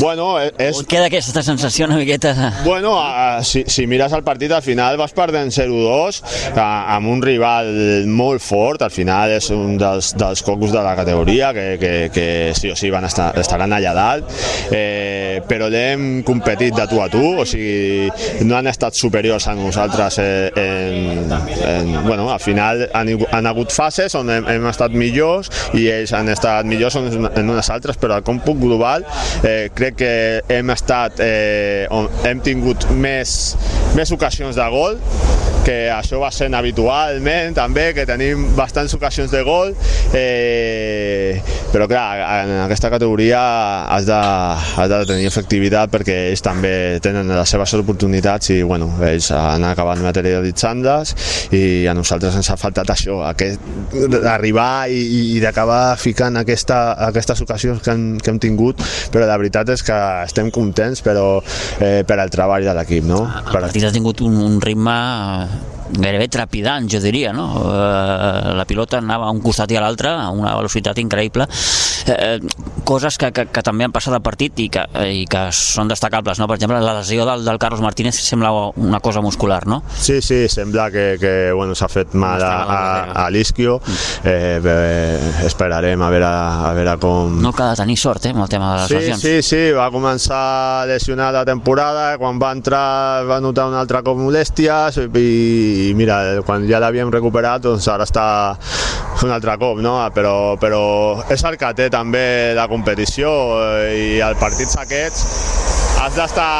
Bueno, 0.00 0.38
és... 0.40 0.80
O 0.80 0.86
queda 0.88 1.10
aquesta 1.10 1.44
sensació 1.44 1.84
una 1.84 2.00
miqueta... 2.00 2.32
Bueno, 2.64 2.96
a, 3.02 3.44
si, 3.44 3.66
si 3.68 3.86
mires 3.86 4.16
el 4.16 4.24
partit 4.24 4.52
al 4.56 4.64
final 4.64 4.96
vas 4.96 5.12
perdent 5.12 5.52
0-2 5.52 6.22
amb 6.56 7.12
un 7.12 7.20
rival 7.22 7.68
molt 8.08 8.40
fort, 8.40 8.80
al 8.82 8.94
final 8.94 9.36
és 9.36 9.50
un 9.52 9.76
dels, 9.80 10.14
dels 10.16 10.44
cocos 10.46 10.72
de 10.72 10.80
la 10.80 10.96
categoria 10.96 11.52
que, 11.52 11.68
que, 11.80 11.94
que 12.14 12.26
sí 12.56 12.72
o 12.72 12.80
sí 12.80 12.88
van 12.94 13.04
estar, 13.12 13.32
estaran 13.44 13.76
allà 13.76 13.92
dalt 13.92 14.52
eh, 14.70 15.40
però 15.48 15.68
l'hem 15.72 16.22
competit 16.26 16.74
de 16.76 16.86
tu 16.90 17.00
a 17.02 17.08
tu, 17.12 17.22
o 17.40 17.46
sigui, 17.48 18.08
no 18.46 18.56
han 18.58 18.68
estat 18.70 18.96
superiors 18.98 19.48
a 19.48 19.54
nosaltres 19.58 20.18
eh, 20.22 20.50
en, 20.56 21.32
en, 21.32 21.92
bueno, 22.06 22.28
al 22.32 22.40
final 22.40 22.86
han, 22.92 23.12
han 23.30 23.50
hagut 23.50 23.72
fases 23.74 24.14
on 24.18 24.30
hem, 24.32 24.48
hem 24.50 24.68
estat 24.70 24.94
millors 24.94 25.50
i 25.76 25.88
ells 25.92 26.14
han 26.16 26.30
estat 26.32 26.68
millors 26.68 26.98
en 26.98 27.54
unes 27.54 27.70
altres, 27.70 27.98
però 28.00 28.18
al 28.18 28.26
còmput 28.26 28.60
global 28.60 29.06
eh, 29.42 29.70
crec 29.74 29.98
que 30.00 30.14
hem 30.52 30.70
estat 30.74 31.20
eh, 31.24 31.86
on 31.94 32.08
hem 32.26 32.42
tingut 32.44 32.88
més, 32.90 33.54
més 33.96 34.12
ocasions 34.14 34.56
de 34.58 34.70
gol 34.74 34.98
que 35.64 35.76
això 35.92 36.20
va 36.20 36.30
sent 36.34 36.54
habitualment 36.56 37.56
també, 37.56 37.90
que 37.96 38.06
tenim 38.08 38.50
bastants 38.56 38.94
ocasions 38.96 39.32
de 39.32 39.42
gol 39.46 39.72
eh, 40.14 41.40
però 41.72 41.88
clar, 41.90 42.04
en 42.44 42.52
aquesta 42.64 42.90
categoria 42.92 43.40
has 43.90 44.06
de, 44.08 44.18
has 44.18 44.90
de 44.92 45.00
tenir 45.08 45.28
efectivitat 45.30 45.92
perquè 45.92 46.18
ells 46.30 46.44
també 46.44 46.74
tenen 47.04 47.32
les 47.32 47.54
seves 47.54 47.74
oportunitats 47.80 48.52
i 48.54 48.60
bueno, 48.62 48.90
ells 49.04 49.30
han 49.34 49.64
acabat 49.66 50.02
materialitzant-les 50.04 51.14
i 51.56 51.64
a 51.90 51.94
nosaltres 51.96 52.36
ens 52.38 52.50
ha 52.52 52.58
faltat 52.60 52.92
això, 52.94 53.20
d'arribar 54.14 54.86
i, 54.92 55.00
i 55.34 55.40
d'acabar 55.42 55.96
ficant 56.00 56.38
aquesta, 56.40 56.80
aquestes 57.08 57.40
ocasions 57.44 57.82
que 57.82 57.92
hem, 57.94 58.04
que 58.20 58.32
hem 58.32 58.40
tingut, 58.42 58.80
però 59.12 59.26
la 59.28 59.38
veritat 59.40 59.72
és 59.74 59.84
que 59.86 59.98
estem 60.24 60.50
contents 60.54 61.02
però 61.04 61.26
eh, 61.80 62.02
per 62.06 62.18
al 62.20 62.32
treball 62.32 62.66
de 62.66 62.74
l'equip. 62.76 63.08
No? 63.08 63.24
El 63.24 63.50
partit 63.52 63.88
ha 63.88 63.92
tingut 63.94 64.22
un, 64.24 64.36
un 64.44 64.60
ritme 64.62 64.94
gairebé 65.94 66.28
trepidant, 66.28 66.88
jo 66.90 67.00
diria, 67.02 67.32
no? 67.32 67.46
Eh, 67.70 68.54
la 68.58 68.66
pilota 68.68 68.98
anava 68.98 69.28
a 69.28 69.34
un 69.34 69.40
costat 69.44 69.70
i 69.72 69.78
a 69.78 69.82
l'altre 69.84 70.10
a 70.10 70.30
una 70.34 70.54
velocitat 70.58 70.98
increïble. 71.02 71.46
Eh, 72.10 72.38
coses 72.84 73.16
que, 73.18 73.30
que, 73.32 73.46
que 73.48 73.62
també 73.64 73.86
han 73.86 73.94
passat 73.94 74.14
al 74.14 74.22
partit 74.24 74.58
i 74.60 74.68
que, 74.72 74.82
i 75.08 75.24
que 75.30 75.46
són 75.56 75.88
destacables, 75.88 76.40
no? 76.40 76.48
Per 76.50 76.58
exemple, 76.58 76.80
la 76.84 76.96
lesió 76.98 77.24
del, 77.28 77.44
del 77.46 77.60
Carlos 77.62 77.80
Martínez 77.84 78.18
sembla 78.20 78.52
una 78.76 79.00
cosa 79.00 79.22
muscular, 79.24 79.66
no? 79.66 79.82
Sí, 79.96 80.20
sí, 80.22 80.44
sembla 80.48 80.90
que, 80.92 81.06
que 81.20 81.34
bueno, 81.56 81.74
s'ha 81.78 81.88
fet 81.88 82.14
mal 82.18 82.42
a, 82.44 82.52
a, 82.64 82.80
a 83.24 83.28
l'isquio. 83.32 83.78
Eh, 84.24 84.60
bé, 84.64 84.76
esperarem 85.46 86.02
a 86.02 86.10
veure, 86.12 86.28
a 86.28 86.72
veure 86.76 86.96
com... 87.00 87.38
No 87.44 87.54
cal 87.56 87.76
tenir 87.78 87.96
sort, 88.00 88.26
eh, 88.28 88.34
amb 88.34 88.44
el 88.44 88.52
tema 88.52 88.74
de 88.74 88.82
les 88.82 88.88
sí, 88.90 88.98
lesions. 88.98 89.24
Sí, 89.24 89.34
sí, 89.46 89.62
va 89.76 89.88
començar 89.94 90.42
lesionat 90.90 91.32
la 91.34 91.44
temporada, 91.48 92.10
quan 92.20 92.40
va 92.42 92.52
entrar 92.54 93.24
va 93.28 93.40
notar 93.40 93.68
un 93.70 93.78
altre 93.78 94.02
cop 94.04 94.18
molèsties 94.20 95.00
i, 95.04 95.83
i 95.88 95.94
mira, 95.96 96.18
quan 96.46 96.66
ja 96.68 96.80
l'havíem 96.82 97.12
recuperat 97.12 97.64
doncs 97.64 97.88
ara 97.92 98.06
està 98.08 98.26
un 99.24 99.32
altre 99.32 99.56
cop, 99.60 99.80
no? 99.84 99.96
però, 100.14 100.56
però 100.60 100.82
és 101.32 101.44
el 101.48 101.56
que 101.60 101.70
té 101.78 101.88
també 101.92 102.52
la 102.56 102.66
competició 102.68 103.30
eh, 103.62 104.16
i 104.16 104.20
els 104.24 104.40
partits 104.40 104.76
aquests 104.80 105.24
has 106.04 106.16
d'estar 106.18 106.50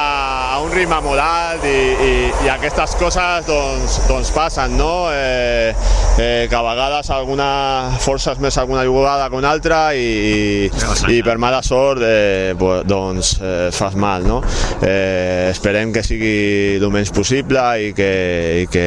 a 0.55 0.61
un 0.65 0.71
ritme 0.73 1.01
molt 1.05 1.21
alt 1.21 1.65
i, 1.69 1.75
i, 2.07 2.13
i 2.47 2.51
aquestes 2.53 2.95
coses 3.01 3.45
doncs, 3.49 3.99
doncs 4.09 4.31
passen, 4.33 4.77
no? 4.79 5.11
Eh, 5.13 5.75
eh, 6.19 6.47
que 6.49 6.55
a 6.55 6.63
vegades 6.63 7.11
alguna 7.11 7.97
forces 7.99 8.39
més 8.39 8.57
alguna 8.59 8.85
jugada 8.87 9.29
que 9.31 9.37
una 9.37 9.51
altra 9.51 9.95
i, 9.95 10.69
i 11.11 11.17
per 11.27 11.37
mala 11.43 11.61
sort 11.67 12.03
eh, 12.07 12.55
doncs 12.87 13.35
eh, 13.41 13.71
fas 13.75 13.97
mal 13.99 14.27
no? 14.27 14.41
eh, 14.81 15.51
esperem 15.51 15.93
que 15.95 16.05
sigui 16.07 16.79
el 16.79 16.87
menys 16.95 17.11
possible 17.15 17.63
i 17.83 17.93
que, 17.97 18.11
i 18.63 18.69
que 18.71 18.87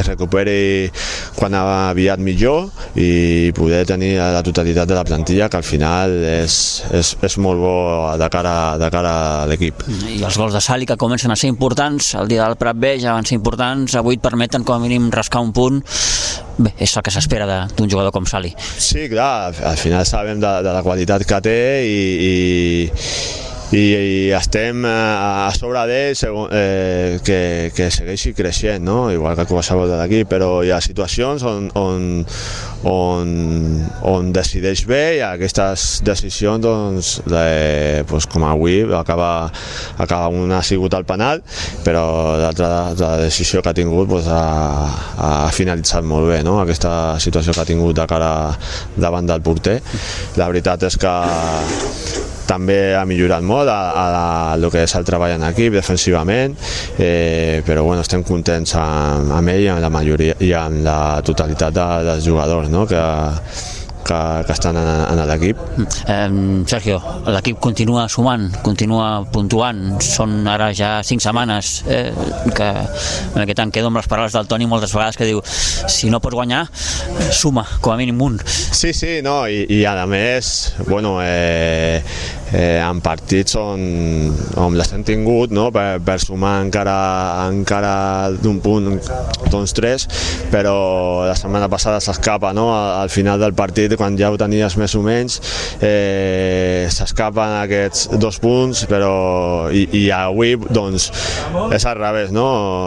es 0.00 0.08
recuperi 0.08 0.88
quan 1.36 1.56
aviat 1.58 2.22
millor 2.22 2.70
i 2.96 3.52
poder 3.56 3.84
tenir 3.88 4.14
la 4.18 4.42
totalitat 4.44 4.88
de 4.88 4.96
la 4.96 5.04
plantilla 5.04 5.50
que 5.52 5.60
al 5.60 5.66
final 5.66 6.16
és, 6.24 6.56
és, 6.96 7.12
és 7.26 7.38
molt 7.42 7.60
bo 7.60 7.76
de 8.16 8.30
cara, 8.32 8.56
de 8.80 8.90
cara 8.92 9.14
a 9.42 9.46
l'equip. 9.50 9.84
I 10.08 10.22
els 10.24 10.38
gols 10.38 10.56
de 10.56 10.62
Sali 10.64 10.88
que 10.88 10.96
comencen 10.96 11.32
a 11.32 11.36
ser 11.36 11.50
importants, 11.52 12.14
el 12.16 12.28
dia 12.30 12.46
del 12.46 12.56
Prat 12.60 12.78
B 12.80 12.96
ja 13.02 13.16
van 13.16 13.28
ser 13.28 13.36
importants, 13.36 13.96
avui 13.98 14.16
et 14.16 14.24
permeten 14.24 14.64
com 14.64 14.78
a 14.78 14.82
mínim 14.82 15.10
rascar 15.12 15.44
un 15.44 15.52
punt 15.56 15.82
bé, 16.58 16.72
és 16.78 16.96
el 16.96 17.04
que 17.06 17.12
s'espera 17.14 17.46
d'un 17.76 17.90
jugador 17.90 18.12
com 18.14 18.26
Sali. 18.28 18.52
Sí, 18.58 19.08
clar, 19.12 19.52
al 19.52 19.80
final 19.80 20.06
sabem 20.08 20.40
de, 20.40 20.52
de 20.66 20.76
la 20.76 20.82
qualitat 20.86 21.26
que 21.28 21.40
té 21.44 21.58
i, 21.86 21.98
i 22.26 22.34
i, 23.72 23.78
i 23.78 24.30
estem 24.30 24.84
eh, 24.86 24.90
a 24.90 25.50
sobre 25.56 25.82
d'ell 25.90 26.14
eh, 26.54 27.18
que, 27.26 27.72
que 27.74 27.88
segueixi 27.90 28.30
creixent, 28.36 28.84
no? 28.86 29.10
igual 29.10 29.34
que 29.34 29.46
qualsevol 29.48 29.90
de 29.90 29.98
l'equip, 29.98 30.28
però 30.30 30.60
hi 30.62 30.70
ha 30.70 30.78
situacions 30.84 31.42
on, 31.46 31.66
on, 31.74 32.06
on, 32.86 33.32
on 34.06 34.30
decideix 34.34 34.84
bé 34.86 35.00
i 35.18 35.24
aquestes 35.26 35.88
decisions, 36.06 36.62
doncs, 36.62 37.10
de, 37.26 38.04
doncs 38.06 38.28
com 38.30 38.46
avui, 38.46 38.84
acaba, 38.94 39.50
acaba 39.98 40.30
una 40.30 40.60
ha 40.60 40.66
sigut 40.66 40.94
al 40.94 41.08
penal, 41.08 41.42
però 41.82 42.06
l'altra 42.38 42.70
la 42.94 43.12
decisió 43.24 43.64
que 43.64 43.74
ha 43.74 43.76
tingut 43.76 44.08
doncs, 44.14 44.30
ha, 44.30 44.46
ha 45.18 45.50
finalitzat 45.50 46.06
molt 46.06 46.30
bé 46.30 46.40
no? 46.46 46.60
aquesta 46.62 47.18
situació 47.22 47.56
que 47.56 47.66
ha 47.66 47.68
tingut 47.68 47.98
de 47.98 48.06
cara 48.06 48.32
davant 48.94 49.26
del 49.26 49.42
porter. 49.42 49.80
La 50.38 50.46
veritat 50.46 50.86
és 50.86 50.98
que 51.00 51.14
també 52.46 52.78
ha 52.96 53.04
millorat 53.08 53.44
molt 53.46 53.70
a, 53.70 53.78
a, 53.90 54.04
a 54.06 54.26
el 54.56 54.68
que 54.72 54.84
és 54.86 54.96
el 54.98 55.06
treball 55.06 55.36
en 55.36 55.46
equip 55.50 55.76
defensivament 55.76 56.56
eh, 56.98 57.62
però 57.66 57.84
bueno, 57.86 58.04
estem 58.06 58.24
contents 58.26 58.76
amb, 58.80 59.32
amb 59.36 59.54
ell 59.54 59.64
i 59.66 59.70
amb 59.72 59.84
la 59.84 59.92
majoria 59.92 60.36
i 60.40 60.52
amb 60.56 60.84
la 60.86 60.98
totalitat 61.26 61.74
de, 61.74 61.88
dels 62.10 62.26
jugadors 62.26 62.70
no? 62.72 62.86
que, 62.90 63.02
que, 64.06 64.20
que 64.46 64.54
estan 64.54 64.78
en, 64.78 64.90
en 65.10 65.22
l'equip. 65.28 65.60
Eh, 66.06 66.28
Sergio, 66.70 67.00
l'equip 67.34 67.58
continua 67.62 68.06
sumant, 68.12 68.48
continua 68.64 69.08
puntuant, 69.32 69.98
són 70.04 70.38
ara 70.50 70.70
ja 70.76 70.96
cinc 71.06 71.24
setmanes 71.24 71.80
eh, 71.90 72.10
que 72.56 72.70
en 72.70 73.42
aquest 73.42 73.64
any 73.64 73.74
quedo 73.74 73.90
amb 73.90 74.00
les 74.00 74.10
paraules 74.10 74.36
del 74.36 74.48
Toni 74.50 74.68
moltes 74.70 74.94
vegades 74.94 75.18
que 75.18 75.28
diu 75.28 75.42
si 75.46 76.10
no 76.12 76.22
pots 76.22 76.38
guanyar, 76.38 76.64
suma, 77.34 77.66
com 77.80 77.94
a 77.94 78.00
mínim 78.00 78.22
un. 78.22 78.38
Sí, 78.46 78.92
sí, 78.96 79.18
no, 79.26 79.42
i, 79.50 79.64
i 79.72 79.84
a 79.86 79.96
més, 80.06 80.74
bueno, 80.86 81.18
eh, 81.22 82.02
eh, 82.52 82.82
en 82.82 83.00
partits 83.00 83.56
on, 83.58 83.82
on 84.60 84.76
les 84.78 84.92
hem 84.94 85.04
tingut 85.06 85.52
no? 85.54 85.68
per, 85.74 85.98
per 86.04 86.18
sumar 86.22 86.58
encara, 86.64 86.96
encara 87.48 88.30
d'un 88.36 88.60
punt 88.64 88.92
doncs 89.50 89.74
tres, 89.76 90.06
però 90.52 91.26
la 91.26 91.36
setmana 91.38 91.70
passada 91.72 92.00
s'escapa 92.02 92.52
no? 92.56 92.68
al, 92.74 92.92
al 93.02 93.12
final 93.12 93.40
del 93.42 93.56
partit 93.58 93.95
quan 93.98 94.16
ja 94.18 94.30
ho 94.32 94.38
tenies 94.40 94.76
més 94.80 94.94
o 94.96 95.02
menys 95.04 95.38
eh, 95.80 96.86
s'escapen 96.92 97.56
aquests 97.62 98.08
dos 98.20 98.38
punts 98.42 98.84
però 98.90 99.68
i, 99.72 99.86
i 100.00 100.04
avui 100.14 100.56
doncs 100.56 101.08
és 101.74 101.86
al 101.86 101.98
revés 101.98 102.32
no? 102.34 102.46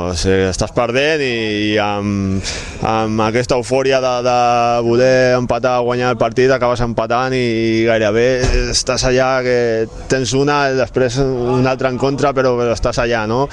o 0.10 0.16
sigui, 0.18 0.50
estàs 0.50 0.74
perdent 0.76 1.24
i, 1.26 1.34
i 1.74 1.78
amb, 1.82 2.44
amb 2.86 3.26
aquesta 3.28 3.58
eufòria 3.60 4.02
de, 4.04 4.14
de 4.26 4.38
voler 4.86 5.14
empatar 5.38 5.80
o 5.82 5.90
guanyar 5.90 6.14
el 6.14 6.22
partit 6.22 6.52
acabes 6.54 6.84
empatant 6.86 7.36
i, 7.38 7.44
i 7.82 7.86
gairebé 7.88 8.28
estàs 8.74 9.06
allà 9.10 9.30
que 9.46 9.60
tens 10.12 10.34
una 10.38 10.62
i 10.72 10.78
després 10.80 11.20
una 11.22 11.74
altra 11.74 11.92
en 11.92 12.00
contra 12.02 12.34
però, 12.36 12.56
però 12.60 12.76
estàs 12.76 13.02
allà 13.04 13.26
no? 13.30 13.46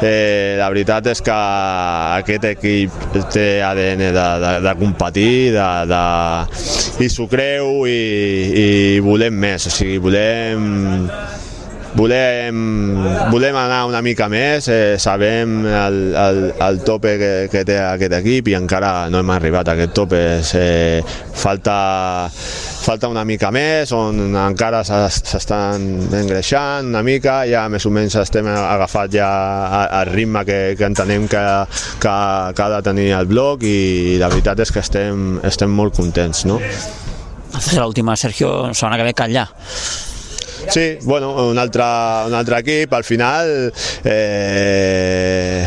eh, 0.00 0.56
la 0.60 0.70
veritat 0.72 1.10
és 1.12 1.22
que 1.24 1.36
aquest 2.20 2.46
equip 2.52 3.18
té 3.32 3.48
ADN 3.64 4.06
de, 4.14 4.26
de, 4.44 4.52
de 4.66 4.74
competir 4.80 5.32
de, 5.54 5.68
de, 5.90 6.02
i 7.02 7.08
s'ho 7.08 7.26
creu 7.30 7.86
i, 7.88 8.00
i 8.62 8.66
volem 9.04 9.36
més, 9.40 9.68
o 9.68 9.72
sigui, 9.72 9.98
volem 10.02 11.08
volem, 11.94 12.98
volem 13.30 13.56
anar 13.58 13.84
una 13.88 14.00
mica 14.02 14.28
més, 14.30 14.68
eh, 14.70 14.96
sabem 14.98 15.64
el, 15.66 15.98
el, 16.14 16.40
el 16.54 16.80
tope 16.86 17.16
que, 17.18 17.30
que 17.52 17.64
té 17.66 17.78
aquest 17.82 18.14
equip 18.20 18.50
i 18.52 18.56
encara 18.58 19.08
no 19.10 19.20
hem 19.20 19.32
arribat 19.34 19.68
a 19.68 19.74
aquest 19.76 19.94
tope, 19.96 20.20
eh, 20.58 21.02
falta, 21.34 21.76
falta 22.30 23.10
una 23.10 23.24
mica 23.28 23.50
més, 23.54 23.92
on 23.96 24.36
encara 24.38 24.82
s'estan 24.84 25.88
engreixant 26.20 26.90
una 26.92 27.02
mica, 27.06 27.40
ja 27.50 27.66
més 27.72 27.86
o 27.86 27.94
menys 27.94 28.18
estem 28.20 28.48
agafat 28.50 29.16
ja 29.16 29.30
al 29.88 30.12
ritme 30.12 30.44
que, 30.48 30.60
que 30.78 30.86
entenem 30.88 31.26
que, 31.30 31.44
que, 32.02 32.14
que 32.54 32.66
ha 32.66 32.70
de 32.76 32.82
tenir 32.86 33.10
el 33.18 33.30
bloc 33.30 33.66
i 33.66 34.18
la 34.20 34.30
veritat 34.32 34.62
és 34.62 34.74
que 34.74 34.84
estem, 34.84 35.40
estem 35.46 35.72
molt 35.72 35.96
contents. 35.98 36.46
No? 36.46 36.60
L'última, 37.74 38.14
Sergio, 38.16 38.70
sona 38.78 38.96
que 38.96 39.10
ve 39.10 39.16
Catllà. 39.16 39.48
Sí, 40.70 40.98
bueno, 41.02 41.48
un 41.48 41.58
altre, 41.58 41.82
un 42.28 42.34
altre 42.34 42.60
equip, 42.60 42.92
al 42.94 43.02
final 43.02 43.48
eh, 44.06 45.64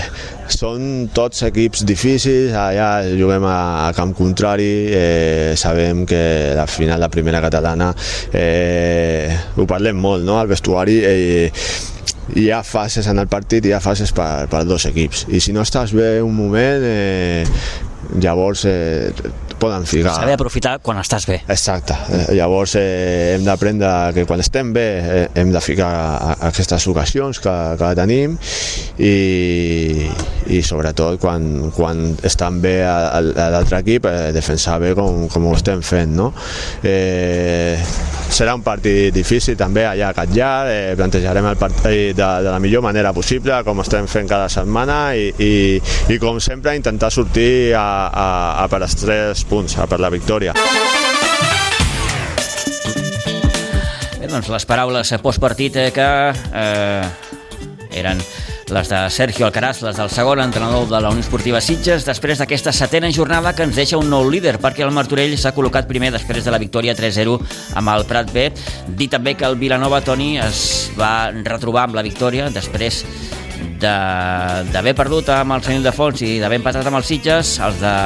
són 0.47 1.09
tots 1.11 1.43
equips 1.49 1.83
difícils, 1.83 2.53
allà 2.55 3.03
juguem 3.19 3.43
a, 3.43 3.57
a 3.83 3.91
camp 3.97 4.13
contrari, 4.15 4.71
eh, 4.95 5.53
sabem 5.59 6.05
que 6.07 6.23
la 6.55 6.67
final 6.71 7.03
de 7.03 7.11
primera 7.11 7.43
catalana 7.43 7.91
eh, 8.31 9.27
ho 9.57 9.67
parlem 9.67 9.99
molt 9.99 10.23
no? 10.23 10.39
al 10.39 10.47
vestuari 10.47 11.01
eh, 11.03 11.51
hi 12.39 12.47
ha 12.55 12.63
fases 12.63 13.11
en 13.11 13.19
el 13.19 13.27
partit, 13.27 13.67
hi 13.67 13.75
ha 13.75 13.83
fases 13.83 14.15
per, 14.15 14.47
per 14.47 14.63
dos 14.63 14.87
equips 14.87 15.27
i 15.35 15.43
si 15.43 15.51
no 15.51 15.67
estàs 15.67 15.91
bé 15.91 16.21
un 16.23 16.31
moment 16.37 16.87
eh, 16.87 17.43
llavors 18.19 18.65
eh, 18.69 19.11
poden 19.59 19.85
ficar... 19.87 20.15
S'ha 20.17 20.27
d'aprofitar 20.27 20.77
quan 20.83 20.99
estàs 21.01 21.25
bé. 21.29 21.39
Exacte. 21.47 21.95
Eh, 22.11 22.33
llavors 22.37 22.75
eh, 22.79 23.35
hem 23.35 23.45
d'aprendre 23.47 23.91
que 24.15 24.25
quan 24.29 24.43
estem 24.43 24.73
bé 24.75 24.85
eh, 24.99 25.25
hem 25.39 25.53
de 25.53 25.61
ficar 25.63 25.89
a, 25.89 26.33
a 26.33 26.49
aquestes 26.49 26.87
ocasions 26.91 27.39
que, 27.43 27.55
que 27.79 27.91
tenim 27.99 28.37
i, 28.99 29.15
i 30.51 30.61
sobretot 30.65 31.19
quan, 31.21 31.71
quan 31.75 32.05
estan 32.25 32.59
bé 32.63 32.75
l'altre 32.83 33.83
equip 33.83 34.09
eh, 34.09 34.31
defensar 34.35 34.79
bé 34.83 34.93
com, 34.97 35.27
com 35.31 35.49
ho 35.49 35.55
estem 35.57 35.83
fent. 35.85 36.15
No? 36.17 36.31
Eh, 36.83 37.79
serà 38.29 38.53
un 38.55 38.63
partit 38.63 39.13
difícil 39.13 39.57
també 39.59 39.85
allà 39.87 40.11
a 40.11 40.15
Catllà, 40.17 40.51
eh, 40.69 40.93
plantejarem 40.99 41.47
el 41.49 41.57
partit 41.59 42.15
de, 42.17 42.29
de 42.45 42.49
la 42.49 42.59
millor 42.63 42.83
manera 42.85 43.13
possible 43.13 43.59
com 43.65 43.81
estem 43.83 44.07
fent 44.11 44.29
cada 44.29 44.49
setmana 44.51 45.15
i, 45.15 45.29
i, 45.37 45.51
i 46.13 46.19
com 46.21 46.39
sempre 46.43 46.75
intentar 46.77 47.11
sortir 47.13 47.73
a, 47.77 47.85
a, 48.07 48.27
a 48.63 48.67
per 48.71 48.81
els 48.83 48.97
tres 48.99 49.43
punts, 49.49 49.77
a 49.77 49.87
per 49.89 49.99
la 50.01 50.11
victòria. 50.13 50.55
Bé, 54.19 54.29
doncs 54.29 54.49
les 54.53 54.65
paraules 54.69 55.13
postpartit 55.23 55.77
eh, 55.81 55.91
que 55.95 56.09
eh, 56.31 57.05
eren 57.99 58.23
les 58.73 58.89
de 58.89 59.09
Sergio 59.09 59.45
Alcaraz, 59.45 59.81
les 59.85 59.97
del 59.97 60.09
segon 60.09 60.39
entrenador 60.41 60.87
de 60.89 60.99
la 60.99 61.11
Unió 61.13 61.21
Esportiva 61.21 61.61
Sitges, 61.61 62.07
després 62.07 62.41
d'aquesta 62.41 62.73
setena 62.73 63.11
jornada 63.13 63.53
que 63.53 63.67
ens 63.67 63.77
deixa 63.77 63.99
un 64.01 64.09
nou 64.09 64.25
líder, 64.29 64.55
perquè 64.61 64.81
el 64.81 64.91
Martorell 64.95 65.35
s'ha 65.37 65.53
col·locat 65.53 65.85
primer 65.87 66.09
després 66.15 66.41
de 66.43 66.51
la 66.51 66.59
victòria 66.61 66.95
3-0 66.97 67.37
amb 67.77 67.93
el 67.93 68.07
Prat 68.09 68.33
B. 68.33 68.49
Dir 68.97 69.11
també 69.13 69.35
que 69.37 69.45
el 69.45 69.59
Vilanova, 69.61 70.01
Toni, 70.01 70.39
es 70.41 70.89
va 70.97 71.29
retrobar 71.43 71.85
amb 71.85 72.01
la 72.01 72.05
victòria 72.05 72.49
després 72.49 73.03
d'haver 73.83 74.95
perdut 74.97 75.29
amb 75.37 75.53
el 75.55 75.63
Senyor 75.63 75.85
de 75.85 75.93
Fons 75.95 76.25
i 76.25 76.37
d'haver 76.41 76.63
empatat 76.63 76.89
amb 76.89 77.03
els 77.03 77.13
Sitges, 77.13 77.59
els 77.61 77.81
de 77.83 77.97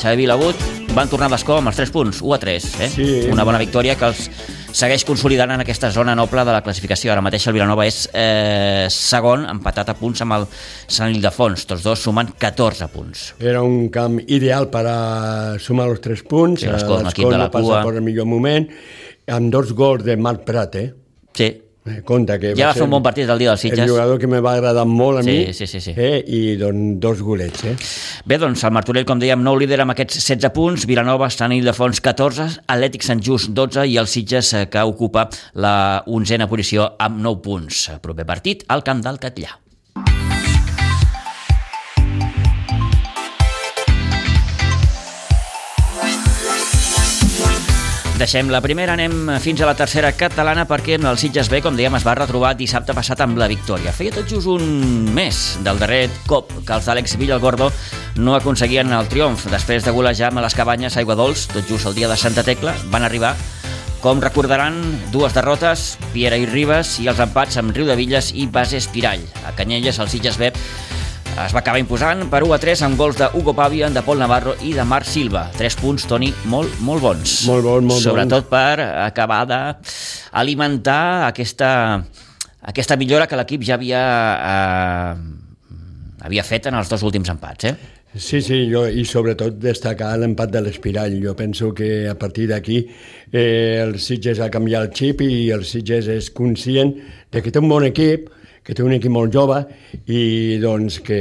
Xavi 0.00 0.24
Vilagut 0.24 0.79
van 0.94 1.08
tornar 1.10 1.28
d'escó 1.30 1.58
amb 1.60 1.70
els 1.70 1.78
3 1.78 1.92
punts, 1.94 2.20
1 2.22 2.34
a 2.34 2.38
3. 2.42 2.66
Eh? 2.80 2.88
Sí. 2.90 3.06
Una 3.30 3.44
bona 3.46 3.60
victòria 3.62 3.94
que 3.98 4.08
els 4.10 4.26
segueix 4.74 5.04
consolidant 5.06 5.52
en 5.54 5.62
aquesta 5.62 5.90
zona 5.94 6.16
noble 6.18 6.44
de 6.46 6.54
la 6.54 6.62
classificació. 6.66 7.12
Ara 7.12 7.22
mateix 7.24 7.46
el 7.50 7.56
Vilanova 7.56 7.86
és 7.88 8.02
eh, 8.12 8.86
segon, 8.90 9.46
empatat 9.50 9.92
a 9.92 9.96
punts 9.98 10.22
amb 10.24 10.38
el 10.38 10.46
Sant 10.90 11.14
Ildefons. 11.14 11.66
Tots 11.70 11.86
dos 11.86 12.02
sumen 12.02 12.32
14 12.38 12.90
punts. 12.92 13.24
Era 13.38 13.62
un 13.66 13.88
camp 13.94 14.20
ideal 14.26 14.70
per 14.72 14.84
a 14.90 14.98
sumar 15.62 15.88
els 15.90 16.02
3 16.04 16.26
punts. 16.28 16.66
Sí, 16.66 16.70
l'equip 16.70 17.30
de 17.30 17.38
la 17.38 17.50
cua. 17.54 17.82
per 17.86 17.96
el 17.96 18.06
millor 18.06 18.26
moment, 18.30 18.68
amb 19.30 19.52
dos 19.52 19.74
gols 19.78 20.04
de 20.06 20.16
Marc 20.18 20.46
Prat, 20.46 20.78
eh? 20.80 20.88
Sí, 21.34 21.50
Eh, 21.50 21.69
compte 22.06 22.36
que 22.40 22.52
ja 22.54 22.68
va, 22.68 22.72
va 22.72 22.78
fer 22.78 22.86
un 22.86 22.94
bon 22.96 23.04
partit 23.04 23.28
el 23.30 23.40
dia 23.40 23.52
dels 23.52 23.64
Sitges. 23.64 23.84
El 23.84 23.92
jugador 23.92 24.20
que 24.22 24.30
me 24.30 24.40
va 24.44 24.54
agradar 24.58 24.84
molt 24.88 25.20
a 25.20 25.24
sí, 25.26 25.30
mi 25.30 25.54
sí, 25.56 25.68
sí, 25.70 25.80
sí. 25.84 25.94
Eh, 25.96 26.20
i 26.26 26.56
doncs, 26.60 26.98
dos 27.02 27.22
golets. 27.26 27.64
Eh. 27.68 27.76
Bé, 28.26 28.40
doncs 28.42 28.64
el 28.66 28.74
Martorell, 28.76 29.06
com 29.08 29.22
dèiem, 29.22 29.42
nou 29.44 29.58
líder 29.60 29.80
amb 29.84 29.94
aquests 29.94 30.20
16 30.20 30.52
punts, 30.56 30.86
Vilanova, 30.90 31.30
Sant 31.34 31.54
Ildefons 31.56 32.02
14, 32.04 32.50
Atlètic 32.66 33.06
Sant 33.06 33.22
Just 33.24 33.54
12 33.56 33.88
i 33.90 33.98
el 34.00 34.10
Sitges 34.10 34.54
eh, 34.54 34.66
que 34.72 34.84
ocupa 34.86 35.28
la 35.54 35.74
onzena 36.06 36.50
posició 36.50 36.92
amb 36.98 37.22
9 37.24 37.42
punts. 37.46 37.88
Proper 38.02 38.28
partit 38.28 38.64
al 38.68 38.86
Camp 38.86 39.04
del 39.06 39.20
Catllà. 39.22 39.58
Deixem 48.20 48.50
la 48.52 48.58
primera, 48.60 48.92
anem 48.92 49.30
fins 49.40 49.62
a 49.64 49.66
la 49.70 49.72
tercera 49.72 50.10
catalana 50.12 50.66
perquè 50.68 50.98
el 51.00 51.16
Sitges 51.16 51.48
B, 51.48 51.62
com 51.64 51.72
dèiem, 51.72 51.94
es 51.96 52.04
va 52.04 52.12
retrobar 52.18 52.50
dissabte 52.52 52.92
passat 52.92 53.22
amb 53.24 53.40
la 53.40 53.48
victòria. 53.48 53.94
Feia 53.96 54.12
tot 54.12 54.28
just 54.28 54.50
un 54.52 55.08
mes 55.16 55.38
del 55.64 55.80
darrer 55.80 56.02
cop 56.28 56.52
que 56.52 56.76
els 56.76 56.84
d'Àlex 56.84 57.16
Villalgordo 57.16 57.70
no 58.20 58.36
aconseguien 58.36 58.92
el 58.92 59.08
triomf. 59.08 59.46
Després 59.48 59.88
de 59.88 59.96
golejar 59.96 60.28
amb 60.28 60.44
les 60.44 60.58
cabanyes 60.58 61.00
Aigua 61.00 61.16
Dols, 61.16 61.46
tot 61.48 61.64
just 61.64 61.88
el 61.88 61.96
dia 61.96 62.12
de 62.12 62.20
Santa 62.20 62.44
Tecla, 62.44 62.76
van 62.92 63.08
arribar 63.08 63.32
com 64.04 64.20
recordaran, 64.20 64.76
dues 65.16 65.32
derrotes, 65.32 65.94
Piera 66.12 66.36
i 66.36 66.44
Ribes, 66.44 66.98
i 67.00 67.08
els 67.08 67.24
empats 67.24 67.56
amb 67.56 67.72
Riu 67.72 67.88
de 67.88 67.96
Villes 67.96 68.34
i 68.36 68.50
Base 68.52 68.76
Espirall. 68.76 69.24
A 69.48 69.56
Canyelles, 69.56 69.96
el 69.96 70.12
Sitges 70.12 70.36
B 70.36 70.52
es 71.46 71.52
va 71.54 71.60
acabar 71.60 71.80
imposant 71.80 72.24
per 72.30 72.42
1 72.46 72.54
a 72.54 72.58
3 72.60 72.82
amb 72.86 72.98
gols 72.98 73.18
de 73.18 73.28
Hugo 73.34 73.54
Pavia, 73.56 73.88
de 73.90 74.02
Pol 74.06 74.18
Navarro 74.20 74.54
i 74.66 74.72
de 74.76 74.84
Marc 74.84 75.06
Silva. 75.08 75.46
Tres 75.56 75.76
punts, 75.78 76.06
Toni, 76.08 76.30
molt, 76.52 76.80
molt 76.84 77.04
bons. 77.04 77.36
Molt 77.48 77.64
bons, 77.64 77.86
molt 77.86 78.02
Sobretot 78.04 78.48
bons. 78.48 78.50
per 78.50 78.80
acabar 79.06 79.44
d'alimentar 79.48 81.28
aquesta, 81.28 81.70
aquesta 82.72 82.96
millora 83.00 83.26
que 83.26 83.38
l'equip 83.38 83.64
ja 83.64 83.78
havia, 83.78 84.02
eh, 84.50 85.76
havia 86.26 86.44
fet 86.44 86.66
en 86.66 86.80
els 86.80 86.88
dos 86.90 87.02
últims 87.06 87.30
empats. 87.32 87.70
Eh? 87.70 87.74
Sí, 88.10 88.40
sí, 88.42 88.64
jo, 88.66 88.88
i 88.90 89.04
sobretot 89.06 89.60
destacar 89.62 90.16
l'empat 90.18 90.50
de 90.50 90.64
l'Espirall. 90.64 91.14
Jo 91.22 91.36
penso 91.38 91.70
que 91.72 92.08
a 92.10 92.16
partir 92.18 92.48
d'aquí 92.50 92.82
eh, 93.32 93.78
el 93.78 94.00
Sitges 94.02 94.40
ha 94.40 94.50
canviat 94.50 94.88
el 94.88 94.92
xip 94.96 95.22
i 95.22 95.50
el 95.54 95.62
Sitges 95.64 96.08
és 96.10 96.30
conscient 96.34 96.96
de 97.30 97.42
que 97.42 97.52
té 97.54 97.62
un 97.62 97.70
bon 97.70 97.86
equip, 97.86 98.26
que 98.70 98.76
té 98.78 98.84
un 98.86 98.92
equip 98.94 99.10
molt 99.10 99.34
jove 99.34 99.56
i 100.14 100.58
doncs 100.62 101.00
que, 101.02 101.16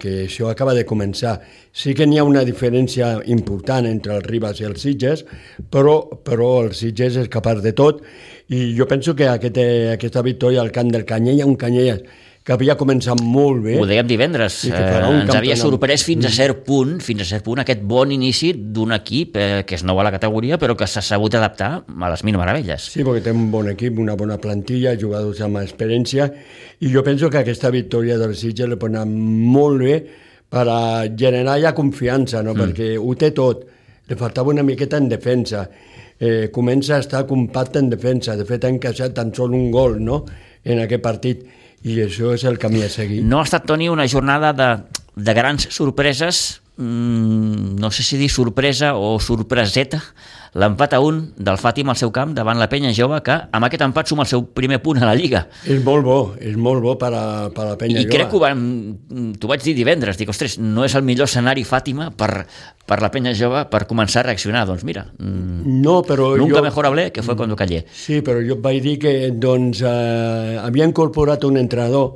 que 0.00 0.22
això 0.24 0.48
acaba 0.48 0.72
de 0.72 0.86
començar. 0.88 1.34
Sí 1.68 1.92
que 1.92 2.06
n'hi 2.08 2.16
ha 2.16 2.24
una 2.24 2.46
diferència 2.48 3.18
important 3.28 3.84
entre 3.84 4.14
el 4.16 4.24
Ribas 4.24 4.62
i 4.62 4.64
el 4.64 4.78
Sitges, 4.80 5.26
però, 5.68 5.98
però 6.24 6.62
el 6.62 6.72
Sitges 6.72 7.18
és 7.20 7.28
capaç 7.28 7.60
de 7.60 7.74
tot 7.76 8.00
i 8.48 8.70
jo 8.78 8.88
penso 8.88 9.12
que 9.18 9.28
aquest, 9.28 9.60
aquesta 9.92 10.24
victòria 10.24 10.62
al 10.64 10.72
camp 10.72 10.94
del 10.96 11.04
Canyella, 11.04 11.44
un 11.44 11.60
Canyella 11.60 11.98
que 12.44 12.52
havia 12.52 12.74
començat 12.76 13.22
molt 13.24 13.62
bé. 13.64 13.78
Ho 13.80 13.86
dèiem 13.88 14.04
divendres. 14.04 14.58
Eh, 14.68 14.80
ens 15.08 15.32
havia 15.32 15.56
sorprès 15.56 16.02
fins 16.04 16.26
a 16.26 16.28
mm. 16.28 16.36
cert 16.36 16.60
punt, 16.66 16.98
fins 17.00 17.22
a 17.24 17.26
cert 17.28 17.44
punt, 17.46 17.62
aquest 17.62 17.80
bon 17.88 18.12
inici 18.12 18.50
d'un 18.52 18.92
equip 18.92 19.38
eh, 19.40 19.46
que 19.64 19.78
és 19.78 19.84
nou 19.88 20.00
a 20.00 20.04
la 20.04 20.12
categoria, 20.12 20.58
però 20.60 20.76
que 20.76 20.88
s'ha 20.90 21.00
sabut 21.04 21.32
adaptar 21.38 21.70
a 21.88 22.10
les 22.12 22.24
mil 22.28 22.36
meravelles. 22.36 22.90
Sí, 22.92 23.00
perquè 23.00 23.24
té 23.24 23.32
un 23.32 23.48
bon 23.54 23.72
equip, 23.72 23.96
una 24.02 24.18
bona 24.20 24.36
plantilla, 24.42 24.92
jugadors 25.00 25.40
amb 25.46 25.62
experiència, 25.62 26.28
i 26.84 26.92
jo 26.92 27.04
penso 27.06 27.32
que 27.32 27.40
aquesta 27.40 27.72
victòria 27.72 28.20
del 28.20 28.36
Sitges 28.36 28.68
li 28.68 28.76
pot 28.76 28.92
anar 28.92 29.06
molt 29.08 29.80
bé 29.80 29.96
per 30.52 30.68
a 30.68 30.78
generar 31.16 31.56
ja 31.64 31.72
confiança, 31.72 32.44
no? 32.44 32.52
Mm. 32.52 32.60
perquè 32.60 32.92
ho 33.00 33.16
té 33.16 33.32
tot. 33.32 33.64
Li 34.04 34.20
faltava 34.20 34.52
una 34.52 34.62
miqueta 34.62 35.00
en 35.00 35.08
defensa. 35.08 35.64
Eh, 36.20 36.50
comença 36.52 36.98
a 36.98 37.02
estar 37.02 37.24
compacte 37.26 37.80
en 37.80 37.88
defensa. 37.88 38.36
De 38.36 38.44
fet, 38.44 38.68
ha 38.68 38.76
encaixat 38.76 39.16
tan 39.16 39.32
sol 39.32 39.56
un 39.56 39.70
gol 39.72 39.96
no? 40.04 40.26
en 40.64 40.84
aquest 40.84 41.02
partit 41.02 41.46
i 41.84 42.00
això 42.00 42.32
és 42.34 42.44
el 42.48 42.58
camí 42.58 42.82
a 42.82 42.88
seguir. 42.88 43.22
No 43.28 43.40
ha 43.40 43.46
estat, 43.46 43.66
Toni, 43.68 43.90
una 43.92 44.08
jornada 44.08 44.52
de, 44.56 44.68
de 45.14 45.34
grans 45.36 45.68
sorpreses, 45.70 46.62
no 46.76 47.90
sé 47.94 48.02
si 48.02 48.16
dir 48.18 48.30
sorpresa 48.30 48.96
o 48.98 49.20
sorpreseta, 49.22 50.00
l'empat 50.58 50.94
a 50.94 51.00
un 51.02 51.20
del 51.34 51.58
Fàtima 51.58 51.92
al 51.94 51.98
seu 51.98 52.10
camp 52.14 52.32
davant 52.34 52.58
la 52.58 52.68
penya 52.70 52.92
jove 52.94 53.18
que 53.26 53.34
amb 53.34 53.66
aquest 53.66 53.82
empat 53.86 54.10
suma 54.10 54.24
el 54.24 54.30
seu 54.30 54.44
primer 54.46 54.80
punt 54.82 55.00
a 55.02 55.06
la 55.06 55.14
Lliga. 55.18 55.44
És 55.66 55.82
molt 55.86 56.06
bo, 56.06 56.18
és 56.38 56.56
molt 56.58 56.82
bo 56.82 56.94
per 56.98 57.10
a, 57.14 57.24
per 57.54 57.64
a 57.64 57.68
la 57.72 57.78
penya 57.78 57.98
I 57.98 58.04
jove. 58.04 58.10
I 58.10 58.14
crec 58.14 58.30
que 58.30 58.38
ho 58.38 58.42
vam, 58.42 58.64
t'ho 59.38 59.50
vaig 59.50 59.62
dir 59.66 59.76
divendres, 59.78 60.18
dic, 60.18 60.30
ostres, 60.30 60.58
no 60.58 60.86
és 60.86 60.94
el 60.94 61.06
millor 61.06 61.30
escenari 61.30 61.66
Fàtima 61.66 62.10
per, 62.14 62.44
per 62.86 63.00
la 63.02 63.10
penya 63.14 63.34
jove 63.38 63.64
per 63.70 63.84
començar 63.90 64.22
a 64.22 64.28
reaccionar. 64.30 64.66
Doncs 64.70 64.86
mira, 64.86 65.06
mm, 65.18 65.78
no, 65.82 66.00
però 66.06 66.34
nunca 66.38 66.58
jo... 66.58 66.66
mejor 66.66 66.90
hablé 66.90 67.10
que 67.12 67.22
fue 67.22 67.36
cuando 67.36 67.58
callé. 67.58 67.84
Sí, 67.90 68.20
però 68.22 68.42
jo 68.42 68.58
vaig 68.62 68.82
dir 68.82 68.98
que 69.02 69.14
doncs, 69.30 69.82
eh, 69.82 70.58
havia 70.62 70.86
incorporat 70.86 71.46
un 71.46 71.58
entrenador 71.58 72.14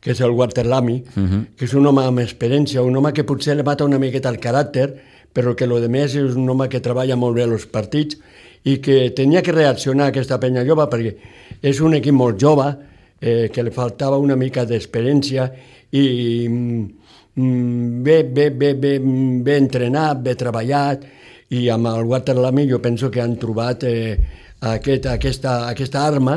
que 0.00 0.12
és 0.14 0.20
el 0.20 0.30
Walter 0.30 0.66
Lamy, 0.66 1.02
uh 1.16 1.22
-huh. 1.22 1.46
que 1.56 1.64
és 1.64 1.74
un 1.74 1.86
home 1.86 2.02
amb 2.02 2.18
experiència, 2.20 2.82
un 2.82 2.96
home 2.96 3.12
que 3.12 3.24
potser 3.24 3.56
li 3.56 3.62
mata 3.62 3.84
una 3.84 3.98
miqueta 3.98 4.28
el 4.28 4.40
caràcter, 4.40 4.94
però 5.32 5.54
que 5.54 5.66
lo 5.66 5.80
de 5.80 5.88
més 5.88 6.14
és 6.14 6.34
un 6.34 6.48
home 6.48 6.68
que 6.68 6.80
treballa 6.80 7.16
molt 7.16 7.36
bé 7.36 7.42
els 7.42 7.66
partits 7.66 8.16
i 8.64 8.78
que 8.78 9.10
tenia 9.10 9.42
que 9.42 9.52
reaccionar 9.52 10.06
a 10.06 10.08
aquesta 10.08 10.38
penya 10.38 10.64
jove 10.64 10.86
perquè 10.90 11.14
és 11.62 11.80
un 11.80 11.94
equip 11.94 12.14
molt 12.14 12.40
jove, 12.40 12.76
eh, 13.20 13.50
que 13.52 13.62
li 13.62 13.70
faltava 13.70 14.18
una 14.18 14.36
mica 14.36 14.64
d'experiència 14.64 15.50
i 15.92 16.48
mm, 16.48 18.02
bé, 18.02 18.22
bé, 18.24 18.50
bé, 18.50 18.74
bé, 18.74 18.98
bé 18.98 19.56
entrenat, 19.56 20.22
bé 20.22 20.34
treballat 20.34 21.04
i 21.50 21.68
amb 21.68 21.90
el 21.90 22.06
Waterlamy 22.06 22.68
jo 22.70 22.80
penso 22.80 23.10
que 23.10 23.20
han 23.20 23.36
trobat 23.36 23.84
eh, 23.84 24.18
aquest, 24.60 25.06
aquesta, 25.08 25.54
aquesta 25.70 26.02
arma 26.04 26.36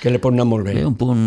que 0.00 0.12
li 0.12 0.20
pot 0.22 0.34
anar 0.34 0.46
molt 0.46 0.66
bé. 0.68 0.76
Sí, 0.76 0.84
un 0.86 0.94
punt 0.98 1.20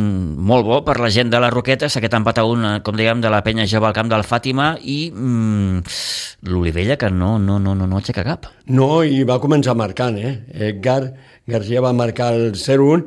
molt 0.48 0.68
bo 0.68 0.80
per 0.88 0.98
la 1.04 1.10
gent 1.14 1.32
de 1.34 1.42
les 1.44 1.52
Roquetes, 1.54 1.98
aquest 2.00 2.16
empat 2.16 2.40
a 2.40 2.46
un, 2.48 2.66
com 2.86 2.96
dèiem, 2.98 3.20
de 3.24 3.32
la 3.34 3.42
penya 3.44 3.68
jove 3.68 3.90
al 3.90 3.96
camp 3.98 4.10
del 4.12 4.24
Fàtima 4.28 4.70
i 4.80 4.98
mm, 5.12 5.84
l'Olivella 6.48 6.98
que 7.00 7.12
no, 7.12 7.36
no, 7.40 7.60
no, 7.60 7.76
no, 7.76 7.88
no 7.90 8.00
aixeca 8.00 8.24
cap. 8.28 8.48
No, 8.72 9.04
i 9.04 9.24
va 9.28 9.42
començar 9.44 9.76
marcant, 9.76 10.20
eh? 10.20 10.34
Edgar 10.70 11.02
Garcia 11.48 11.84
va 11.84 11.94
marcar 11.96 12.34
el 12.36 12.56
0-1, 12.60 13.06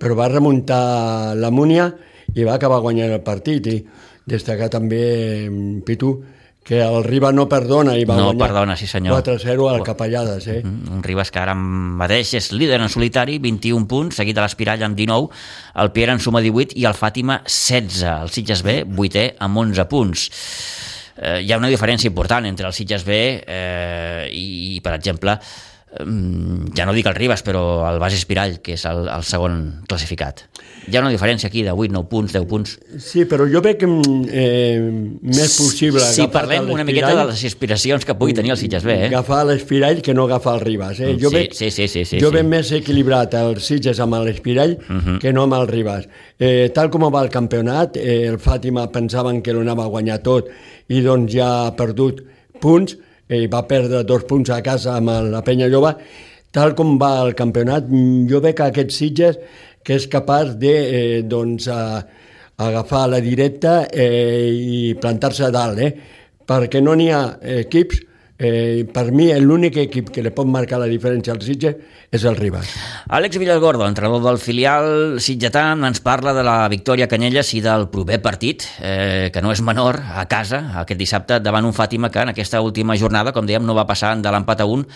però 0.00 0.16
va 0.18 0.30
remuntar 0.32 1.34
la 1.36 1.50
Múnia 1.52 1.90
i 2.32 2.44
va 2.48 2.56
acabar 2.56 2.80
guanyant 2.84 3.12
el 3.12 3.24
partit 3.24 3.66
i 3.68 3.80
destacar 4.28 4.70
també 4.72 5.02
mm, 5.48 5.82
Pitu 5.88 6.14
que 6.62 6.78
el 6.80 7.02
Riba 7.04 7.32
no 7.34 7.48
perdona 7.50 7.96
i 7.98 8.04
va 8.06 8.16
no 8.16 8.28
guanyar 8.30 8.46
perdona, 8.46 8.76
sí 8.78 8.86
senyor. 8.86 9.18
4-0 9.18 9.68
al 9.70 9.82
Capellades. 9.82 10.46
Eh? 10.46 10.60
Mm, 10.62 10.92
un 10.94 11.02
Ribas 11.02 11.32
que 11.34 11.40
ara 11.42 11.56
mateix 11.58 12.34
és 12.38 12.52
líder 12.54 12.78
en 12.80 12.92
solitari, 12.92 13.40
21 13.42 13.88
punts, 13.90 14.20
seguit 14.20 14.38
de 14.38 14.44
l'Espirall 14.44 14.84
amb 14.86 14.98
19, 14.98 15.42
el 15.82 15.92
Pierre 15.96 16.14
en 16.16 16.22
suma 16.22 16.42
18 16.44 16.78
i 16.78 16.86
el 16.86 16.94
Fàtima 16.98 17.40
16. 17.48 18.06
El 18.22 18.30
Sitges 18.30 18.62
B, 18.62 18.78
8è, 18.86 19.26
amb 19.42 19.64
11 19.64 19.88
punts. 19.90 20.28
Eh, 21.18 21.42
hi 21.42 21.52
ha 21.52 21.58
una 21.60 21.70
diferència 21.72 22.08
important 22.08 22.46
entre 22.48 22.70
el 22.70 22.72
Sitges 22.76 23.04
B 23.04 23.18
eh, 23.42 24.30
i, 24.30 24.78
per 24.82 24.94
exemple, 24.96 25.36
ja 25.92 26.86
no 26.88 26.92
dic 26.96 27.06
el 27.06 27.14
Ribas, 27.14 27.42
però 27.44 27.84
el 27.90 27.98
Bas 28.00 28.14
Espirall, 28.16 28.60
que 28.64 28.72
és 28.78 28.84
el, 28.88 29.04
el 29.12 29.24
segon 29.28 29.58
classificat. 29.90 30.46
Hi 30.88 30.96
ha 30.96 31.02
una 31.04 31.10
diferència 31.12 31.46
aquí 31.50 31.62
de 31.62 31.70
8, 31.70 31.92
9 31.92 32.08
punts, 32.08 32.32
10 32.32 32.46
punts. 32.48 32.72
Sí, 32.98 33.26
però 33.28 33.44
jo 33.50 33.60
veig 33.62 33.84
eh, 33.84 34.80
més 35.22 35.52
possible 35.58 36.00
Si 36.00 36.22
sí, 36.22 36.28
parlem 36.32 36.70
una 36.72 36.86
miqueta 36.88 37.12
de 37.14 37.26
les 37.28 37.44
aspiracions 37.44 38.06
que 38.08 38.16
pugui 38.18 38.34
tenir 38.34 38.54
el 38.54 38.58
Sitges 38.58 38.86
B. 38.88 38.96
Eh? 39.04 39.10
Agafar 39.12 39.42
l'Espirall 39.50 40.00
que 40.02 40.14
no 40.16 40.24
agafar 40.24 40.56
el 40.58 40.64
Ribas. 40.64 40.98
Eh? 41.00 41.12
Jo 41.20 41.28
sí, 41.30 41.36
veig, 41.36 41.54
sí, 41.54 41.70
sí, 41.70 41.86
sí, 41.88 42.04
sí, 42.08 42.18
jo 42.22 42.32
sí. 42.32 42.34
veig 42.38 42.48
més 42.48 42.72
equilibrat 42.80 43.36
el 43.38 43.60
Sitges 43.60 44.00
amb 44.00 44.16
l'Espirall 44.24 44.78
uh 44.78 44.92
Mhm. 44.92 45.00
-huh. 45.06 45.18
que 45.20 45.32
no 45.32 45.42
amb 45.44 45.54
el 45.54 45.68
Ribas. 45.68 46.08
Eh, 46.38 46.70
tal 46.74 46.90
com 46.90 47.02
va 47.12 47.22
el 47.22 47.30
campionat, 47.30 47.96
eh, 47.96 48.26
el 48.26 48.38
Fàtima 48.38 48.90
pensaven 48.90 49.42
que 49.42 49.52
l'anava 49.52 49.84
a 49.84 49.88
guanyar 49.88 50.22
tot 50.22 50.48
i 50.88 51.00
doncs 51.00 51.32
ja 51.32 51.66
ha 51.66 51.76
perdut 51.76 52.22
punts, 52.60 52.96
i 53.32 53.48
va 53.52 53.64
perdre 53.68 54.02
dos 54.04 54.26
punts 54.28 54.52
a 54.52 54.60
casa 54.64 54.96
amb 54.98 55.12
la 55.32 55.42
penya 55.46 55.70
jove, 55.72 55.94
tal 56.52 56.74
com 56.76 56.98
va 57.00 57.14
el 57.24 57.34
campionat, 57.38 57.88
jo 58.28 58.40
veig 58.44 58.56
que 58.58 58.68
aquest 58.68 58.92
Sitges 58.94 59.38
que 59.82 59.96
és 59.98 60.06
capaç 60.06 60.54
de 60.60 60.72
eh, 60.72 61.22
doncs, 61.26 61.66
a, 61.72 62.02
agafar 62.62 63.08
la 63.10 63.20
directa 63.24 63.88
eh, 63.90 64.48
i 64.52 64.94
plantar-se 65.00 65.48
a 65.48 65.52
dalt, 65.54 65.80
eh? 65.82 65.92
perquè 66.46 66.82
no 66.82 66.94
n'hi 66.98 67.08
ha 67.10 67.22
equips 67.62 68.02
Eh, 68.38 68.88
per 68.92 69.12
mi, 69.12 69.28
l'únic 69.38 69.76
equip 69.78 70.08
que 70.10 70.22
li 70.24 70.32
pot 70.34 70.48
marcar 70.48 70.80
la 70.80 70.88
diferència 70.90 71.34
al 71.34 71.40
Sitges 71.44 71.76
és 72.10 72.24
el 72.26 72.36
Ribas. 72.38 72.70
Àlex 73.12 73.38
Villalgordo, 73.38 73.84
entrenador 73.86 74.24
del 74.24 74.40
filial 74.42 75.20
sitgetà, 75.22 75.66
ens 75.76 76.00
parla 76.02 76.32
de 76.34 76.42
la 76.46 76.56
victòria 76.72 77.06
Canyelles 77.10 77.52
i 77.54 77.60
del 77.62 77.86
proper 77.92 78.18
partit, 78.24 78.64
eh, 78.80 79.30
que 79.32 79.42
no 79.44 79.52
és 79.52 79.62
menor, 79.62 80.00
a 80.02 80.24
casa, 80.26 80.62
aquest 80.82 80.98
dissabte, 80.98 81.38
davant 81.40 81.68
un 81.68 81.76
Fàtima 81.76 82.10
que 82.10 82.24
en 82.24 82.32
aquesta 82.32 82.60
última 82.64 82.96
jornada, 82.96 83.32
com 83.32 83.46
dèiem, 83.46 83.64
no 83.64 83.76
va 83.78 83.86
passar 83.86 84.16
de 84.16 84.32
l'empat 84.32 84.64
a 84.64 84.66
un 84.66 84.86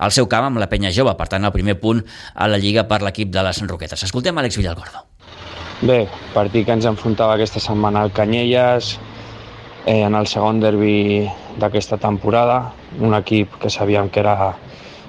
al 0.00 0.12
seu 0.12 0.28
camp 0.28 0.48
amb 0.48 0.60
la 0.60 0.68
penya 0.68 0.92
jove, 0.92 1.14
per 1.16 1.28
tant, 1.28 1.44
el 1.44 1.52
primer 1.52 1.78
punt 1.80 2.02
a 2.34 2.48
la 2.48 2.58
Lliga 2.58 2.84
per 2.88 3.00
l'equip 3.04 3.30
de 3.32 3.44
les 3.44 3.62
Roquetes. 3.64 4.02
Escoltem 4.02 4.36
Àlex 4.36 4.56
Villalgordo. 4.60 5.06
Bé, 5.80 6.02
partit 6.34 6.66
que 6.66 6.76
ens 6.76 6.84
enfrontava 6.84 7.38
aquesta 7.38 7.60
setmana 7.60 8.02
al 8.04 8.12
Canyelles, 8.12 8.98
eh, 9.86 10.02
en 10.02 10.14
el 10.14 10.26
segon 10.26 10.60
derbi 10.60 11.28
d'aquesta 11.60 11.98
temporada, 12.00 12.72
un 13.00 13.14
equip 13.18 13.58
que 13.60 13.70
sabíem 13.70 14.08
que 14.10 14.20
era, 14.24 14.54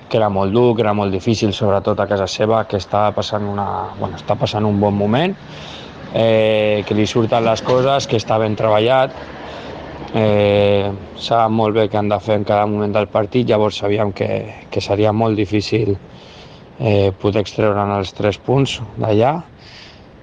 que 0.10 0.20
era 0.20 0.30
molt 0.30 0.54
dur, 0.54 0.76
que 0.76 0.84
era 0.84 0.94
molt 0.94 1.14
difícil, 1.14 1.54
sobretot 1.56 2.00
a 2.00 2.08
casa 2.10 2.28
seva, 2.28 2.66
que 2.68 2.78
està 2.82 3.08
passant, 3.16 3.48
una, 3.48 3.68
bueno, 4.00 4.20
està 4.20 4.36
passant 4.40 4.68
un 4.68 4.80
bon 4.80 4.98
moment, 4.98 5.36
eh, 6.14 6.84
que 6.88 6.98
li 6.98 7.08
surten 7.08 7.46
les 7.48 7.64
coses, 7.64 8.08
que 8.08 8.20
està 8.20 8.38
ben 8.42 8.58
treballat, 8.60 9.16
eh, 10.14 10.92
saben 11.16 11.56
molt 11.56 11.78
bé 11.78 11.88
què 11.90 12.00
han 12.00 12.12
de 12.12 12.20
fer 12.20 12.42
en 12.42 12.48
cada 12.48 12.68
moment 12.68 12.94
del 12.94 13.08
partit, 13.08 13.48
llavors 13.48 13.80
sabíem 13.80 14.12
que, 14.12 14.30
que 14.70 14.84
seria 14.84 15.14
molt 15.16 15.40
difícil 15.40 15.96
eh, 15.96 17.12
poder 17.22 17.46
extreure'n 17.46 17.96
els 17.98 18.14
tres 18.18 18.40
punts 18.42 18.80
d'allà 18.98 19.38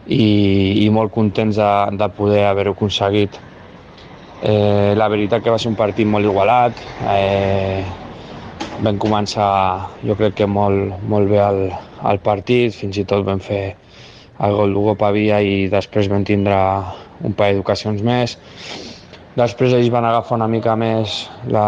i, 0.09 0.85
i 0.85 0.89
molt 0.91 1.12
contents 1.14 1.57
de, 1.57 1.72
de 1.97 2.09
poder 2.16 2.45
haver-ho 2.49 2.74
aconseguit. 2.76 3.39
Eh, 4.39 4.95
la 4.95 5.09
veritat 5.11 5.43
que 5.43 5.51
va 5.51 5.59
ser 5.59 5.72
un 5.72 5.76
partit 5.78 6.07
molt 6.07 6.24
igualat, 6.28 6.78
eh, 7.11 7.82
vam 8.86 8.99
començar 9.03 9.51
jo 10.07 10.14
crec 10.14 10.36
que 10.39 10.47
molt, 10.47 10.95
molt 11.11 11.26
bé 11.30 11.41
el, 11.43 11.64
el 12.07 12.20
partit, 12.22 12.74
fins 12.76 13.01
i 13.03 13.05
tot 13.09 13.24
vam 13.26 13.43
fer 13.43 13.74
el 14.39 14.55
gol 14.55 14.74
d'Hugo 14.74 14.95
Pavia 15.01 15.41
i 15.43 15.66
després 15.72 16.07
vam 16.12 16.22
tindre 16.22 16.55
un 17.26 17.34
parell 17.34 17.59
d'ocasions 17.59 18.05
més. 18.07 18.36
Després 19.39 19.74
ells 19.74 19.91
van 19.91 20.07
agafar 20.07 20.39
una 20.39 20.47
mica 20.51 20.76
més 20.78 21.24
la, 21.51 21.66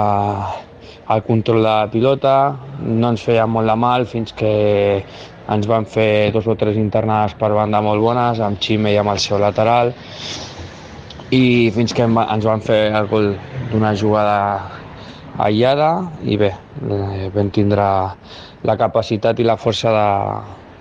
el 1.11 1.25
control 1.27 1.65
de 1.65 1.67
la 1.67 1.91
pilota, 1.91 2.37
no 2.87 3.11
ens 3.11 3.27
feia 3.27 3.49
molt 3.51 3.67
de 3.67 3.77
mal 3.79 4.07
fins 4.07 4.31
que 4.37 4.53
ens 5.51 5.67
van 5.67 5.89
fer 5.91 6.31
dos 6.31 6.47
o 6.47 6.55
tres 6.55 6.79
internades 6.79 7.35
per 7.35 7.51
banda 7.51 7.83
molt 7.83 8.03
bones, 8.03 8.39
amb 8.39 8.63
Xime 8.63 8.95
i 8.95 9.01
amb 9.03 9.11
el 9.11 9.19
seu 9.19 9.43
lateral, 9.43 9.91
i 11.31 11.71
fins 11.75 11.95
que 11.95 12.07
ens 12.07 12.47
van 12.47 12.63
fer 12.65 12.81
el 12.91 13.07
gol 13.11 13.33
d'una 13.71 13.95
jugada 13.95 14.39
aïllada 15.41 15.91
i 16.27 16.37
bé, 16.41 16.51
eh, 16.91 17.31
vam 17.35 17.51
tindre 17.55 17.87
la 18.67 18.77
capacitat 18.77 19.39
i 19.39 19.47
la 19.47 19.57
força 19.57 19.93
de, 19.95 20.09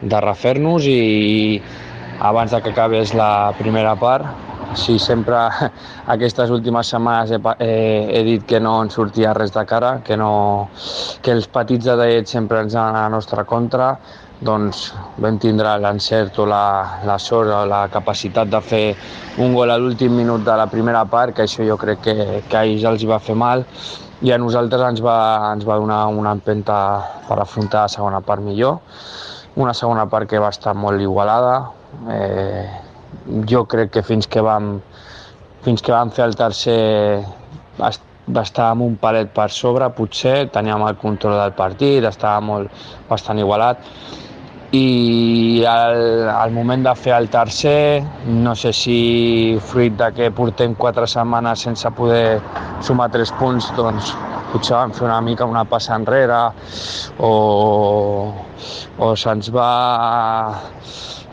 de 0.10 0.22
refer-nos 0.26 0.88
i 0.90 1.62
abans 2.20 2.52
de 2.52 2.62
que 2.62 2.74
acabés 2.74 3.14
la 3.14 3.54
primera 3.60 3.96
part 3.96 4.48
Sí, 4.78 5.00
sempre 5.00 5.36
aquestes 6.14 6.52
últimes 6.54 6.92
setmanes 6.94 7.32
he, 7.34 7.40
he, 7.66 8.20
he 8.20 8.24
dit 8.24 8.44
que 8.46 8.60
no 8.62 8.76
ens 8.84 8.94
sortia 9.00 9.34
res 9.34 9.50
de 9.56 9.64
cara, 9.66 9.96
que, 10.06 10.18
no, 10.18 10.70
que 11.26 11.34
els 11.34 11.48
petits 11.50 11.88
de 11.90 11.96
Daet 11.98 12.30
sempre 12.30 12.62
ens 12.62 12.76
han 12.78 12.94
a 12.94 13.08
la 13.08 13.10
nostra 13.10 13.48
contra, 13.50 13.96
doncs 14.42 14.94
vam 15.20 15.38
tindre 15.40 15.76
l'encert 15.84 16.38
o 16.40 16.46
la, 16.48 17.00
la 17.06 17.18
sort 17.20 17.52
o 17.52 17.64
la 17.68 17.86
capacitat 17.92 18.48
de 18.50 18.62
fer 18.64 18.84
un 19.44 19.54
gol 19.54 19.72
a 19.72 19.78
l'últim 19.78 20.16
minut 20.16 20.46
de 20.46 20.56
la 20.56 20.68
primera 20.72 21.06
part, 21.06 21.36
que 21.36 21.44
això 21.44 21.66
jo 21.68 21.78
crec 21.78 22.06
que, 22.08 22.16
que 22.48 22.58
a 22.58 22.64
ells 22.64 22.86
els 22.88 23.08
va 23.10 23.20
fer 23.20 23.36
mal 23.36 23.66
i 24.22 24.32
a 24.32 24.38
nosaltres 24.40 24.84
ens 24.84 25.02
va, 25.04 25.18
ens 25.54 25.68
va 25.68 25.80
donar 25.80 26.06
una 26.12 26.32
empenta 26.36 26.78
per 27.28 27.40
afrontar 27.40 27.88
la 27.88 27.92
segona 27.92 28.24
part 28.24 28.44
millor 28.44 28.80
una 29.56 29.74
segona 29.74 30.06
part 30.10 30.30
que 30.30 30.40
va 30.40 30.50
estar 30.54 30.74
molt 30.76 31.02
igualada. 31.02 31.72
Eh, 32.12 32.66
jo 33.50 33.66
crec 33.68 33.92
que 33.92 34.04
fins 34.06 34.28
que 34.28 34.42
vam, 34.46 34.78
fins 35.66 35.84
que 35.84 35.92
vam 35.92 36.12
fer 36.16 36.26
el 36.30 36.38
tercer 36.40 36.80
estàvem 38.40 38.84
un 38.86 38.96
palet 39.02 39.32
per 39.34 39.50
sobre, 39.52 39.90
potser, 39.98 40.48
teníem 40.54 40.86
el 40.86 40.98
control 41.02 41.40
del 41.40 41.56
partit, 41.58 42.06
estava 42.06 42.40
molt, 42.46 42.84
bastant 43.10 43.42
igualat, 43.42 43.82
i 44.72 45.66
al, 45.66 46.30
al 46.30 46.52
moment 46.54 46.84
de 46.86 46.94
fer 46.96 47.16
el 47.18 47.30
tercer, 47.34 48.04
no 48.30 48.54
sé 48.56 48.72
si 48.74 49.58
fruit 49.72 49.96
de 49.98 50.12
que 50.14 50.30
portem 50.36 50.76
quatre 50.78 51.08
setmanes 51.10 51.66
sense 51.66 51.90
poder 51.98 52.38
sumar 52.86 53.10
tres 53.10 53.34
punts, 53.40 53.72
doncs 53.78 54.14
potser 54.52 54.76
vam 54.78 54.94
fer 54.94 55.08
una 55.08 55.22
mica 55.26 55.48
una 55.50 55.66
passa 55.66 55.98
enrere 55.98 56.42
o, 57.18 57.34
o 58.98 59.10
se'ns 59.18 59.50
va 59.54 59.72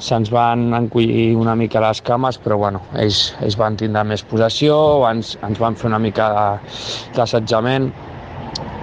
se'ns 0.07 0.33
van 0.33 0.73
encollir 0.77 1.35
una 1.37 1.55
mica 1.57 1.81
les 1.81 2.01
cames, 2.05 2.37
però 2.41 2.57
bueno, 2.61 2.83
ells, 3.01 3.35
ells 3.45 3.57
van 3.61 3.77
tindre 3.77 4.05
més 4.05 4.25
possessió, 4.25 4.77
ens, 5.09 5.37
ens 5.45 5.61
van 5.61 5.77
fer 5.77 5.89
una 5.89 6.01
mica 6.01 6.29
d'assetjament, 7.17 7.89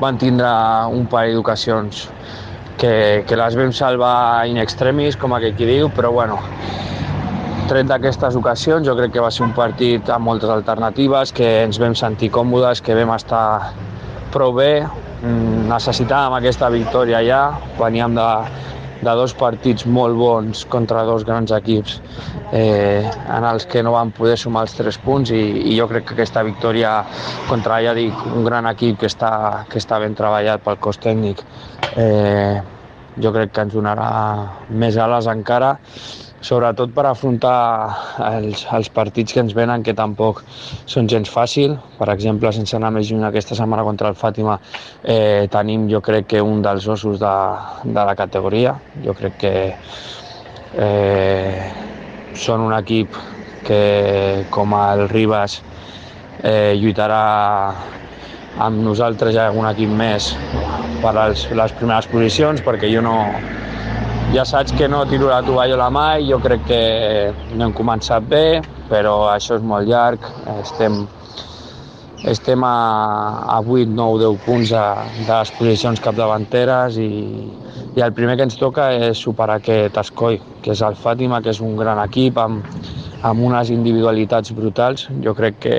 van 0.01 0.17
tindre 0.21 0.49
un 0.93 1.05
parell 1.09 1.37
d'ocasions 1.37 2.07
que, 2.77 3.23
que 3.27 3.37
les 3.39 3.55
vam 3.59 3.71
salvar 3.75 4.47
in 4.49 4.59
extremis, 4.61 5.17
com 5.19 5.35
aquell 5.35 5.55
qui 5.57 5.69
diu, 5.69 5.89
però 5.93 6.11
bueno, 6.15 6.39
tret 7.69 7.87
d'aquestes 7.89 8.35
ocasions, 8.39 8.85
jo 8.87 8.95
crec 8.97 9.13
que 9.15 9.23
va 9.23 9.31
ser 9.31 9.45
un 9.45 9.53
partit 9.55 10.09
amb 10.13 10.27
moltes 10.27 10.51
alternatives, 10.51 11.31
que 11.35 11.49
ens 11.63 11.79
vam 11.81 11.95
sentir 11.95 12.31
còmodes, 12.33 12.83
que 12.83 12.97
vam 12.97 13.13
estar 13.15 13.45
prou 14.33 14.53
bé, 14.57 14.83
mm, 15.21 15.65
necessitàvem 15.71 16.39
aquesta 16.39 16.69
victòria 16.73 17.23
ja, 17.23 17.43
veníem 17.79 18.17
de, 18.17 18.29
de 19.03 19.15
dos 19.19 19.33
partits 19.37 19.85
molt 19.85 20.17
bons 20.17 20.63
contra 20.71 21.03
dos 21.07 21.25
grans 21.27 21.51
equips 21.55 21.99
eh, 22.51 23.03
en 23.03 23.47
els 23.49 23.67
que 23.69 23.83
no 23.83 23.93
van 23.95 24.11
poder 24.15 24.37
sumar 24.39 24.65
els 24.67 24.75
tres 24.77 24.99
punts 25.01 25.33
i, 25.35 25.41
i 25.73 25.77
jo 25.77 25.87
crec 25.91 26.07
que 26.07 26.17
aquesta 26.17 26.43
victòria 26.47 26.95
contra, 27.49 27.81
ja 27.85 27.95
dic, 27.97 28.25
un 28.33 28.47
gran 28.47 28.69
equip 28.71 29.01
que 29.03 29.11
està, 29.11 29.65
que 29.69 29.81
està 29.81 29.99
ben 30.03 30.15
treballat 30.17 30.63
pel 30.63 30.79
cos 30.83 31.01
tècnic 31.03 31.43
eh, 31.97 32.61
jo 33.21 33.33
crec 33.35 33.53
que 33.53 33.67
ens 33.67 33.75
donarà 33.75 34.09
més 34.69 34.97
ales 34.97 35.27
encara 35.29 35.75
sobretot 36.43 36.91
per 36.93 37.05
afrontar 37.07 37.57
els, 38.27 38.65
els 38.75 38.89
partits 38.93 39.33
que 39.33 39.41
ens 39.43 39.55
venen, 39.55 39.83
que 39.83 39.95
tampoc 39.95 40.43
són 40.85 41.07
gens 41.11 41.31
fàcil. 41.31 41.77
Per 41.97 42.09
exemple, 42.13 42.51
sense 42.55 42.75
anar 42.77 42.91
més 42.95 43.09
lluny 43.09 43.23
aquesta 43.27 43.55
setmana 43.57 43.85
contra 43.87 44.11
el 44.11 44.19
Fàtima, 44.19 44.59
eh, 45.03 45.47
tenim 45.51 45.87
jo 45.91 46.03
crec 46.03 46.27
que 46.35 46.43
un 46.43 46.61
dels 46.65 46.87
ossos 46.87 47.19
de, 47.23 47.35
de 47.85 48.05
la 48.09 48.15
categoria. 48.19 48.75
Jo 49.05 49.15
crec 49.17 49.39
que 49.45 49.53
eh, 50.75 51.71
són 52.35 52.67
un 52.67 52.75
equip 52.75 53.15
que, 53.63 54.45
com 54.51 54.75
el 54.75 55.07
Ribas, 55.09 55.61
eh, 56.43 56.75
lluitarà 56.75 57.23
amb 58.63 58.83
nosaltres 58.85 59.37
ha 59.37 59.47
algun 59.49 59.65
equip 59.71 59.89
més 59.89 60.33
per 61.01 61.15
als, 61.17 61.47
les 61.55 61.73
primeres 61.79 62.05
posicions, 62.11 62.61
perquè 62.61 62.91
jo 62.91 63.01
no, 63.01 63.15
ja 64.33 64.43
saps 64.45 64.71
que 64.73 64.87
no 64.89 65.03
tiro 65.05 65.27
la 65.29 65.43
tovallola 65.45 65.91
mai, 65.93 66.23
jo 66.25 66.39
crec 66.41 66.63
que 66.65 66.77
no 67.53 67.67
hem 67.67 67.73
començat 67.77 68.23
bé, 68.25 68.63
però 68.89 69.27
això 69.29 69.59
és 69.59 69.65
molt 69.69 69.85
llarg, 69.85 70.25
estem, 70.55 71.03
estem 72.31 72.65
a, 72.65 72.77
a 73.53 73.59
8, 73.61 73.93
9, 73.93 74.23
10 74.23 74.39
punts 74.47 74.71
de, 74.73 74.85
de 75.19 75.27
les 75.29 75.51
posicions 75.59 76.01
capdavanteres 76.01 76.97
i, 76.97 77.11
i 77.93 78.01
el 78.01 78.15
primer 78.17 78.39
que 78.39 78.47
ens 78.47 78.57
toca 78.57 78.87
és 79.11 79.21
superar 79.21 79.59
aquest 79.61 80.01
escoi, 80.01 80.41
que 80.65 80.73
és 80.73 80.81
el 80.81 80.97
Fàtima, 80.97 81.43
que 81.45 81.53
és 81.53 81.61
un 81.61 81.77
gran 81.77 82.01
equip 82.01 82.41
amb, 82.41 82.65
amb 83.21 83.45
unes 83.51 83.69
individualitats 83.69 84.55
brutals. 84.57 85.05
Jo 85.21 85.35
crec 85.37 85.61
que, 85.67 85.77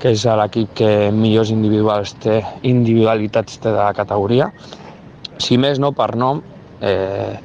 que 0.00 0.16
és 0.16 0.24
l'equip 0.40 0.72
que 0.80 0.90
millors 1.12 1.52
individuals 1.52 2.16
té, 2.24 2.40
individualitats 2.64 3.60
té 3.60 3.68
de 3.68 3.82
la 3.82 3.92
categoria. 3.92 4.48
Si 5.36 5.60
més 5.60 5.76
no, 5.82 5.92
per 5.92 6.14
nom, 6.16 6.40
eh, 6.80 7.36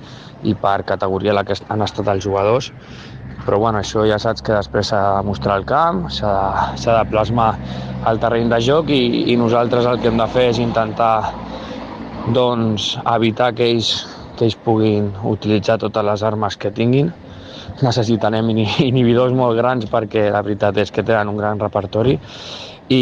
i 0.44 0.56
per 0.58 0.82
categoria 0.88 1.36
la 1.38 1.44
que 1.46 1.58
han 1.70 1.82
estat 1.86 2.08
els 2.12 2.24
jugadors, 2.26 2.72
però 3.46 3.58
bueno, 3.60 3.82
això 3.82 4.06
ja 4.06 4.20
saps 4.22 4.44
que 4.46 4.54
després 4.54 4.92
s'ha 4.92 5.02
de 5.18 5.26
mostrar 5.26 5.58
al 5.58 5.66
camp, 5.66 6.06
s'ha 6.14 6.34
de, 6.78 6.92
de 6.92 7.04
plasmar 7.10 7.52
al 8.06 8.20
terreny 8.22 8.50
de 8.52 8.60
joc 8.62 8.90
i, 8.94 9.32
i 9.34 9.38
nosaltres 9.38 9.88
el 9.90 10.02
que 10.02 10.12
hem 10.12 10.20
de 10.20 10.28
fer 10.30 10.48
és 10.52 10.62
intentar 10.62 11.32
doncs, 12.36 12.96
evitar 13.16 13.52
que 13.58 13.66
ells, 13.66 13.92
que 14.38 14.46
ells 14.46 14.58
puguin 14.66 15.10
utilitzar 15.26 15.80
totes 15.82 16.06
les 16.06 16.24
armes 16.24 16.58
que 16.58 16.74
tinguin. 16.74 17.12
Necessitarem 17.82 18.50
inhibidors 18.90 19.34
molt 19.34 19.58
grans 19.58 19.90
perquè 19.90 20.30
la 20.34 20.44
veritat 20.46 20.78
és 20.84 20.94
que 20.94 21.06
tenen 21.06 21.32
un 21.34 21.42
gran 21.42 21.62
repertori 21.62 22.18
i, 22.92 23.02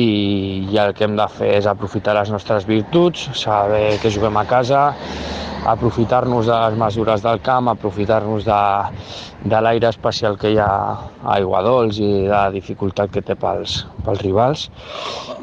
i 0.70 0.78
el 0.78 0.94
que 0.96 1.08
hem 1.08 1.18
de 1.20 1.28
fer 1.34 1.56
és 1.58 1.68
aprofitar 1.68 2.16
les 2.16 2.32
nostres 2.32 2.68
virtuts, 2.70 3.28
saber 3.40 3.98
que 4.02 4.12
juguem 4.14 4.38
a 4.38 4.46
casa, 4.48 4.90
aprofitar-nos 5.68 6.48
de 6.48 6.54
les 6.54 6.78
mesures 6.80 7.22
del 7.24 7.42
camp, 7.42 7.68
aprofitar-nos 7.68 8.46
de, 8.48 8.62
de 9.44 9.62
l'aire 9.62 9.90
especial 9.90 10.38
que 10.40 10.54
hi 10.54 10.60
ha 10.62 10.70
a 10.70 11.36
Aiguadols 11.36 12.00
i 12.00 12.10
de 12.26 12.32
la 12.32 12.50
dificultat 12.54 13.12
que 13.14 13.24
té 13.26 13.36
pels, 13.40 13.84
pels 14.06 14.24
rivals 14.24 14.68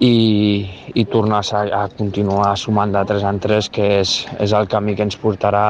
i, 0.01 0.67
i 0.95 1.07
tornar 1.13 1.43
a, 1.45 1.65
a 1.83 1.87
continuar 1.97 2.57
sumant 2.61 2.93
de 2.97 3.05
3 3.13 3.27
en 3.31 3.41
3 3.41 3.71
que 3.73 3.89
és, 4.01 4.19
és 4.41 4.53
el 4.57 4.69
camí 4.73 4.97
que 4.97 5.07
ens 5.07 5.19
portarà 5.21 5.67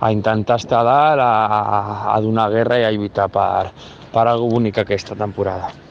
a 0.00 0.12
intentar 0.12 0.60
estar 0.60 0.84
dalt, 0.84 1.20
a, 1.20 2.14
a 2.14 2.18
donar 2.24 2.50
guerra 2.52 2.80
i 2.80 2.88
a 2.88 2.94
lluitar 2.94 3.28
per, 3.32 3.70
per 4.12 4.26
alguna 4.26 4.50
bonic 4.60 4.82
aquesta 4.82 5.14
temporada. 5.14 5.89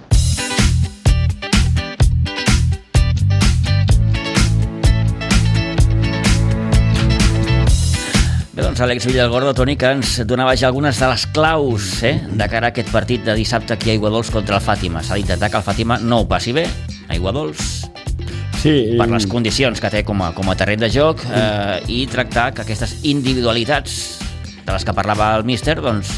Doncs 8.79 8.91
Àlex 8.93 9.05
Villalgordo, 9.09 9.51
Toni, 9.51 9.73
que 9.75 9.89
ens 9.91 10.21
donava 10.23 10.53
ja 10.55 10.69
algunes 10.69 10.95
de 11.01 11.07
les 11.09 11.25
claus 11.35 11.87
eh, 12.07 12.13
de 12.23 12.45
cara 12.47 12.69
a 12.69 12.71
aquest 12.71 12.87
partit 12.93 13.25
de 13.27 13.33
dissabte 13.35 13.73
aquí 13.75 13.89
a 13.89 13.93
Aiguadols 13.97 14.29
contra 14.31 14.55
el 14.55 14.63
Fàtima. 14.63 15.01
S'ha 15.03 15.17
d'intentar 15.19 15.49
que 15.51 15.59
el 15.59 15.65
Fàtima 15.65 15.97
no 15.99 16.21
ho 16.21 16.27
passi 16.29 16.53
bé, 16.55 16.63
a 16.63 17.11
Aiguadols, 17.11 17.65
sí, 18.61 18.73
per 18.95 19.09
les 19.11 19.27
condicions 19.27 19.83
que 19.83 19.91
té 19.91 20.05
com 20.07 20.23
a, 20.23 20.31
com 20.37 20.47
a 20.47 20.55
terreny 20.55 20.79
de 20.85 20.91
joc 20.95 21.25
eh, 21.27 21.81
i 21.91 22.05
tractar 22.07 22.53
que 22.55 22.63
aquestes 22.63 23.01
individualitats 23.03 23.99
de 24.63 24.71
les 24.71 24.87
que 24.87 24.95
parlava 24.95 25.33
el 25.35 25.43
míster 25.43 25.81
doncs, 25.83 26.15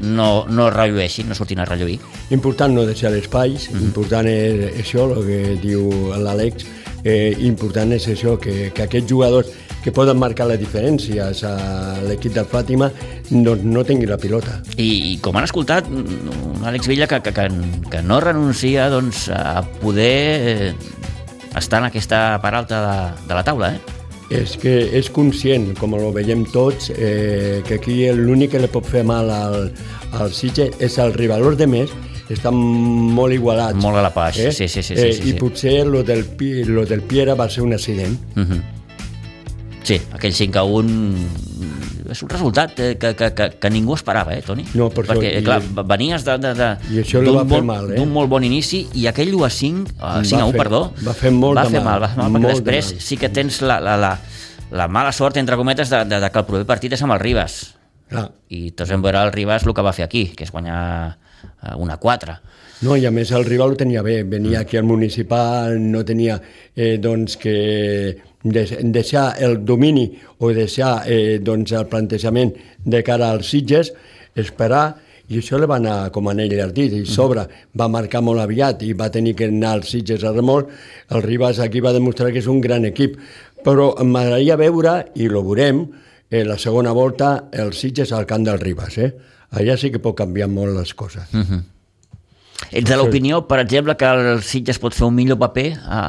no, 0.00 0.46
no 0.48 0.70
rellueixin, 0.72 1.28
no 1.28 1.36
surtin 1.36 1.60
a 1.60 1.68
relluir. 1.68 1.98
Important 2.32 2.72
no 2.72 2.86
deixar 2.88 3.12
espais, 3.18 3.68
mm 3.68 3.76
-hmm. 3.76 3.90
important 3.92 4.26
és 4.26 4.86
això, 4.86 5.04
el 5.18 5.26
que 5.26 5.58
diu 5.60 5.90
l'Àlex, 6.16 6.64
eh, 7.04 7.34
important 7.46 7.92
és 7.96 8.06
això, 8.12 8.36
que, 8.40 8.70
que 8.74 8.86
aquests 8.86 9.10
jugadors 9.10 9.50
que 9.80 9.92
poden 9.96 10.18
marcar 10.20 10.46
les 10.50 10.60
diferències 10.60 11.44
a 11.48 11.54
l'equip 12.04 12.34
del 12.36 12.48
Fàtima 12.48 12.90
doncs 13.30 13.64
no 13.64 13.84
tingui 13.86 14.08
la 14.10 14.18
pilota. 14.20 14.60
I, 14.76 15.14
i 15.14 15.14
com 15.24 15.38
han 15.38 15.48
escoltat, 15.48 15.88
un 15.88 16.66
Àlex 16.66 16.90
Villa 16.90 17.08
que, 17.08 17.22
que, 17.24 17.32
que, 17.36 17.48
que 17.90 18.02
no 18.04 18.20
renuncia 18.20 18.90
doncs, 18.92 19.28
a 19.32 19.62
poder 19.80 20.18
eh, 20.52 20.74
estar 21.56 21.80
en 21.80 21.88
aquesta 21.88 22.38
part 22.42 22.62
alta 22.64 22.84
de, 22.84 23.00
de 23.28 23.40
la 23.40 23.46
taula, 23.46 23.72
eh? 23.74 23.96
és 24.30 24.54
que 24.62 24.72
és 24.94 25.08
conscient, 25.10 25.72
com 25.78 25.96
ho 25.98 26.12
veiem 26.14 26.44
tots, 26.54 26.92
eh, 26.94 27.62
que 27.66 27.80
aquí 27.80 28.04
l'únic 28.14 28.54
que 28.54 28.60
li 28.62 28.70
pot 28.70 28.86
fer 28.86 29.02
mal 29.02 29.30
al, 29.34 29.72
al 30.14 30.30
Sitges 30.30 30.78
és 30.78 30.98
el 31.02 31.12
rival. 31.16 31.42
Els 31.50 31.58
de 31.58 31.66
més 31.66 31.90
estan 32.30 32.54
molt 32.54 33.32
igualats. 33.34 33.76
Molt 33.82 33.96
a 33.98 34.02
la 34.02 34.12
page, 34.14 34.48
eh? 34.48 34.52
sí, 34.52 34.68
sí, 34.68 34.82
sí, 34.82 34.94
sí, 34.96 35.02
eh, 35.02 35.12
sí, 35.12 35.22
I 35.28 35.32
sí. 35.32 35.38
potser 35.38 35.86
lo 35.86 36.02
del, 36.02 36.24
lo 36.66 36.86
del 36.86 37.02
Piera 37.02 37.34
va 37.34 37.48
ser 37.50 37.62
un 37.64 37.72
accident. 37.74 38.18
Uh 38.36 38.40
-huh. 38.42 38.60
Sí, 39.82 40.00
aquell 40.12 40.32
5 40.34 40.58
a 40.58 40.62
1 40.62 41.14
és 42.10 42.22
un 42.22 42.28
resultat 42.28 42.78
eh, 42.80 42.96
que, 42.98 43.14
que, 43.14 43.32
que, 43.34 43.50
que 43.60 43.70
ningú 43.70 43.94
esperava, 43.94 44.34
eh, 44.34 44.42
Toni? 44.42 44.64
No, 44.74 44.88
per 44.90 45.04
això, 45.04 45.14
Perquè, 45.14 45.38
i- 45.40 45.44
clar, 45.44 45.62
venies 45.86 46.24
de, 46.24 46.36
de, 46.38 46.54
de, 46.54 46.68
I 46.90 46.98
això 47.04 47.22
d'un 47.22 47.46
molt- 47.48 47.64
mal, 47.64 47.90
eh? 47.92 47.96
d'un 47.96 48.10
molt 48.12 48.28
bon 48.28 48.44
inici 48.44 48.88
i 48.94 49.06
aquell 49.06 49.32
1 49.34 49.44
a 49.44 49.50
5, 49.50 49.92
uh, 50.00 50.24
5 50.24 50.42
a 50.42 50.46
1, 50.46 50.52
fer- 50.52 50.58
perdó, 50.58 50.92
va 51.06 51.14
fer 51.14 51.30
molt 51.30 51.56
va 51.56 51.62
de 51.64 51.70
fer 51.70 51.80
mal, 51.82 52.00
mal, 52.00 52.02
va 52.02 52.08
fer 52.08 52.16
mal, 52.18 52.26
perquè 52.26 52.32
molt 52.32 52.44
de 52.46 52.48
després 52.54 52.92
mal. 52.92 53.00
sí 53.00 53.16
que 53.16 53.28
tens 53.28 53.62
la, 53.62 53.80
la, 53.80 53.96
la, 53.96 54.18
la 54.72 54.88
mala 54.88 55.12
sort, 55.12 55.36
entre 55.36 55.56
cometes, 55.56 55.88
de, 55.88 56.04
de, 56.04 56.20
de 56.20 56.30
que 56.30 56.38
el 56.38 56.44
proper 56.44 56.66
partit 56.66 56.92
és 56.92 57.02
amb 57.02 57.12
el 57.12 57.20
Ribas. 57.20 57.74
Clar. 58.08 58.30
I 58.48 58.72
tots 58.72 58.90
vam 58.90 59.02
veure 59.02 59.22
el 59.22 59.32
Ribas 59.32 59.64
el 59.66 59.72
que 59.74 59.82
va 59.82 59.92
fer 59.92 60.04
aquí, 60.04 60.26
que 60.36 60.44
és 60.44 60.50
guanyar 60.50 61.16
una 61.76 61.96
4. 61.96 62.34
No, 62.82 62.96
i 62.96 63.04
a 63.04 63.10
més 63.12 63.30
el 63.36 63.44
rival 63.44 63.74
ho 63.74 63.76
tenia 63.76 64.00
bé, 64.02 64.22
venia 64.24 64.60
aquí 64.62 64.78
al 64.80 64.86
municipal, 64.88 65.76
no 65.78 66.00
tenia 66.04 66.38
eh, 66.74 66.96
doncs 66.98 67.36
que 67.36 67.54
de- 68.42 68.78
deixar 68.88 69.34
el 69.38 69.58
domini 69.64 70.06
o 70.38 70.48
deixar 70.56 71.02
eh, 71.06 71.38
doncs 71.44 71.72
el 71.76 71.86
plantejament 71.92 72.54
de 72.84 73.02
cara 73.04 73.30
als 73.34 73.50
Sitges, 73.52 73.92
esperar, 74.34 74.94
i 75.30 75.38
això 75.38 75.60
li 75.60 75.66
va 75.68 75.76
anar 75.76 76.10
com 76.10 76.26
anell 76.32 76.56
al 76.64 76.72
dit, 76.74 76.92
i 76.96 77.04
sobre 77.06 77.44
va 77.78 77.86
marcar 77.92 78.22
molt 78.24 78.40
aviat 78.42 78.80
i 78.82 78.94
va 78.98 79.10
tenir 79.12 79.36
que 79.38 79.46
anar 79.46 79.76
als 79.76 79.92
Sitges 79.92 80.24
a 80.24 80.32
remolc, 80.32 80.72
el 81.14 81.22
Ribas 81.22 81.60
aquí 81.62 81.80
va 81.84 81.92
demostrar 81.92 82.32
que 82.32 82.40
és 82.40 82.48
un 82.50 82.60
gran 82.64 82.84
equip, 82.88 83.18
però 83.62 83.92
m'agradaria 84.02 84.56
veure, 84.56 84.94
i 85.20 85.28
lo 85.28 85.44
veurem, 85.44 85.84
eh, 86.30 86.44
la 86.48 86.56
segona 86.58 86.92
volta 86.96 87.50
el 87.52 87.74
Sitges 87.76 88.10
al 88.16 88.24
camp 88.26 88.48
del 88.48 88.58
Ribas, 88.58 88.96
eh? 88.98 89.12
Allà 89.50 89.76
sí 89.76 89.90
que 89.90 89.98
pot 89.98 90.14
canviar 90.18 90.48
molt 90.48 90.76
les 90.78 90.92
coses. 90.94 91.26
Ets 92.70 92.86
de 92.90 92.96
l'opinió, 93.00 93.38
per 93.48 93.56
exemple, 93.62 93.94
que 93.98 94.04
el 94.06 94.42
Sitges 94.46 94.78
pot 94.78 94.92
fer 94.94 95.06
un 95.08 95.14
millor 95.16 95.38
paper 95.40 95.70
a, 95.80 96.00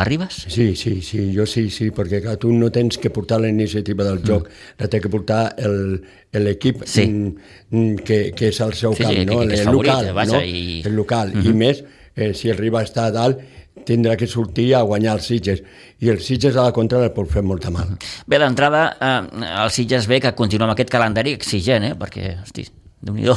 a, 0.00 0.04
Ribas? 0.08 0.38
Sí, 0.48 0.70
sí, 0.74 1.02
sí, 1.04 1.28
jo 1.36 1.44
sí, 1.46 1.66
sí, 1.70 1.90
perquè 1.94 2.22
clar, 2.24 2.38
tu 2.40 2.50
no 2.56 2.70
tens 2.74 2.96
que 2.98 3.10
portar 3.14 3.38
la 3.42 3.50
iniciativa 3.52 4.02
del 4.06 4.22
joc, 4.24 4.48
mm. 4.48 4.78
la 4.80 4.88
té 4.88 5.02
que 5.04 5.10
portar 5.12 5.42
el- 5.58 6.00
l'equip 6.32 6.82
Sí. 6.88 7.04
mm, 7.06 7.34
mm, 7.70 7.94
que, 8.08 8.18
que 8.34 8.48
és 8.48 8.60
el 8.64 8.72
seu 8.74 8.94
Sí, 8.96 9.02
camp, 9.04 9.14
sí, 9.14 9.26
no? 9.26 9.38
que- 9.40 9.46
que 9.48 9.54
és 9.54 9.60
el 9.60 9.66
favorit, 9.68 9.92
local, 9.92 10.12
vaja, 10.14 10.32
no? 10.32 10.42
i- 10.42 10.82
El 10.84 10.96
local, 10.96 11.32
i 11.44 11.52
més, 11.52 11.84
eh, 12.16 12.32
si 12.34 12.48
el 12.50 12.56
Riba 12.56 12.82
està 12.82 13.04
a 13.06 13.12
dalt, 13.12 13.38
tindrà 13.84 14.16
que 14.16 14.26
sortir 14.26 14.74
a 14.74 14.82
guanyar 14.82 15.14
els 15.20 15.26
Sitges, 15.28 15.62
i 16.00 16.08
els 16.08 16.24
Sitges 16.24 16.56
a 16.56 16.64
la 16.64 16.72
contra 16.72 17.04
el 17.04 17.12
pot 17.12 17.28
fer 17.30 17.42
molta 17.44 17.70
mal. 17.70 17.94
Bé, 18.26 18.38
d'entrada, 18.40 18.96
eh, 19.00 19.44
el 19.62 19.70
Sitges 19.70 20.06
ve 20.08 20.20
que 20.20 20.34
continua 20.34 20.66
amb 20.66 20.72
aquest 20.74 20.90
calendari 20.90 21.32
exigent, 21.36 21.84
eh? 21.84 21.94
perquè, 21.94 22.42
hosti, 22.42 22.66
déu 23.02 23.14
nhi 23.14 23.28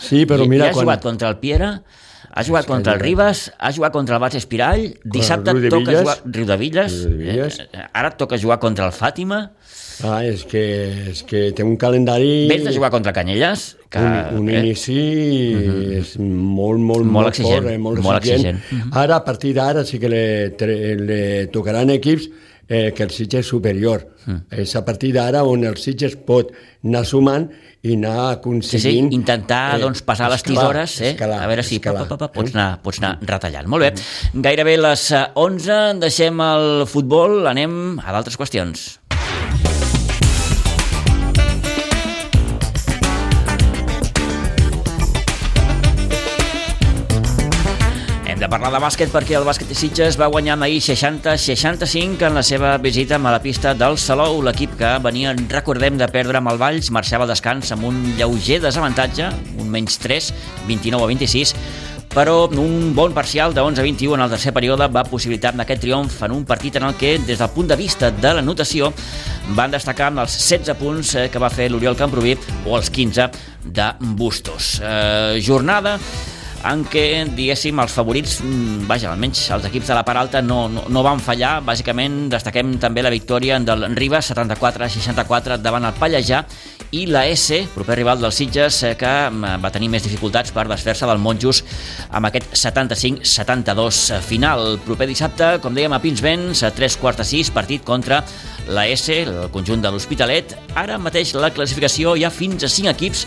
Sí, 0.00 0.24
però 0.26 0.46
mira 0.48 0.66
I, 0.66 0.68
i 0.68 0.70
ha 0.70 0.74
quan- 0.74 0.84
jugat 0.86 1.02
contra 1.02 1.28
el 1.30 1.38
Piera, 1.38 1.82
ha 2.34 2.42
jugat 2.42 2.66
contra 2.66 2.94
el 2.94 3.00
Ribas, 3.00 3.52
ha 3.58 3.70
jugat 3.72 3.92
contra 3.92 4.16
el 4.16 4.20
Bas 4.20 4.34
Espirall, 4.34 4.88
dissabte 5.04 5.52
Riu 5.54 5.70
toca 5.70 5.90
Villes. 5.90 6.00
jugar... 6.02 6.16
Riu 6.24 6.46
de 6.46 6.56
Villes. 6.56 6.96
Riu 7.04 7.16
de 7.18 7.24
Villes. 7.32 7.58
Eh, 7.72 7.84
ara 7.92 8.08
et 8.10 8.16
toca 8.18 8.36
jugar 8.38 8.58
contra 8.58 8.86
el 8.86 8.92
Fàtima. 8.92 9.52
Ah, 10.02 10.24
és 10.26 10.42
que, 10.50 10.62
és 11.12 11.20
que 11.22 11.52
té 11.54 11.62
un 11.62 11.76
calendari... 11.78 12.48
Vens 12.50 12.64
de 12.66 12.72
jugar 12.74 12.90
contra 12.90 13.12
Canyelles, 13.14 13.76
que... 13.88 14.00
un, 14.02 14.40
un 14.40 14.48
eh, 14.50 14.58
inici 14.64 14.96
és 16.00 16.16
molt, 16.18 16.80
molt, 16.82 17.04
Molt 17.06 17.12
molt, 17.14 17.28
exigent, 17.30 17.60
fort, 17.62 17.70
eh, 17.70 17.78
molt, 17.78 18.02
molt 18.02 18.18
exigent. 18.18 18.58
exigent. 18.58 18.90
Ara, 18.98 19.20
a 19.20 19.24
partir 19.24 19.54
d'ara, 19.54 19.84
sí 19.86 20.00
que 20.02 20.10
le, 20.10 20.24
le 20.98 21.20
tocaran 21.54 21.90
equips 21.94 22.26
eh, 22.68 22.92
que 22.96 23.04
el 23.04 23.10
Sitges 23.10 23.44
és 23.44 23.50
superior. 23.50 24.08
És 24.50 24.72
a 24.76 24.84
partir 24.84 25.12
d'ara 25.12 25.42
on 25.44 25.66
el 25.68 25.76
Sitges 25.76 26.16
pot 26.26 26.52
anar 26.84 27.04
sumant 27.04 27.48
i 27.84 27.92
anar 27.98 28.14
Sí, 28.14 28.22
sí, 28.24 28.38
aconseguint... 28.38 29.10
intentar 29.12 29.78
doncs, 29.82 30.00
passar 30.06 30.30
les 30.32 30.40
escalar, 30.40 30.62
tisores, 30.62 30.94
eh? 31.02 31.10
escalar, 31.12 31.42
a 31.44 31.48
veure 31.50 31.64
si 31.66 31.76
escalar, 31.76 32.06
pa, 32.08 32.16
pa, 32.16 32.24
pa, 32.24 32.30
eh? 32.30 32.36
pots, 32.38 32.54
anar, 32.54 32.68
pots 32.84 33.00
anar 33.02 33.12
retallant. 33.28 33.68
Molt 33.68 33.84
bé, 33.84 33.90
gairebé 34.46 34.78
les 34.80 35.04
eh, 35.12 35.24
11, 35.44 36.00
deixem 36.00 36.40
el 36.46 36.86
futbol, 36.88 37.42
anem 37.50 37.98
a 38.00 38.16
d'altres 38.16 38.40
qüestions. 38.40 38.86
Parlar 48.54 48.70
de 48.70 48.78
bàsquet 48.84 49.10
perquè 49.10 49.34
el 49.34 49.42
bàsquet 49.42 49.66
de 49.66 49.74
Sitges 49.74 50.14
va 50.14 50.28
guanyar 50.30 50.54
ahir 50.62 50.78
60-65 50.84 52.22
en 52.28 52.36
la 52.38 52.42
seva 52.46 52.76
visita 52.78 53.16
a 53.16 53.32
la 53.32 53.40
pista 53.42 53.72
del 53.74 53.96
Salou. 53.98 54.36
L'equip 54.46 54.76
que 54.78 54.92
venia, 55.02 55.32
recordem, 55.50 55.96
de 55.98 56.06
perdre 56.06 56.38
amb 56.38 56.52
el 56.52 56.60
Valls, 56.60 56.92
marxava 56.94 57.26
a 57.26 57.30
descans 57.32 57.72
amb 57.74 57.88
un 57.88 57.96
lleuger 58.14 58.60
desavantatge, 58.62 59.26
un 59.58 59.72
menys 59.72 59.98
3, 59.98 60.28
29 60.68 61.02
a 61.02 61.08
26, 61.10 61.54
però 62.14 62.36
un 62.46 62.92
bon 62.94 63.16
parcial 63.16 63.56
de 63.56 63.64
11 63.64 63.80
a 63.80 63.86
21 63.88 64.14
en 64.14 64.22
el 64.22 64.30
tercer 64.36 64.52
període 64.54 64.86
va 64.86 65.02
possibilitar 65.02 65.50
aquest 65.58 65.82
triomf 65.82 66.22
en 66.22 66.36
un 66.36 66.44
partit 66.46 66.78
en 66.78 66.86
el 66.86 66.94
que, 66.94 67.16
des 67.18 67.42
del 67.42 67.50
punt 67.50 67.72
de 67.72 67.80
vista 67.80 68.12
de 68.12 68.34
la 68.38 68.44
notació, 68.44 68.92
van 69.58 69.74
destacar 69.74 70.12
amb 70.12 70.22
els 70.22 70.38
16 70.38 70.78
punts 70.78 71.16
eh, 71.16 71.26
que 71.26 71.42
va 71.42 71.50
fer 71.50 71.72
l'Oriol 71.72 71.98
Camproví 71.98 72.36
o 72.68 72.78
els 72.78 72.94
15 72.94 73.28
de 73.64 73.90
Bustos. 74.14 74.76
Eh, 74.78 75.42
jornada 75.42 75.98
en 76.64 76.84
què, 76.88 77.04
diguéssim, 77.36 77.78
els 77.82 77.92
favorits, 77.92 78.38
mm, 78.40 78.86
vaja, 78.88 79.10
almenys 79.12 79.42
els 79.52 79.66
equips 79.68 79.90
de 79.90 79.96
la 79.98 80.04
part 80.06 80.20
alta 80.22 80.40
no, 80.42 80.64
no, 80.72 80.84
no 80.88 81.02
van 81.04 81.20
fallar. 81.20 81.58
Bàsicament, 81.64 82.28
destaquem 82.32 82.78
també 82.80 83.02
la 83.04 83.12
victòria 83.12 83.58
del 83.60 83.84
Ribas, 83.94 84.30
74-64 84.32 85.58
davant 85.60 85.84
el 85.84 85.98
Pallejà, 85.98 86.44
i 86.94 87.04
la 87.10 87.26
S, 87.26 87.64
proper 87.74 87.98
rival 87.98 88.22
dels 88.22 88.38
Sitges, 88.38 88.82
eh, 88.82 88.94
que 88.96 89.12
mm, 89.28 89.58
va 89.60 89.72
tenir 89.74 89.90
més 89.92 90.06
dificultats 90.06 90.54
per 90.54 90.66
desfer-se 90.70 91.08
del 91.10 91.20
Monjos 91.20 91.60
amb 92.10 92.30
aquest 92.30 92.56
75-72 92.56 94.20
final. 94.24 94.64
El 94.74 94.80
proper 94.86 95.08
dissabte, 95.10 95.58
com 95.60 95.76
dèiem, 95.76 95.92
a 95.92 96.00
Pinsbens, 96.00 96.64
a 96.64 96.72
3 96.72 96.96
quarts 97.02 97.20
de 97.20 97.28
6, 97.28 97.52
partit 97.52 97.84
contra 97.84 98.22
la 98.72 98.86
S, 98.88 99.20
el 99.24 99.50
conjunt 99.52 99.84
de 99.84 99.92
l'Hospitalet. 99.92 100.56
Ara 100.80 100.96
mateix 100.96 101.34
la 101.36 101.52
classificació 101.52 102.16
hi 102.16 102.24
ha 102.24 102.32
fins 102.32 102.64
a 102.64 102.72
5 102.72 102.94
equips 102.94 103.26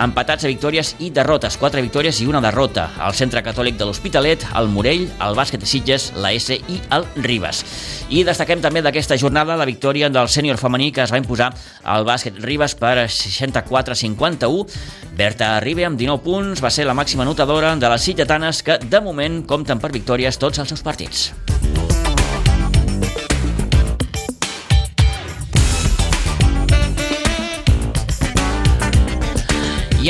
empatats 0.00 0.44
a 0.44 0.50
victòries 0.50 0.94
i 1.04 1.10
derrotes, 1.14 1.56
quatre 1.60 1.82
victòries 1.84 2.20
i 2.22 2.26
una 2.26 2.40
derrota. 2.42 2.88
El 3.06 3.14
Centre 3.14 3.42
Catòlic 3.44 3.76
de 3.78 3.86
l'Hospitalet, 3.88 4.44
el 4.58 4.68
Morell, 4.72 5.06
el 5.22 5.36
Bàsquet 5.38 5.62
de 5.62 5.68
Sitges, 5.70 6.10
la 6.16 6.32
S 6.34 6.56
i 6.56 6.80
el 6.94 7.06
Ribas. 7.16 7.62
I 8.10 8.24
destaquem 8.26 8.62
també 8.64 8.82
d'aquesta 8.84 9.18
jornada 9.20 9.56
la 9.56 9.68
victòria 9.68 10.10
del 10.10 10.28
sènior 10.28 10.58
femení 10.60 10.90
que 10.92 11.04
es 11.04 11.12
va 11.14 11.20
imposar 11.22 11.52
al 11.82 12.06
Bàsquet 12.08 12.40
Ribas 12.42 12.74
per 12.78 13.06
64-51. 13.06 14.66
Berta 15.14 15.54
Ribe, 15.62 15.86
amb 15.86 15.98
19 16.00 16.24
punts, 16.24 16.64
va 16.64 16.72
ser 16.74 16.88
la 16.88 16.96
màxima 16.98 17.24
notadora 17.24 17.76
de 17.76 17.94
les 17.94 18.10
sitgetanes 18.10 18.62
que, 18.66 18.78
de 18.82 19.00
moment, 19.00 19.42
compten 19.46 19.80
per 19.80 19.94
victòries 19.94 20.38
tots 20.42 20.58
els 20.58 20.74
seus 20.74 20.82
partits. 20.82 21.30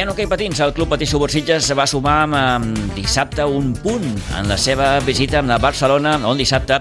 En 0.04 0.10
hoquei 0.12 0.26
patins, 0.28 0.58
el 0.60 0.74
Club 0.76 0.90
Patí 0.92 1.06
Subursitges 1.08 1.70
va 1.72 1.86
sumar 1.88 2.18
amb, 2.26 2.36
amb 2.36 2.90
dissabte 2.92 3.44
un 3.48 3.70
punt 3.80 4.04
en 4.36 4.48
la 4.50 4.58
seva 4.60 4.98
visita 5.00 5.40
la 5.48 5.56
Barcelona, 5.56 6.18
on 6.28 6.36
dissabte, 6.36 6.76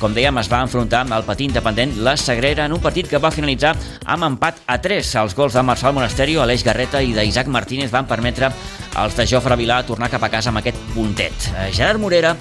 com 0.00 0.14
dèiem, 0.14 0.40
es 0.42 0.48
va 0.50 0.64
enfrontar 0.66 1.04
amb 1.04 1.14
el 1.14 1.22
patí 1.22 1.46
independent 1.46 1.92
La 2.02 2.16
Sagrera 2.18 2.64
en 2.66 2.74
un 2.74 2.80
partit 2.82 3.06
que 3.06 3.20
va 3.22 3.30
finalitzar 3.30 3.76
amb 4.10 4.26
empat 4.26 4.58
a 4.66 4.80
3. 4.82 5.12
Els 5.22 5.36
gols 5.38 5.54
de 5.54 5.62
Marçal 5.62 5.94
Monasterio, 5.94 6.42
Aleix 6.42 6.64
Garreta 6.66 7.02
i 7.02 7.14
d'Isaac 7.14 7.46
Martínez 7.46 7.92
van 7.94 8.08
permetre 8.10 8.50
als 8.98 9.14
de 9.14 9.28
Jofre 9.30 9.54
Vilà 9.60 9.78
tornar 9.86 10.10
cap 10.10 10.26
a 10.26 10.32
casa 10.32 10.50
amb 10.50 10.58
aquest 10.58 10.80
puntet. 10.96 11.46
Eh, 11.52 11.68
Gerard 11.76 12.02
Morera, 12.02 12.34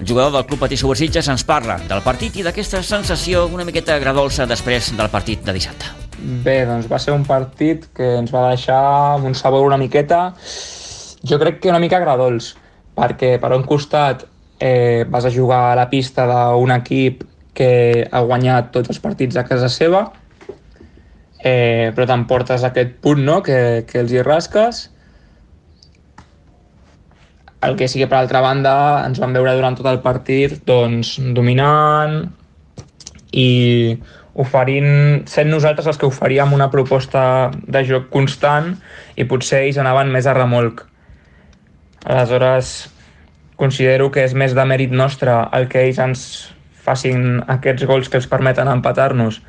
jugador 0.00 0.32
del 0.38 0.46
Club 0.46 0.64
Patí 0.64 0.80
Subursitges, 0.80 1.28
ens 1.28 1.44
parla 1.44 1.76
del 1.84 2.00
partit 2.06 2.40
i 2.40 2.46
d'aquesta 2.46 2.80
sensació 2.82 3.44
una 3.52 3.68
miqueta 3.68 3.98
agradolça 4.00 4.48
després 4.48 4.94
del 4.96 5.12
partit 5.12 5.44
de 5.44 5.58
dissabte. 5.60 6.03
Bé, 6.24 6.62
doncs 6.64 6.86
va 6.88 6.96
ser 7.02 7.12
un 7.12 7.24
partit 7.28 7.82
que 7.92 8.06
ens 8.16 8.30
va 8.32 8.46
deixar 8.48 8.78
amb 9.14 9.26
un 9.28 9.34
sabor 9.36 9.66
una 9.66 9.76
miqueta, 9.76 10.20
jo 11.20 11.36
crec 11.42 11.58
que 11.60 11.68
una 11.68 11.80
mica 11.82 11.98
agradols, 11.98 12.54
perquè 12.96 13.34
per 13.42 13.50
un 13.52 13.66
costat 13.68 14.24
eh, 14.58 15.04
vas 15.10 15.26
a 15.28 15.32
jugar 15.34 15.60
a 15.72 15.74
la 15.76 15.90
pista 15.90 16.24
d'un 16.30 16.72
equip 16.72 17.26
que 17.52 18.08
ha 18.10 18.22
guanyat 18.24 18.72
tots 18.72 18.94
els 18.94 19.02
partits 19.04 19.36
a 19.36 19.44
casa 19.44 19.68
seva, 19.68 20.06
eh, 21.44 21.92
però 21.92 22.08
t'emportes 22.08 22.64
aquest 22.64 22.96
punt 23.04 23.20
no? 23.28 23.42
que, 23.44 23.84
que 23.84 24.00
els 24.00 24.16
hi 24.16 24.24
rasques. 24.24 24.82
El 27.68 27.76
que 27.76 27.88
sí 27.88 28.00
que 28.00 28.08
per 28.08 28.22
altra 28.22 28.40
banda 28.44 28.74
ens 29.04 29.20
vam 29.20 29.36
veure 29.36 29.52
durant 29.60 29.76
tot 29.76 29.92
el 29.92 30.00
partit 30.00 30.56
doncs, 30.64 31.18
dominant 31.36 32.22
i 33.36 33.48
oferint, 34.34 35.22
sent 35.30 35.50
nosaltres 35.50 35.86
els 35.86 36.00
que 36.00 36.08
oferíem 36.08 36.52
una 36.56 36.70
proposta 36.72 37.52
de 37.54 37.84
joc 37.86 38.08
constant 38.10 38.74
i 39.16 39.26
potser 39.30 39.62
ells 39.62 39.78
anaven 39.78 40.10
més 40.10 40.26
a 40.26 40.34
remolc. 40.34 40.82
Aleshores, 42.04 42.74
considero 43.56 44.10
que 44.10 44.24
és 44.26 44.34
més 44.34 44.54
de 44.54 44.64
mèrit 44.66 44.92
nostre 44.92 45.36
el 45.54 45.68
que 45.70 45.86
ells 45.86 46.00
ens 46.02 46.24
facin 46.84 47.38
aquests 47.48 47.86
gols 47.88 48.10
que 48.10 48.18
els 48.20 48.28
permeten 48.28 48.68
empatar-nos 48.68 49.40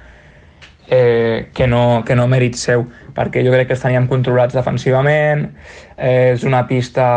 eh, 0.88 1.50
que, 1.54 1.68
no, 1.68 2.04
que 2.06 2.16
no 2.16 2.28
mèrit 2.32 2.58
seu, 2.60 2.86
perquè 3.16 3.44
jo 3.46 3.54
crec 3.54 3.70
que 3.70 3.76
els 3.76 3.84
teníem 3.84 4.08
controlats 4.12 4.56
defensivament, 4.56 5.50
eh, 5.98 6.36
és 6.36 6.46
una 6.46 6.66
pista 6.70 7.08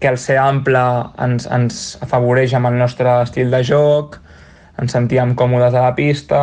que 0.00 0.08
al 0.08 0.18
ser 0.18 0.38
ample 0.40 0.82
ens, 1.20 1.46
ens 1.52 1.80
afavoreix 2.00 2.54
amb 2.56 2.70
el 2.70 2.78
nostre 2.80 3.20
estil 3.26 3.52
de 3.52 3.62
joc, 3.66 4.16
ens 4.80 4.96
sentíem 4.96 5.34
còmodes 5.36 5.76
a 5.76 5.84
la 5.88 5.94
pista, 5.94 6.40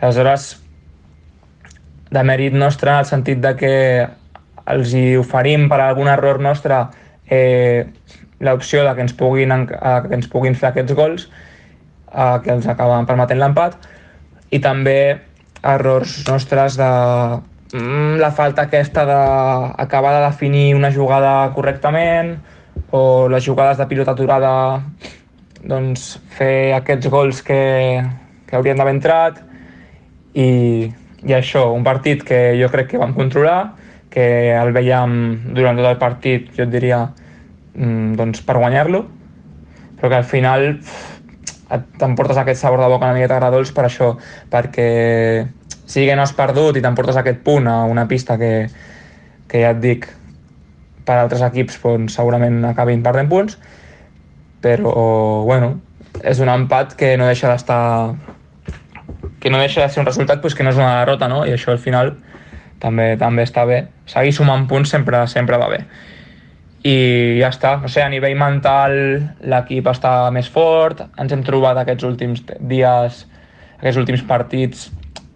aleshores 0.00 0.54
de 2.10 2.22
mèrit 2.24 2.54
nostre 2.56 2.92
en 2.92 3.02
el 3.02 3.08
sentit 3.08 3.42
de 3.42 3.54
que 3.58 3.74
els 4.68 4.94
hi 4.96 5.16
oferim 5.18 5.68
per 5.68 5.80
algun 5.82 6.08
error 6.08 6.40
nostre 6.40 6.78
eh, 7.28 7.84
l'opció 8.40 8.84
de 8.86 8.94
que 8.94 9.04
ens, 9.04 9.14
puguin, 9.16 9.54
que 9.68 10.14
ens 10.16 10.28
puguin 10.30 10.56
fer 10.56 10.70
aquests 10.70 10.96
gols 10.96 11.28
eh, 11.28 12.36
que 12.44 12.54
els 12.54 12.68
acaben 12.68 13.08
permetent 13.08 13.40
l'empat 13.42 13.88
i 14.54 14.60
també 14.64 14.98
errors 15.62 16.20
nostres 16.28 16.78
de 16.78 16.90
mm, 17.74 18.18
la 18.22 18.30
falta 18.32 18.68
aquesta 18.68 19.04
d'acabar 19.08 20.14
de 20.16 20.26
definir 20.28 20.68
una 20.78 20.92
jugada 20.94 21.50
correctament 21.56 22.36
o 22.94 23.28
les 23.28 23.44
jugades 23.44 23.76
de 23.76 23.88
pilota 23.90 24.14
aturada 24.14 24.52
doncs, 25.68 26.14
fer 26.32 26.72
aquests 26.78 27.10
gols 27.12 27.42
que, 27.44 27.60
que 28.48 28.56
haurien 28.56 28.78
d'haver 28.80 28.94
entrat 28.96 29.42
i, 30.32 30.48
i 30.88 31.34
això, 31.36 31.68
un 31.74 31.84
partit 31.84 32.24
que 32.24 32.40
jo 32.58 32.70
crec 32.72 32.92
que 32.92 33.00
vam 33.00 33.14
controlar, 33.16 33.74
que 34.08 34.54
el 34.56 34.72
veiem 34.72 35.14
durant 35.52 35.76
tot 35.76 35.90
el 35.90 36.00
partit, 36.00 36.48
jo 36.56 36.64
et 36.64 36.72
diria, 36.72 37.02
mm, 37.76 38.16
doncs 38.18 38.42
per 38.46 38.56
guanyar-lo, 38.58 39.04
però 39.98 40.12
que 40.12 40.20
al 40.22 40.28
final 40.28 40.68
t'emportes 41.68 42.38
aquest 42.40 42.62
sabor 42.62 42.80
de 42.80 42.88
boca 42.88 43.04
una 43.04 43.16
miqueta 43.18 43.36
agradolç 43.36 43.74
per 43.76 43.84
això, 43.88 44.14
perquè 44.48 44.88
sí 45.84 46.06
que 46.06 46.14
no 46.16 46.24
has 46.24 46.32
perdut 46.36 46.78
i 46.78 46.84
t'emportes 46.84 47.18
aquest 47.20 47.42
punt 47.44 47.68
a 47.68 47.82
una 47.88 48.06
pista 48.08 48.38
que, 48.40 48.68
que 49.48 49.64
ja 49.64 49.74
et 49.74 49.82
dic, 49.82 50.08
per 51.04 51.18
altres 51.18 51.44
equips 51.44 51.76
doncs, 51.82 52.16
segurament 52.16 52.62
acabin 52.68 53.04
perdent 53.04 53.28
punts, 53.28 53.58
però 54.64 54.92
bueno, 55.46 55.78
és 56.22 56.40
un 56.42 56.50
empat 56.50 56.94
que 56.98 57.16
no 57.16 57.28
deixa 57.28 57.50
d'estar 57.52 58.14
que 59.40 59.50
no 59.50 59.58
deixa 59.58 59.82
de 59.82 59.88
ser 59.88 60.00
un 60.02 60.06
resultat 60.06 60.40
pues, 60.40 60.54
que 60.54 60.64
no 60.64 60.70
és 60.70 60.76
una 60.76 60.98
derrota, 61.00 61.28
no? 61.30 61.44
I 61.46 61.54
això 61.54 61.72
al 61.72 61.78
final 61.82 62.16
també 62.82 63.16
també 63.18 63.44
està 63.46 63.64
bé. 63.66 63.84
Seguir 64.06 64.34
sumant 64.34 64.66
punts 64.70 64.90
sempre 64.90 65.24
sempre 65.30 65.58
va 65.58 65.68
bé. 65.70 65.82
I 66.86 67.38
ja 67.40 67.50
està. 67.52 67.76
O 67.82 67.88
sigui, 67.88 68.04
a 68.06 68.12
nivell 68.12 68.38
mental 68.38 68.94
l'equip 69.42 69.86
està 69.90 70.30
més 70.34 70.50
fort, 70.50 71.04
ens 71.18 71.34
hem 71.34 71.42
trobat 71.46 71.78
aquests 71.82 72.06
últims 72.06 72.44
dies, 72.58 73.24
aquests 73.78 74.00
últims 74.02 74.22
partits 74.26 74.88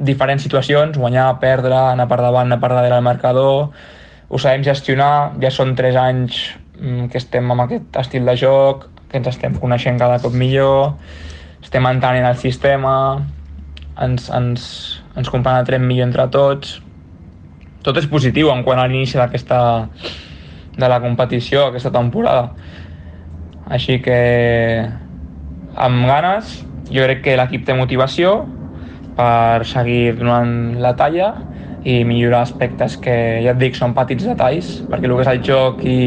diferents 0.02 0.42
situacions, 0.42 0.98
guanyar, 0.98 1.38
perdre, 1.42 1.76
anar 1.76 2.08
per 2.10 2.18
davant, 2.18 2.48
anar 2.48 2.58
per 2.62 2.72
darrere 2.72 2.96
del 2.96 3.06
marcador, 3.06 3.70
ho 4.28 4.38
sabem 4.40 4.64
gestionar, 4.66 5.34
ja 5.42 5.50
són 5.54 5.76
tres 5.78 5.96
anys 5.98 6.40
mm, 6.80 7.10
que 7.12 7.20
estem 7.20 7.50
amb 7.54 7.66
aquest 7.66 8.00
estil 8.02 8.26
de 8.26 8.34
joc, 8.40 8.88
que 9.12 9.20
ens 9.20 9.28
estem 9.28 9.54
coneixent 9.60 10.00
cada 10.00 10.18
cop 10.22 10.34
millor, 10.34 10.96
estem 11.62 11.86
entenent 11.86 12.26
el 12.26 12.38
sistema, 12.40 12.94
ens, 14.00 14.30
ens, 14.32 14.64
ens 15.16 15.30
compenetrem 15.30 15.84
millor 15.86 16.08
entre 16.08 16.26
tots. 16.32 16.80
Tot 17.84 17.98
és 17.98 18.08
positiu 18.08 18.50
en 18.52 18.64
quant 18.64 18.80
a 18.80 18.88
l'inici 18.88 19.20
d'aquesta 19.20 19.60
de 20.78 20.88
la 20.88 20.98
competició 21.04 21.68
aquesta 21.68 21.92
temporada. 21.92 22.50
Així 23.72 24.00
que 24.02 24.18
amb 25.76 26.06
ganes, 26.08 26.58
jo 26.92 27.04
crec 27.06 27.22
que 27.26 27.38
l'equip 27.38 27.66
té 27.68 27.76
motivació, 27.76 28.42
per 29.16 29.64
seguir 29.68 30.14
donant 30.16 30.80
la 30.80 30.94
talla 30.96 31.34
i 31.84 32.02
millorar 32.06 32.44
aspectes 32.46 32.96
que, 33.02 33.14
ja 33.44 33.52
et 33.52 33.60
dic, 33.60 33.76
són 33.76 33.94
petits 33.96 34.24
detalls, 34.28 34.78
perquè 34.88 35.08
el 35.08 35.16
que 35.18 35.24
és 35.24 35.32
el 35.32 35.42
joc 35.44 35.82
i, 35.84 35.98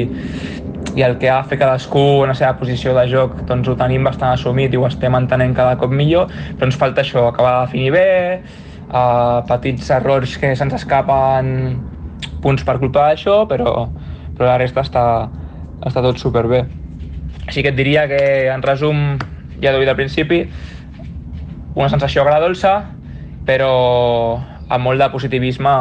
i 0.96 1.04
el 1.04 1.18
que 1.20 1.30
ha 1.30 1.42
de 1.42 1.50
fer 1.52 1.58
cadascú 1.60 2.24
en 2.24 2.32
la 2.32 2.36
seva 2.40 2.54
posició 2.60 2.94
de 2.96 3.04
joc 3.12 3.42
doncs 3.50 3.68
ho 3.68 3.76
tenim 3.80 4.06
bastant 4.08 4.32
assumit 4.32 4.74
i 4.74 4.80
ho 4.80 4.86
estem 4.88 5.16
entenent 5.18 5.56
cada 5.58 5.76
cop 5.82 5.92
millor, 5.92 6.32
però 6.56 6.70
ens 6.70 6.80
falta 6.80 7.04
això, 7.04 7.28
acabar 7.28 7.58
de 7.58 7.66
definir 7.68 7.92
bé, 7.92 8.08
uh, 8.88 9.44
petits 9.50 9.92
errors 9.98 10.38
que 10.40 10.54
se'ns 10.56 10.78
escapen 10.80 11.52
punts 12.42 12.64
per 12.64 12.78
culpa 12.80 13.10
d'això, 13.10 13.44
però, 13.50 13.90
però 14.38 14.50
la 14.50 14.58
resta 14.62 14.86
està, 14.86 15.06
està 15.84 16.04
tot 16.06 16.22
superbé. 16.22 16.64
Així 17.46 17.62
que 17.62 17.74
et 17.74 17.78
diria 17.78 18.08
que, 18.10 18.24
en 18.54 18.64
resum, 18.64 19.20
ja 19.60 19.74
t'ho 19.74 19.84
dit 19.84 19.92
al 19.92 20.00
principi, 20.00 20.46
una 21.76 21.92
sensació 21.92 22.24
agradolça, 22.24 22.78
però 23.46 23.72
amb 24.72 24.82
molt 24.88 25.02
de 25.02 25.12
positivisme 25.14 25.74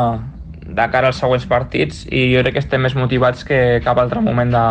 de 0.64 0.86
cara 0.90 1.10
als 1.12 1.20
següents 1.20 1.46
partits 1.46 2.04
i 2.10 2.26
jo 2.32 2.42
crec 2.42 2.56
que 2.56 2.64
estem 2.64 2.82
més 2.82 2.96
motivats 2.96 3.44
que 3.44 3.80
cap 3.84 3.98
altre 4.00 4.22
moment 4.24 4.52
de, 4.54 4.66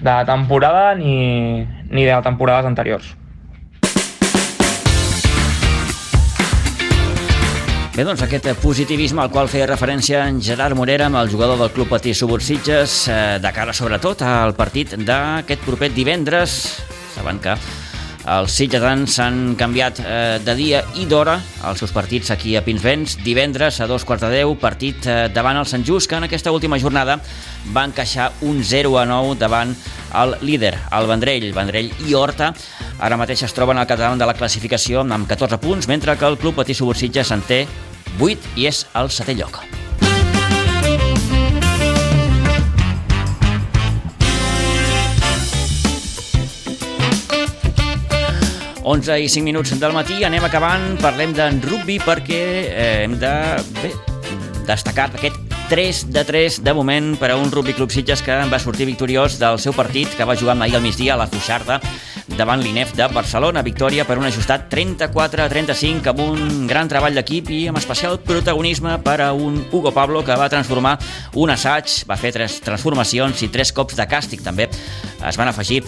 de 0.00 0.10
la 0.10 0.24
temporada 0.28 0.94
ni, 0.98 1.66
ni 1.90 2.06
de 2.06 2.16
temporades 2.26 2.66
anteriors. 2.66 3.14
Bé, 7.94 8.02
doncs 8.02 8.24
aquest 8.26 8.48
positivisme 8.58 9.22
al 9.22 9.30
qual 9.30 9.46
feia 9.46 9.68
referència 9.70 10.24
en 10.26 10.40
Gerard 10.42 10.74
Morera 10.74 11.06
amb 11.06 11.20
el 11.20 11.30
jugador 11.30 11.60
del 11.60 11.70
Club 11.70 11.92
Patí 11.92 12.10
Subursitges 12.10 13.04
eh, 13.06 13.18
de 13.38 13.52
cara 13.54 13.70
sobretot 13.70 14.26
al 14.26 14.56
partit 14.58 14.96
d'aquest 14.98 15.62
proper 15.62 15.92
divendres. 15.94 16.58
Saben 17.14 17.38
que 17.38 17.54
els 18.24 18.54
sitgetans 18.56 19.18
s'han 19.18 19.54
canviat 19.60 20.00
eh, 20.00 20.38
de 20.40 20.54
dia 20.56 20.80
i 20.96 21.04
d'hora 21.08 21.34
els 21.68 21.82
seus 21.82 21.92
partits 21.92 22.30
aquí 22.32 22.54
a 22.56 22.62
Pinsbens. 22.64 23.18
Divendres 23.24 23.80
a 23.84 23.88
dos 23.90 24.06
quarts 24.08 24.24
de 24.24 24.30
deu, 24.32 24.54
partit 24.60 25.04
eh, 25.06 25.18
davant 25.34 25.60
el 25.60 25.68
Sant 25.68 25.84
Just, 25.84 26.08
que 26.08 26.16
en 26.16 26.24
aquesta 26.24 26.52
última 26.54 26.78
jornada 26.80 27.18
va 27.76 27.84
encaixar 27.84 28.30
un 28.48 28.62
0 28.64 28.96
a 29.00 29.04
9 29.10 29.36
davant 29.40 29.76
el 30.22 30.36
líder, 30.40 30.74
el 30.96 31.10
Vendrell. 31.10 31.50
Vendrell 31.56 31.92
i 32.08 32.16
Horta 32.16 32.54
ara 32.98 33.20
mateix 33.20 33.44
es 33.44 33.56
troben 33.56 33.78
al 33.78 33.88
capdavant 33.90 34.20
de 34.20 34.28
la 34.30 34.38
classificació 34.38 35.04
amb 35.04 35.28
14 35.28 35.60
punts, 35.60 35.88
mentre 35.90 36.16
que 36.16 36.28
el 36.28 36.40
Club 36.40 36.56
Patí 36.62 36.74
Subursitges 36.74 37.34
en 37.34 37.44
té 37.44 37.64
8 38.20 38.56
i 38.56 38.70
és 38.70 38.86
al 38.94 39.12
setè 39.12 39.36
lloc. 39.36 39.73
11 48.84 49.16
i 49.24 49.28
5 49.32 49.44
minuts 49.48 49.72
del 49.80 49.94
matí, 49.96 50.20
anem 50.28 50.44
acabant, 50.44 50.90
parlem 51.00 51.32
d'en 51.32 51.62
rugby 51.64 51.96
perquè 52.04 52.42
eh, 52.68 52.90
hem 53.06 53.16
de 53.20 53.32
bé, 53.80 53.94
destacar 54.68 55.08
aquest 55.14 55.43
3 55.68 56.12
de 56.12 56.24
3 56.24 56.62
de 56.62 56.72
moment 56.74 57.14
per 57.16 57.30
a 57.32 57.36
un 57.36 57.50
Rugby 57.50 57.72
Club 57.72 57.90
Sitges 57.90 58.20
que 58.22 58.34
va 58.50 58.58
sortir 58.60 58.84
victoriós 58.84 59.38
del 59.40 59.58
seu 59.58 59.72
partit 59.72 60.12
que 60.12 60.26
va 60.28 60.36
jugar 60.36 60.58
ahir 60.60 60.76
al 60.76 60.84
migdia 60.84 61.14
a 61.14 61.16
la 61.16 61.26
Fuixarda 61.26 61.80
davant 62.36 62.60
l'INEF 62.60 62.94
de 62.96 63.06
Barcelona. 63.12 63.62
Victòria 63.62 64.04
per 64.08 64.16
un 64.18 64.26
ajustat 64.26 64.68
34 64.72 65.44
a 65.44 65.48
35 65.48 66.10
amb 66.10 66.20
un 66.24 66.66
gran 66.68 66.88
treball 66.88 67.16
d'equip 67.16 67.50
i 67.52 67.60
amb 67.68 67.78
especial 67.80 68.18
protagonisme 68.20 68.96
per 69.04 69.20
a 69.22 69.32
un 69.32 69.60
Hugo 69.70 69.92
Pablo 69.92 70.24
que 70.24 70.36
va 70.36 70.48
transformar 70.52 70.96
un 71.40 71.52
assaig, 71.54 72.04
va 72.08 72.16
fer 72.20 72.32
tres 72.34 72.60
transformacions 72.64 73.44
i 73.44 73.50
tres 73.52 73.72
cops 73.72 73.96
de 73.96 74.08
càstig 74.08 74.44
també. 74.44 74.68
Es 75.24 75.38
van 75.40 75.48
afegir 75.48 75.82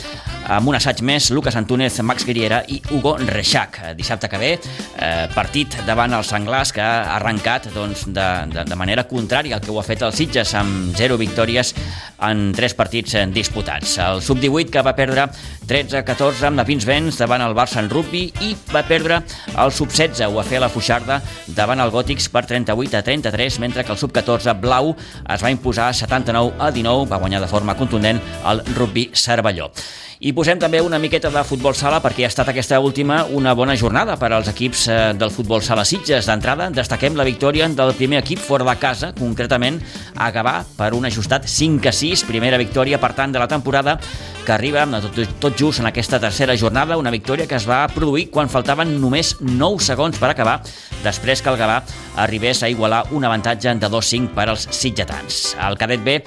amb 0.49 0.69
un 0.71 0.77
assaig 0.79 1.03
més 1.05 1.31
Lucas 1.35 1.57
Antúnez, 1.59 1.99
Max 2.07 2.25
Guerriera 2.25 2.63
i 2.69 2.81
Hugo 2.91 3.17
Reixac. 3.19 3.81
Dissabte 3.99 4.29
que 4.29 4.41
ve, 4.41 4.53
eh, 4.57 5.27
partit 5.35 5.77
davant 5.87 6.15
el 6.15 6.25
Senglars 6.25 6.73
que 6.73 6.85
ha 6.85 7.17
arrencat 7.17 7.69
doncs, 7.75 8.07
de, 8.07 8.29
de, 8.53 8.65
de 8.65 8.79
manera 8.79 9.07
contrària 9.09 9.57
al 9.57 9.66
que 9.67 9.75
ho 9.75 9.81
ha 9.83 9.87
fet 9.87 10.05
el 10.07 10.15
Sitges 10.15 10.55
amb 10.55 10.95
0 10.97 11.19
victòries 11.19 11.75
en 12.23 12.53
3 12.57 12.77
partits 12.79 13.19
disputats. 13.35 13.99
El 13.99 14.23
Sub-18 14.23 14.71
que 14.73 14.85
va 14.87 14.95
perdre 14.97 15.27
13-14 15.67 16.47
amb 16.47 16.61
la 16.61 16.65
Pinsbens 16.69 17.19
davant 17.19 17.43
el 17.43 17.55
Barça 17.59 17.81
en 17.83 17.91
rugby 17.91 18.29
i 18.47 18.53
va 18.71 18.85
perdre 18.87 19.19
el 19.59 19.75
Sub-16 19.75 20.29
ho 20.29 20.39
va 20.39 20.47
fer 20.47 20.61
la 20.63 20.71
Fuixarda 20.71 21.19
davant 21.59 21.83
el 21.83 21.91
Gòtics 21.95 22.31
per 22.31 22.45
38 22.47 23.01
a 23.01 23.03
33 23.03 23.61
mentre 23.65 23.85
que 23.85 23.95
el 23.95 23.99
Sub-14 23.99 24.55
Blau 24.63 24.95
es 24.95 25.43
va 25.43 25.51
imposar 25.51 25.93
79 25.95 26.55
a 26.59 26.71
19 26.71 27.11
va 27.11 27.21
guanyar 27.23 27.43
de 27.43 27.51
forma 27.51 27.75
contundent 27.75 28.23
el 28.47 28.63
rugby 28.77 29.11
Cervelló. 29.13 29.73
I 30.17 30.31
posem 30.33 30.57
també 30.57 30.79
una 30.81 30.97
miqueta 30.97 31.29
de 31.29 31.43
futbol 31.45 31.75
sala 31.77 31.99
perquè 32.01 32.25
ha 32.25 32.31
estat 32.31 32.49
aquesta 32.49 32.79
última 32.81 33.19
una 33.37 33.53
bona 33.53 33.75
jornada 33.77 34.15
per 34.17 34.31
als 34.33 34.49
equips 34.49 34.87
eh, 34.89 34.97
del 35.13 35.33
futbol 35.35 35.61
sala 35.61 35.85
Sitges. 35.85 36.25
D'entrada, 36.31 36.71
destaquem 36.73 37.19
la 37.19 37.27
victòria 37.29 37.69
del 37.69 37.93
primer 37.99 38.23
equip 38.23 38.41
fora 38.41 38.65
de 38.65 38.77
casa, 38.81 39.13
concretament 39.19 39.77
a 40.17 40.31
Gavà, 40.33 40.63
per 40.79 40.95
un 40.97 41.05
ajustat 41.05 41.45
5 41.45 41.91
a 41.91 41.93
6, 41.93 42.25
primera 42.31 42.57
victòria, 42.57 43.01
per 43.03 43.13
tant, 43.13 43.35
de 43.35 43.43
la 43.43 43.49
temporada 43.49 43.99
que 44.47 44.55
arriba 44.55 44.87
tot, 45.03 45.21
tot 45.43 45.56
just 45.57 45.81
en 45.81 45.87
aquesta 45.87 46.21
tercera 46.21 46.57
jornada, 46.57 46.99
una 47.01 47.11
victòria 47.11 47.47
que 47.49 47.57
es 47.57 47.65
va 47.69 47.87
produir 47.89 48.27
quan 48.31 48.51
faltaven 48.53 48.97
només 49.01 49.35
9 49.41 49.81
segons 49.81 50.19
per 50.21 50.29
acabar, 50.31 50.59
després 51.05 51.41
que 51.41 51.49
el 51.53 51.57
Gavà 51.57 51.79
arribés 52.21 52.63
a 52.63 52.69
igualar 52.69 53.07
un 53.17 53.25
avantatge 53.25 53.73
de 53.81 53.89
2-5 53.89 54.35
per 54.37 54.51
als 54.51 54.69
sitgetans. 54.71 55.57
El 55.57 55.79
cadet 55.81 56.05
B 56.05 56.19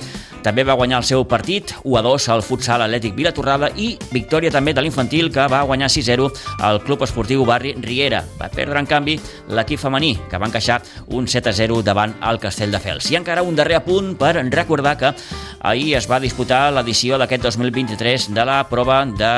també 0.44 0.64
va 0.64 0.76
guanyar 0.80 1.00
el 1.02 1.08
seu 1.08 1.26
partit 1.28 1.74
1 1.84 1.98
a 2.00 2.02
2 2.06 2.28
al 2.34 2.44
futsal 2.46 2.84
Atlètic 2.86 3.16
Vilatorrada 3.18 3.70
i 3.76 3.92
victòria 4.14 4.52
també 4.52 4.74
de 4.74 4.84
l'infantil 4.84 5.32
que 5.34 5.48
va 5.52 5.62
guanyar 5.68 5.90
6-0 5.92 6.30
al 6.66 6.82
Club 6.86 7.04
Esportiu 7.04 7.46
Barri 7.46 7.74
Riera. 7.80 8.24
Va 8.40 8.50
perdre, 8.54 8.80
en 8.80 8.88
canvi, 8.90 9.18
l'equip 9.52 9.82
femení, 9.82 10.16
que 10.30 10.40
va 10.40 10.48
encaixar 10.48 10.80
un 11.16 11.28
7-0 11.28 11.82
davant 11.84 12.16
el 12.30 12.40
Castelldefels. 12.40 13.12
I 13.12 13.20
encara 13.20 13.44
un 13.44 13.58
darrer 13.58 13.80
apunt 13.80 14.16
per 14.20 14.36
recordar 14.40 14.98
que 14.98 15.14
ahir 15.60 15.96
es 15.98 16.08
va 16.10 16.22
disputar 16.24 16.70
l'edició 16.74 17.18
d'aquest 17.20 17.44
2023 17.50 18.30
de 18.36 18.46
la 18.48 18.62
prova 18.70 19.04
de 19.06 19.34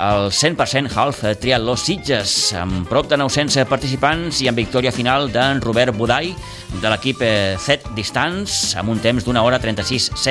el 0.00 0.30
100% 0.30 0.90
Half 0.96 1.22
Triatló 1.42 1.76
Sitges, 1.76 2.52
amb 2.56 2.88
prop 2.88 3.08
de 3.10 3.18
900 3.20 3.66
participants 3.68 4.40
i 4.40 4.48
amb 4.48 4.58
victòria 4.58 4.92
final 4.94 5.28
d'en 5.32 5.60
Robert 5.60 5.96
Budai, 5.96 6.32
de 6.80 6.92
l'equip 6.92 7.22
Z 7.58 7.90
Distance, 7.96 8.78
amb 8.78 8.94
un 8.94 9.00
temps 9.02 9.26
d'una 9.26 9.42
hora 9.42 9.58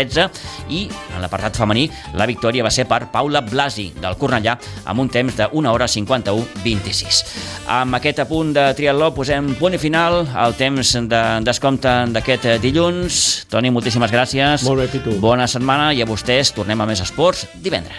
36-16, 0.10 0.30
i 0.70 0.86
en 1.16 1.22
l'apartat 1.24 1.57
femení 1.57 1.88
la 2.18 2.28
victòria 2.30 2.66
va 2.66 2.74
ser 2.74 2.86
per 2.89 3.07
Paula 3.14 3.41
Blasi, 3.45 3.89
del 4.01 4.18
Cornellà, 4.20 4.57
amb 4.89 5.05
un 5.05 5.10
temps 5.10 5.38
d'una 5.39 5.74
hora 5.74 5.88
51-26. 5.89 7.24
Amb 7.70 7.97
aquest 7.97 8.24
apunt 8.26 8.53
de 8.55 8.68
triatló 8.78 9.12
posem 9.16 9.53
punt 9.60 9.78
i 9.78 9.82
final 9.82 10.24
al 10.36 10.55
temps 10.60 10.95
de 11.10 11.24
descompte 11.45 11.95
d'aquest 12.14 12.49
dilluns. 12.64 13.45
Toni, 13.49 13.72
moltíssimes 13.74 14.14
gràcies. 14.14 14.66
Molt 14.68 14.84
bé, 14.84 14.89
Pitu. 14.93 15.18
Bona 15.22 15.47
setmana 15.49 15.91
i 15.93 16.03
a 16.03 16.10
vostès 16.10 16.53
tornem 16.55 16.82
a 16.82 16.89
més 16.89 17.01
esports 17.05 17.47
divendres. 17.64 17.97